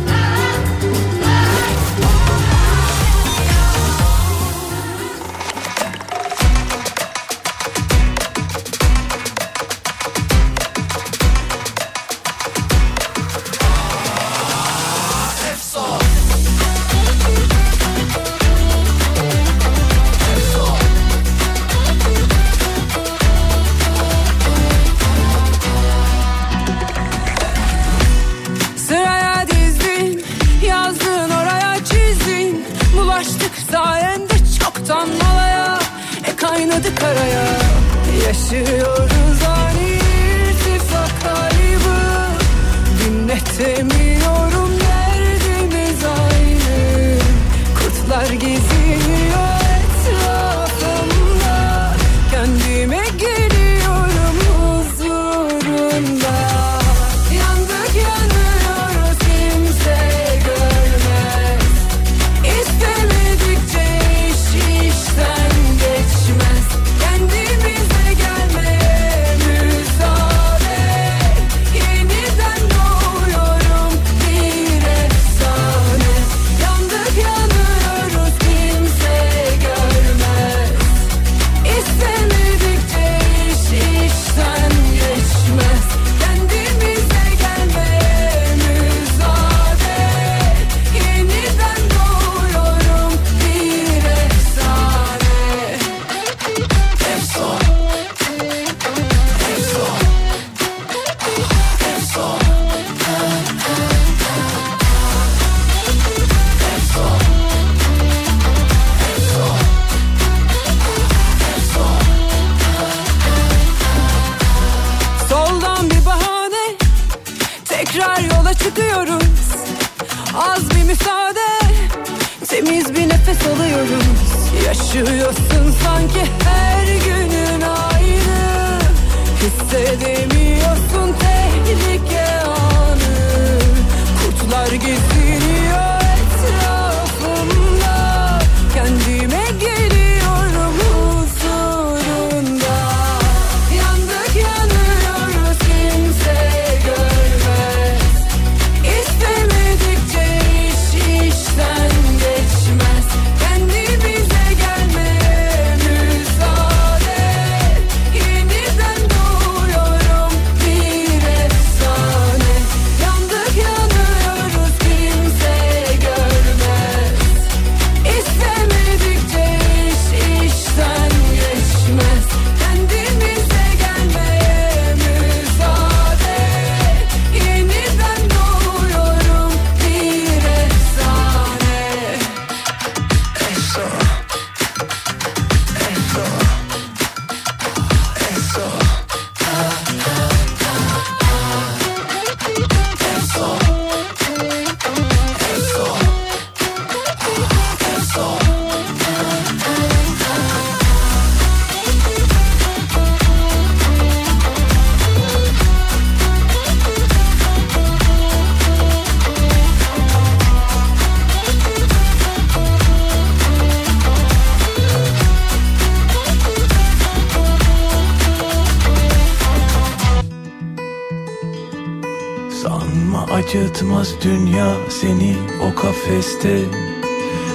Sanma 223.62 223.70
acıtmaz 223.70 224.14
dünya 224.24 224.74
seni 224.88 225.36
o 225.62 225.74
kafeste 225.74 226.58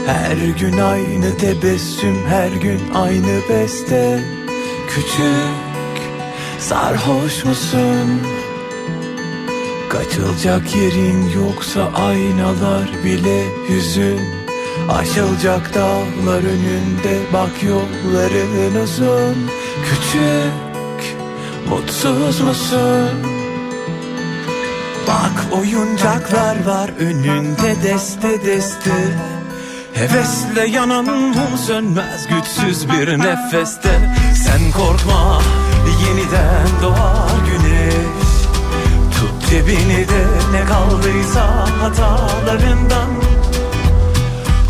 Her 0.06 0.38
gün 0.60 0.78
aynı 0.78 1.38
tebessüm 1.38 2.26
her 2.28 2.52
gün 2.52 2.80
aynı 2.94 3.42
beste 3.50 4.24
Küçük 4.90 6.12
sarhoş 6.60 7.46
musun? 7.46 8.22
Kaçılacak 9.90 10.76
yerin 10.76 11.30
yoksa 11.30 11.92
aynalar 11.96 12.90
bile 13.04 13.44
hüzün 13.70 14.20
Aşılacak 14.90 15.74
dağlar 15.74 16.44
önünde 16.44 17.20
bak 17.34 17.64
yolların 17.64 18.84
uzun 18.84 19.36
Küçük 19.84 21.18
mutsuz 21.70 22.42
musun? 22.42 23.37
Bak 25.08 25.60
oyuncaklar 25.60 26.66
var 26.66 26.90
önünde 27.00 27.76
deste 27.84 28.46
deste. 28.46 28.92
Hevesle 29.94 30.68
yanan 30.68 31.06
mum 31.06 31.58
sönmez 31.68 32.28
güçsüz 32.28 32.90
bir 32.90 33.20
nefeste. 33.20 34.16
Sen 34.46 34.72
korkma 34.72 35.42
yeniden 36.08 36.68
doğar 36.82 37.32
güneş. 37.46 37.94
Tut 39.20 39.50
cebini 39.50 40.10
de 40.10 40.26
ne 40.52 40.66
kaldıysa 40.66 41.68
hatalarından. 41.82 43.10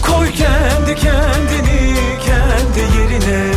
Koy 0.07 0.31
kendi 0.31 0.95
kendini 0.95 1.95
kendi 2.25 2.97
yerine 2.97 3.56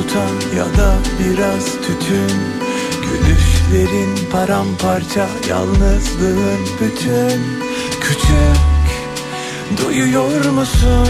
Tutan 0.00 0.56
ya 0.56 0.64
da 0.64 0.94
biraz 1.18 1.64
tütün 1.64 2.36
Gülüşlerin 3.02 4.30
paramparça 4.32 5.26
yalnızlığın 5.48 6.60
bütün 6.80 7.40
Küçük 8.00 8.60
duyuyor 9.84 10.44
musun? 10.44 11.08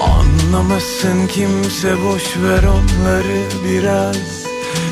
Anlamasın 0.00 1.26
kimse 1.26 2.04
boş 2.04 2.36
ver 2.36 2.62
onları 2.62 3.42
biraz 3.64 4.44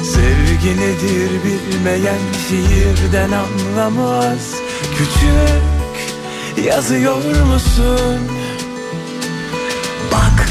Sevgi 0.02 0.81
nedir 0.81 1.31
bilmeyen 1.44 2.20
şiirden 2.48 3.31
anlamaz 3.32 4.55
Küçük 4.98 6.66
yazıyor 6.66 7.43
musun? 7.47 8.41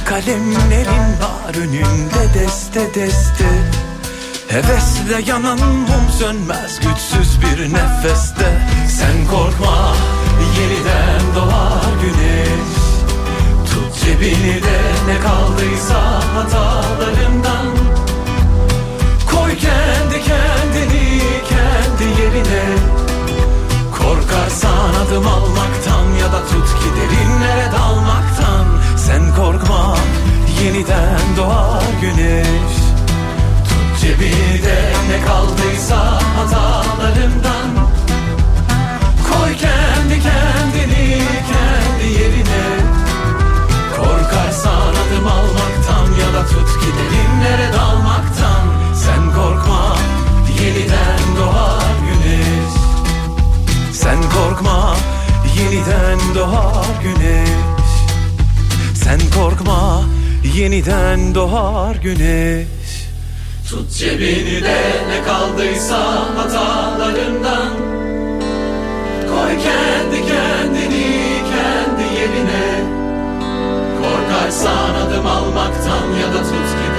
Kalemlerin 0.06 1.20
var 1.22 1.56
önünde 1.58 2.34
deste 2.34 2.94
deste. 2.96 3.46
Hevesle 4.48 5.32
yanan 5.32 5.60
mum 5.60 6.10
sönmez 6.20 6.80
güçsüz 6.80 7.42
bir 7.42 7.74
nefeste. 7.74 8.68
Sen 8.90 9.28
korkma 9.32 9.96
yeniden 10.60 11.36
doğar 11.36 11.92
güneş. 12.02 12.76
Tut 13.74 14.04
cebini 14.06 14.64
de 14.64 14.82
ne 15.08 15.20
kaldıysa 15.20 16.22
hatalarından. 16.36 17.68
Koy 19.32 19.52
kendi 19.58 20.24
kendini 20.24 21.22
kendi 21.50 22.22
yerine 22.22 23.01
Korkarsan 24.02 24.94
adım 25.06 25.28
almaktan 25.28 26.06
ya 26.20 26.32
da 26.34 26.42
tut 26.46 26.68
ki 26.80 26.90
derinlere 26.96 27.72
dalmaktan. 27.72 28.66
Sen 28.98 29.36
korkma 29.36 29.98
yeniden 30.64 31.38
doğar 31.38 31.84
güneş. 32.02 32.76
Tut 33.70 34.02
cebini 34.02 34.64
de 34.64 34.94
ne 35.10 35.26
kaldıysa 35.26 36.22
hatalarından. 36.38 37.70
Koy 39.30 39.52
kendi 39.58 40.22
kendini 40.24 41.22
kendi 41.52 42.14
yerine. 42.20 42.66
Korkarsan 43.96 44.94
adım 45.02 45.28
almaktan 45.28 46.08
ya 46.22 46.34
da 46.34 46.46
tut 46.48 46.80
ki 46.82 46.88
derinlere 46.98 47.74
dalmaktan. 47.74 48.66
Sen 48.96 49.34
korkma 49.36 49.96
yeniden 50.60 51.38
doğar 51.40 51.81
Sen 54.04 54.18
korkma 54.22 54.96
yeniden 55.60 56.20
doğar 56.36 56.86
güneş. 57.04 57.50
Sen 59.04 59.20
korkma 59.36 60.04
yeniden 60.56 61.36
doğar 61.36 61.96
güneş. 61.96 62.68
Tut 63.70 63.92
cebini 63.92 64.64
de 64.64 64.82
ne 65.10 65.24
kaldıysa 65.26 66.00
hatalarından. 66.38 67.74
Koy 69.30 69.52
kendi 69.64 70.28
kendini 70.28 71.42
kendi 71.52 72.16
yerine. 72.20 72.84
Korkarsan 74.02 74.96
adım 74.96 75.28
almaktan 75.28 76.08
ya 76.22 76.34
da 76.34 76.44
tut 76.44 76.50
ki 76.52 76.91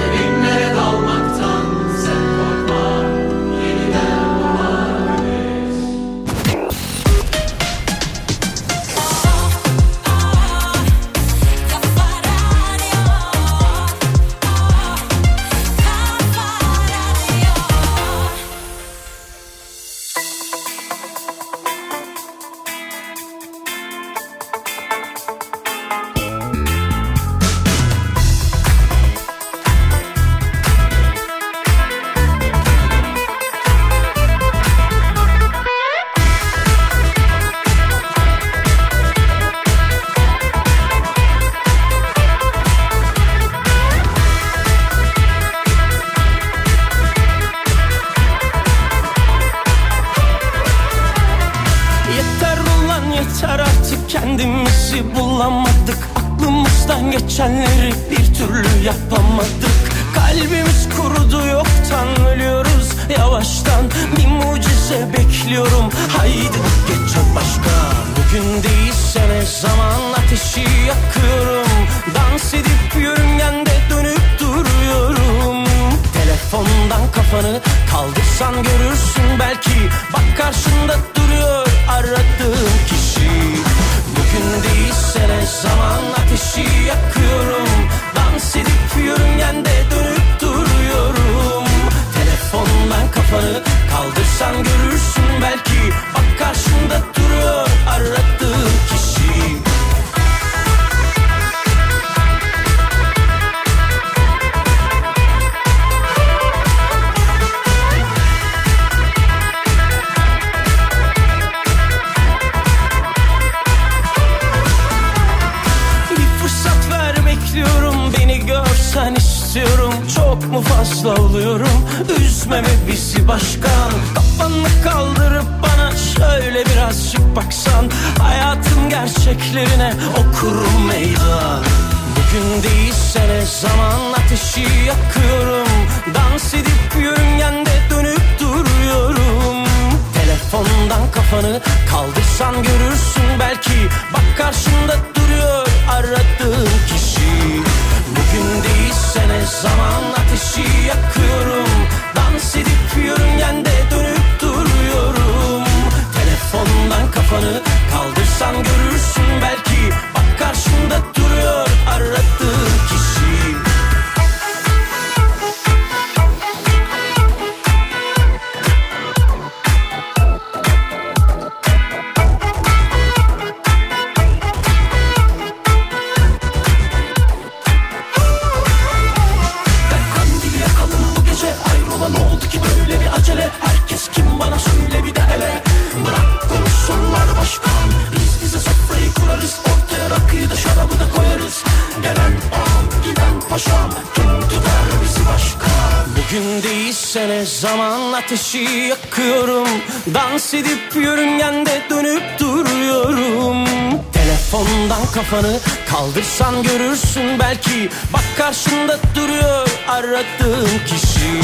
aradığın 210.13 210.79
kişi. 210.85 211.41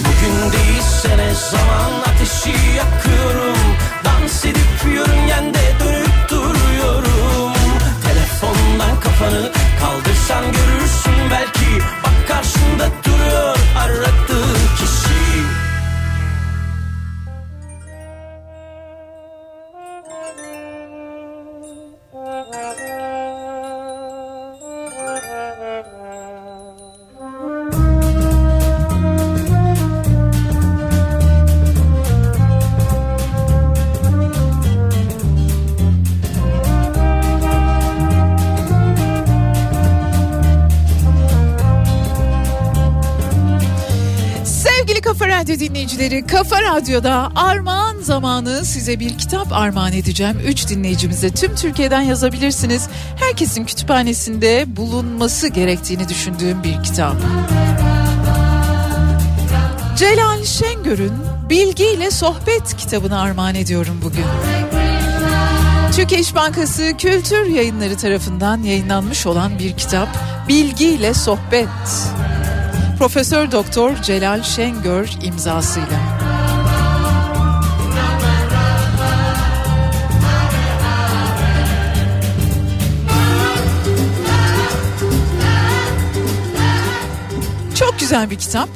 Bugün 0.00 0.52
değilse 0.52 1.16
ne 1.16 1.34
zaman 1.34 1.92
ateşi 2.06 2.50
yakıyorum. 2.76 3.58
Dans 4.04 4.44
edip 4.44 4.94
yörüngende 4.94 5.58
dönüp 5.84 6.30
duruyorum. 6.30 7.52
Telefondan 8.06 9.00
kafanı 9.00 9.52
kaldırsan 9.80 10.44
görürsün 10.44 11.30
belki 11.30 11.84
Bak 12.04 12.28
karşında 12.28 12.88
duruyor. 13.04 13.56
Aradığın 13.78 14.31
Radyo 45.42 45.58
dinleyicileri, 45.58 46.26
Kafa 46.26 46.62
Radyo'da 46.62 47.32
armağan 47.34 48.00
zamanı 48.00 48.64
size 48.64 49.00
bir 49.00 49.18
kitap 49.18 49.52
armağan 49.52 49.92
edeceğim. 49.92 50.40
Üç 50.46 50.68
dinleyicimize 50.68 51.30
tüm 51.30 51.54
Türkiye'den 51.54 52.00
yazabilirsiniz. 52.00 52.88
Herkesin 53.16 53.64
kütüphanesinde 53.64 54.76
bulunması 54.76 55.48
gerektiğini 55.48 56.08
düşündüğüm 56.08 56.62
bir 56.62 56.82
kitap. 56.82 57.16
Celal 59.96 60.44
Şengör'ün 60.44 61.12
Bilgi 61.50 61.86
ile 61.86 62.10
Sohbet 62.10 62.76
kitabını 62.76 63.20
armağan 63.20 63.54
ediyorum 63.54 64.00
bugün. 64.04 64.24
Türkiye 65.96 66.20
İş 66.20 66.34
Bankası 66.34 66.92
Kültür 66.98 67.46
Yayınları 67.46 67.96
tarafından 67.96 68.62
yayınlanmış 68.62 69.26
olan 69.26 69.58
bir 69.58 69.76
kitap 69.76 70.08
Bilgi 70.48 70.86
ile 70.86 71.14
Sohbet. 71.14 71.68
Profesör 73.02 73.52
Doktor 73.52 73.96
Celal 74.02 74.42
Şengör 74.42 75.10
imzasıyla. 75.22 75.88
Çok 87.74 87.98
güzel 88.00 88.30
bir 88.30 88.38
kitap. 88.38 88.68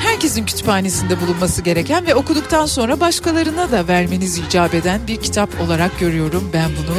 Herkesin 0.00 0.44
kütüphanesinde 0.44 1.20
bulunması 1.20 1.62
gereken 1.62 2.06
ve 2.06 2.14
okuduktan 2.14 2.66
sonra 2.66 3.00
başkalarına 3.00 3.70
da 3.70 3.88
vermeniz 3.88 4.38
icap 4.38 4.74
eden 4.74 5.00
bir 5.06 5.16
kitap 5.16 5.60
olarak 5.60 6.00
görüyorum 6.00 6.50
ben 6.52 6.70
bunu. 6.70 6.96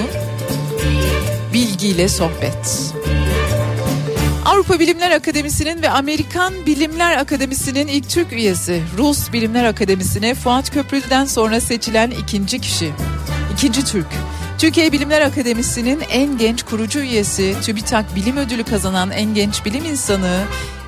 Bilgiyle 1.53 2.09
sohbet. 2.09 2.98
Avrupa 4.59 4.79
Bilimler 4.79 5.11
Akademisi'nin 5.11 5.81
ve 5.81 5.89
Amerikan 5.89 6.65
Bilimler 6.65 7.17
Akademisi'nin 7.17 7.87
ilk 7.87 8.09
Türk 8.09 8.33
üyesi 8.33 8.83
Rus 8.97 9.33
Bilimler 9.33 9.63
Akademisi'ne 9.63 10.35
Fuat 10.35 10.71
Köprülü'den 10.71 11.25
sonra 11.25 11.61
seçilen 11.61 12.11
ikinci 12.11 12.59
kişi, 12.59 12.91
ikinci 13.53 13.85
Türk. 13.85 14.05
Türkiye 14.57 14.91
Bilimler 14.91 15.21
Akademisi'nin 15.21 16.01
en 16.11 16.37
genç 16.37 16.63
kurucu 16.63 16.99
üyesi, 16.99 17.55
TÜBİTAK 17.61 18.15
Bilim 18.15 18.37
Ödülü 18.37 18.63
kazanan 18.63 19.11
en 19.11 19.33
genç 19.33 19.65
bilim 19.65 19.85
insanı, 19.85 20.41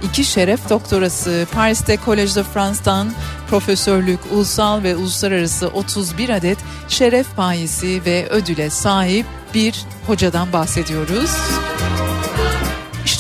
iki 0.04 0.24
şeref 0.24 0.70
doktorası, 0.70 1.48
Paris'te 1.52 1.96
Collège 1.96 2.36
de 2.36 2.44
France'dan 2.44 3.12
profesörlük, 3.50 4.20
ulusal 4.32 4.84
ve 4.84 4.96
uluslararası 4.96 5.68
31 5.68 6.30
adet 6.30 6.58
şeref 6.88 7.36
payesi 7.36 8.02
ve 8.06 8.30
ödüle 8.30 8.70
sahip 8.70 9.26
bir 9.54 9.86
hocadan 10.08 10.54
bahsediyoruz. 10.54 11.32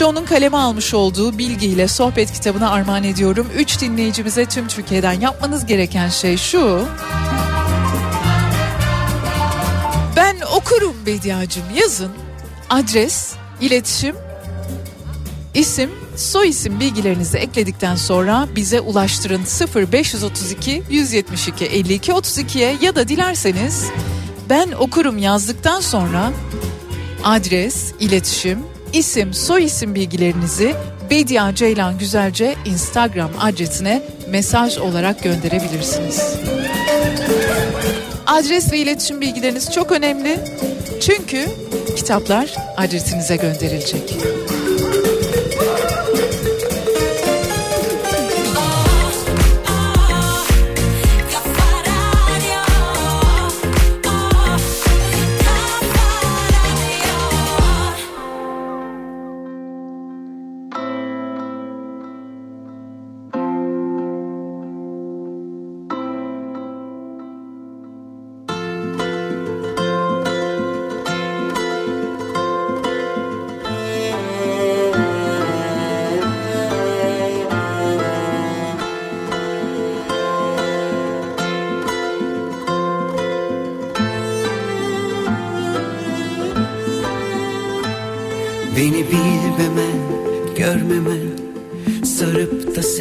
İşte 0.01 0.09
onun 0.09 0.25
kaleme 0.25 0.57
almış 0.57 0.93
olduğu 0.93 1.37
bilgiyle 1.37 1.87
sohbet 1.87 2.31
kitabını 2.31 2.71
armağan 2.71 3.03
ediyorum. 3.03 3.47
Üç 3.57 3.81
dinleyicimize 3.81 4.45
tüm 4.45 4.67
Türkiye'den 4.67 5.13
yapmanız 5.13 5.65
gereken 5.65 6.09
şey 6.09 6.37
şu. 6.37 6.85
Ben 10.15 10.35
okurum 10.57 10.95
Bediacım 11.05 11.63
yazın. 11.75 12.11
Adres, 12.69 13.33
iletişim, 13.61 14.15
isim, 15.53 15.89
soy 16.15 16.49
isim 16.49 16.79
bilgilerinizi 16.79 17.37
ekledikten 17.37 17.95
sonra 17.95 18.47
bize 18.55 18.79
ulaştırın 18.79 19.41
0532 19.75 20.83
172 20.89 21.65
52 21.65 22.11
32'ye 22.11 22.77
ya 22.81 22.95
da 22.95 23.07
dilerseniz 23.07 23.85
ben 24.49 24.71
okurum 24.71 25.17
yazdıktan 25.17 25.81
sonra 25.81 26.31
adres, 27.23 27.93
iletişim, 27.99 28.70
isim, 28.93 29.33
soy 29.33 29.63
isim 29.63 29.95
bilgilerinizi 29.95 30.75
Bedia 31.09 31.55
Ceylan 31.55 31.97
Güzelce 31.97 32.55
Instagram 32.65 33.31
adresine 33.39 34.01
mesaj 34.29 34.77
olarak 34.77 35.23
gönderebilirsiniz. 35.23 36.35
Adres 38.27 38.71
ve 38.71 38.77
iletişim 38.77 39.21
bilgileriniz 39.21 39.71
çok 39.71 39.91
önemli. 39.91 40.39
Çünkü 41.01 41.45
kitaplar 41.95 42.55
adresinize 42.77 43.35
gönderilecek. 43.35 44.15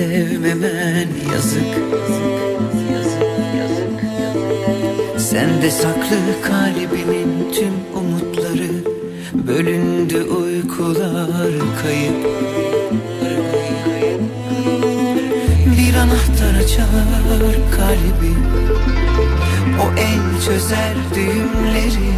sevmemen 0.01 1.09
yazık. 1.33 1.73
Sen 5.19 5.63
de 5.63 5.71
saklı 5.71 6.43
kalbinin 6.43 7.53
tüm 7.53 8.03
umutları 8.03 8.71
Bölündü 9.35 10.23
uykular 10.23 11.53
kayıp. 11.83 12.27
Bir 15.79 15.95
anahtar 15.95 16.55
açar 16.65 17.57
kalbi 17.77 18.35
O 19.81 19.99
el 19.99 20.45
çözer 20.47 20.95
düğümleri. 21.15 22.11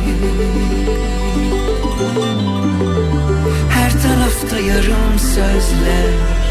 Her 3.70 3.90
tarafta 3.90 4.58
yarım 4.58 5.18
sözler 5.18 6.42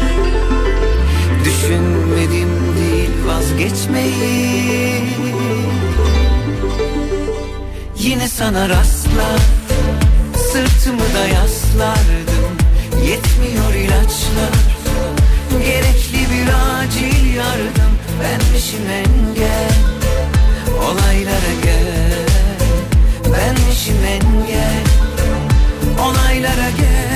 düşünmedim 1.62 2.48
değil 2.76 3.10
vazgeçmeyi. 3.26 5.02
Yine 7.98 8.28
sana 8.28 8.68
rastlar 8.68 9.40
Sırtımı 10.34 11.14
da 11.14 11.26
yaslardım. 11.26 12.52
Yetmiyor 13.06 13.74
ilaçlar 13.74 14.54
Gerekli 15.64 16.32
bir 16.32 16.48
acil 16.78 17.34
yardım. 17.34 17.92
Benmişim 18.22 18.90
engel 18.90 19.72
Olaylara 20.78 21.54
gel. 21.64 22.26
Benmişim 23.24 24.04
engel 24.04 24.84
Olaylara 25.98 26.70
gel. 26.70 27.11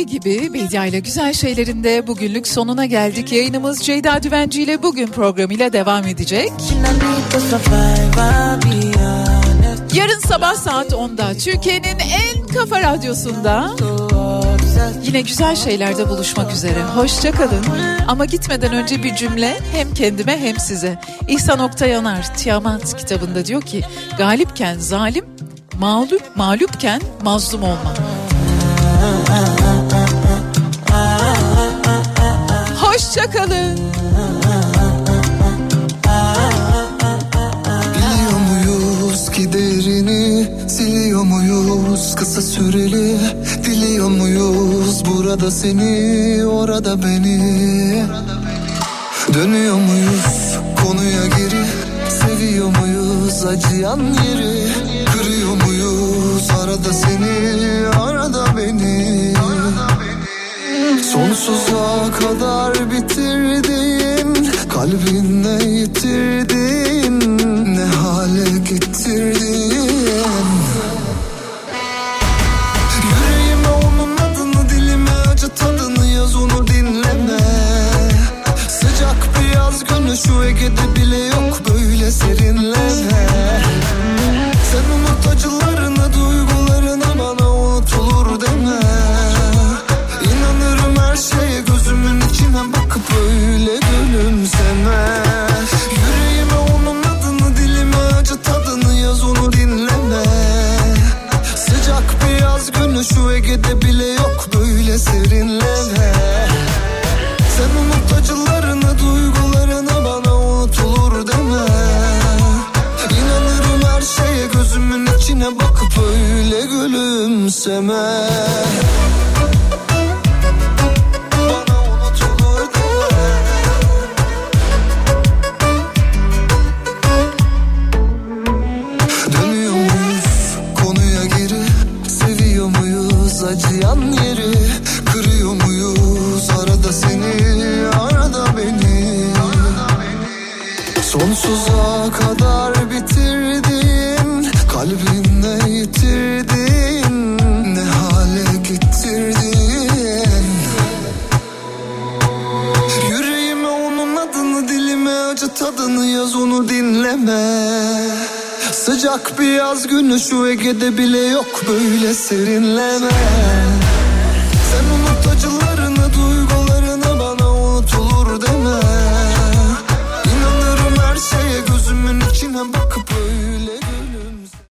Şey 0.00 0.06
gibi 0.06 0.54
Bedia 0.54 0.86
ile 0.86 0.98
güzel 1.00 1.32
şeylerinde 1.32 2.06
bugünlük 2.06 2.48
sonuna 2.48 2.86
geldik. 2.86 3.32
Yayınımız 3.32 3.80
Ceyda 3.80 4.22
Düvenci 4.22 4.62
ile 4.62 4.82
bugün 4.82 5.06
programıyla 5.06 5.72
devam 5.72 6.06
edecek. 6.06 6.52
Yarın 9.94 10.18
sabah 10.18 10.54
saat 10.54 10.92
10'da 10.92 11.34
Türkiye'nin 11.34 11.98
en 11.98 12.46
kafa 12.46 12.80
radyosunda 12.80 13.70
yine 15.02 15.20
güzel 15.20 15.56
şeylerde 15.56 16.08
buluşmak 16.08 16.52
üzere. 16.52 16.82
Hoşçakalın. 16.82 17.64
Ama 18.08 18.24
gitmeden 18.24 18.72
önce 18.72 19.02
bir 19.02 19.14
cümle 19.14 19.56
hem 19.72 19.94
kendime 19.94 20.40
hem 20.40 20.58
size. 20.58 20.98
İhsan 21.28 21.58
Oktay 21.58 21.90
Yanar 21.90 22.36
Tiamat 22.36 22.96
kitabında 22.96 23.46
diyor 23.46 23.62
ki 23.62 23.82
galipken 24.18 24.78
zalim, 24.78 25.24
mağlup 25.78 26.36
mağlupken 26.36 27.00
mazlum 27.24 27.62
olma. 27.62 28.09
Hoşçakalın. 32.80 33.78
Biliyor 37.94 38.40
muyuz 38.48 39.30
giderini? 39.36 40.48
Siliyor 40.68 41.22
muyuz 41.22 42.14
kısa 42.14 42.42
süreli? 42.42 43.16
Diliyor 43.64 44.08
muyuz 44.08 45.02
burada 45.04 45.50
seni 45.50 46.44
Orada 46.46 47.02
beni? 47.02 48.04
Dönüyor 49.34 49.76
muyuz 49.76 50.56
konuya 50.84 51.26
geri? 51.26 51.64
Seviyor 52.10 52.76
muyuz 52.78 53.44
acıyan 53.44 54.00
yeri 54.00 54.89
Sonsuza 61.50 61.79
kadar 61.79 61.79